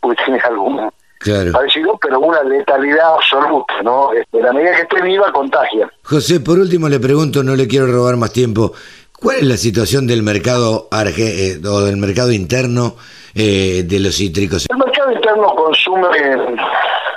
[0.00, 0.40] porque tiene
[1.30, 4.10] algún parecido, pero una letalidad absoluta, ¿no?
[4.32, 5.90] De la medida que esté viva, contagia.
[6.02, 8.72] José, por último le pregunto, no le quiero robar más tiempo,
[9.22, 12.96] ¿cuál es la situación del mercado arge eh, o del mercado interno
[13.34, 14.66] eh, de los cítricos?
[14.68, 16.08] El mercado interno consume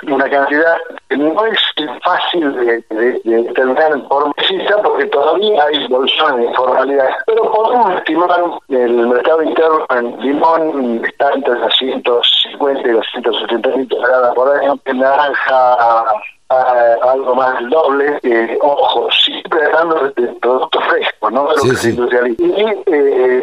[0.08, 0.76] una cantidad
[1.08, 1.58] que no es
[2.04, 7.08] fácil de, determinar en forma precisa porque todavía hay evolución de informalidad.
[7.26, 8.30] Pero podemos estimar
[8.68, 14.56] el mercado interno en limón está entre las 150 y las 170 mil toneladas por
[14.56, 16.04] año, en naranja
[16.48, 21.76] algo más del doble, eh, ojo, siempre hablando de, productos frescos, no de lo que
[21.76, 22.42] se industrializa.
[22.42, 23.42] Y eh,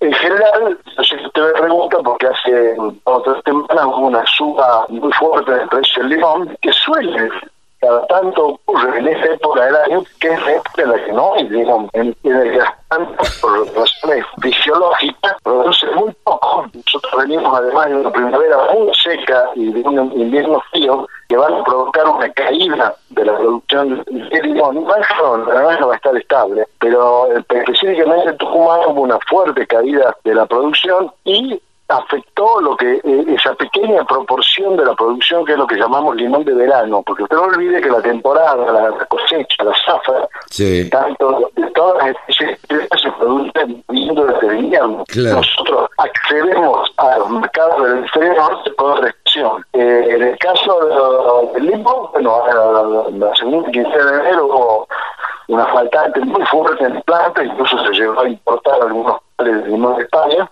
[0.00, 4.86] en general, no sé si usted me pregunta, porque hace otras semanas hubo una suba
[4.88, 7.30] muy fuerte del precio del limón, que suele
[8.08, 11.88] tanto ocurre en esa época del año, que es la en la que no limón,
[11.92, 12.64] en, en el que
[13.40, 16.66] por razones fisiológicas, produce muy poco.
[16.72, 21.54] Nosotros venimos además de una primavera muy seca y de un invierno frío, que van
[21.54, 24.86] a provocar una caída de la producción de limón.
[24.86, 30.34] La naranja va a estar estable, pero específicamente en Tucumán hubo una fuerte caída de
[30.34, 35.58] la producción y afectó lo que eh, esa pequeña proporción de la producción que es
[35.58, 39.64] lo que llamamos limón de verano, porque usted no olvide que la temporada, la, cosecha,
[39.64, 40.28] la zafra,
[40.90, 42.58] tanto de todas las especies
[43.00, 45.04] se producen viendo desde el invierno.
[45.14, 49.64] Nosotros accedemos a los mercados del exterior con restricción.
[49.74, 52.42] Eh, en el caso del limón, bueno,
[53.18, 54.88] la, segunda quincena de enero hubo
[55.48, 60.04] una faltante muy fuerte en planta, incluso se llegó a importar algunos de limón de
[60.04, 60.50] España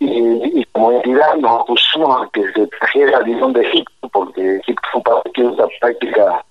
[0.00, 5.44] y, como entidad nos opusimos a que se trajera limón de Egipto, porque Egipto fue
[5.44, 6.44] una práctica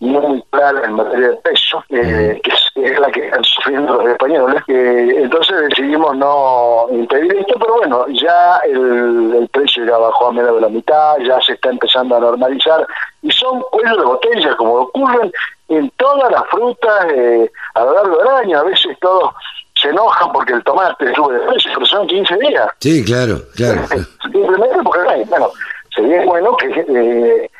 [0.00, 2.50] muy clara en materia de peso, eh, que
[2.82, 4.62] es, la que están sufriendo los españoles.
[4.68, 10.54] Eh, entonces decidimos no impedir esto, pero bueno, ya el, precio ya bajó a menos
[10.54, 12.86] de la mitad, ya se está empezando a normalizar,
[13.22, 15.30] y son cuellos de botella, como ocurren
[15.68, 19.34] en todas las frutas eh, a lo largo del año, a veces todos
[19.80, 22.68] se enojan porque el tomate sube de precio, pero son 15 días.
[22.80, 23.82] Sí, claro, claro.
[24.22, 25.50] Simplemente porque, bueno,
[25.94, 27.50] sería bueno que eh,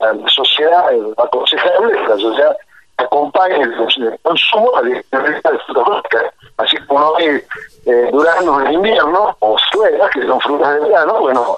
[0.00, 0.84] la sociedad,
[1.16, 2.56] aconsejable, la sociedad
[2.96, 7.42] acompañe el, consumo a la de fruta Así como no hay
[7.86, 11.56] eh, duranos en invierno, o habichuelas, que son frutas de verano, bueno,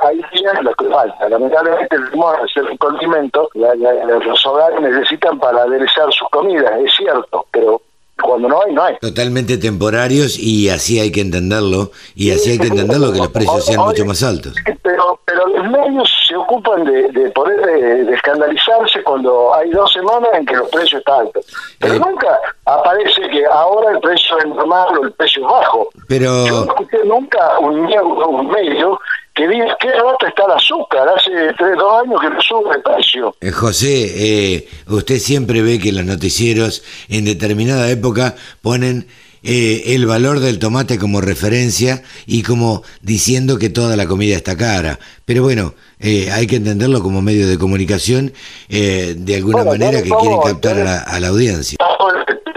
[0.00, 1.28] hay días en los que falta.
[1.28, 7.46] Lamentablemente el limón, ser un condimento, los hogares necesitan para aderezar sus comidas, es cierto,
[7.50, 7.80] pero
[8.20, 8.96] cuando no hay, no hay.
[8.98, 13.64] Totalmente temporarios y así hay que entenderlo, y así hay que entenderlo que los precios
[13.64, 14.54] sean mucho más altos.
[14.82, 17.60] Pero, pero los medios se ocupan de, de poder
[18.04, 21.46] de, escandalizarse cuando hay dos semanas en que los precios están altos.
[21.78, 25.88] Pero eh, nunca aparece que ahora el precio es normal o el precio es bajo.
[26.08, 26.46] Pero...
[26.46, 29.00] Yo no escuché nunca un, un medio
[29.34, 32.82] que diga qué rato está el azúcar, hace tres, dos años que no sube el
[32.82, 33.34] precio.
[33.40, 39.06] Eh, José, eh, usted siempre ve que los noticieros en determinada época ponen
[39.42, 44.56] eh, el valor del tomate como referencia y como diciendo que toda la comida está
[44.56, 44.98] cara.
[45.24, 48.32] Pero bueno, hay que entenderlo como medio de comunicación
[48.68, 51.78] de alguna manera que quieren captar a la, a la audiencia.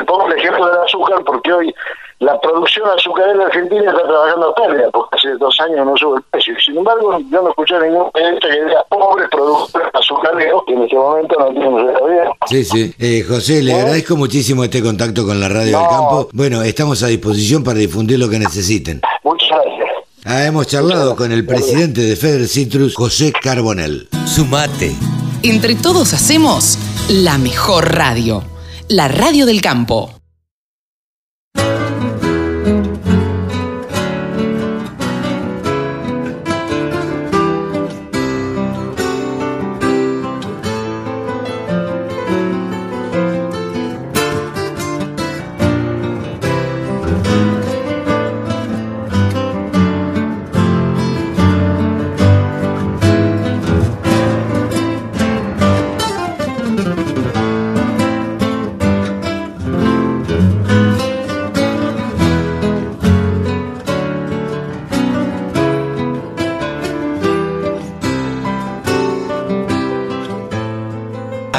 [0.06, 1.74] Pongo el ejemplo del azúcar porque hoy
[2.20, 6.24] la producción azucarera argentina está trabajando a pérdida, porque hace dos años no sube el
[6.32, 6.54] precio.
[6.64, 10.96] Sin embargo, yo no escuché ningún periodista que diga pobres productores azucareros, que en este
[10.96, 12.32] momento no tienen vida.
[12.48, 12.94] Sí, sí.
[13.00, 13.76] Eh, José, le ¿Eh?
[13.76, 16.30] agradezco muchísimo este contacto con la Radio del Campo.
[16.32, 19.02] Bueno, estamos a disposición para difundir lo que necesiten.
[19.24, 19.90] Muchas gracias.
[20.24, 24.08] Ah, hemos charlado con el presidente de Feder Citrus, José Carbonell.
[24.26, 24.96] Sumate.
[25.44, 26.80] Entre todos hacemos
[27.10, 28.42] la mejor radio,
[28.88, 30.12] la Radio del Campo.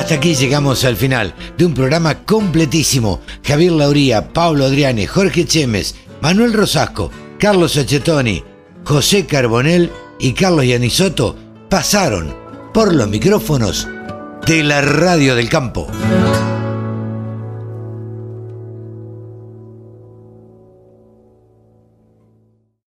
[0.06, 3.20] Hasta aquí llegamos al final de un programa completísimo.
[3.44, 7.10] Javier Lauría, Pablo Adriane, Jorge Chemes, Manuel Rosasco,
[7.40, 8.44] Carlos Achetoni,
[8.84, 11.34] José Carbonel y Carlos Yanisotto
[11.68, 12.36] pasaron
[12.72, 13.88] por los micrófonos
[14.46, 15.88] de la Radio del Campo.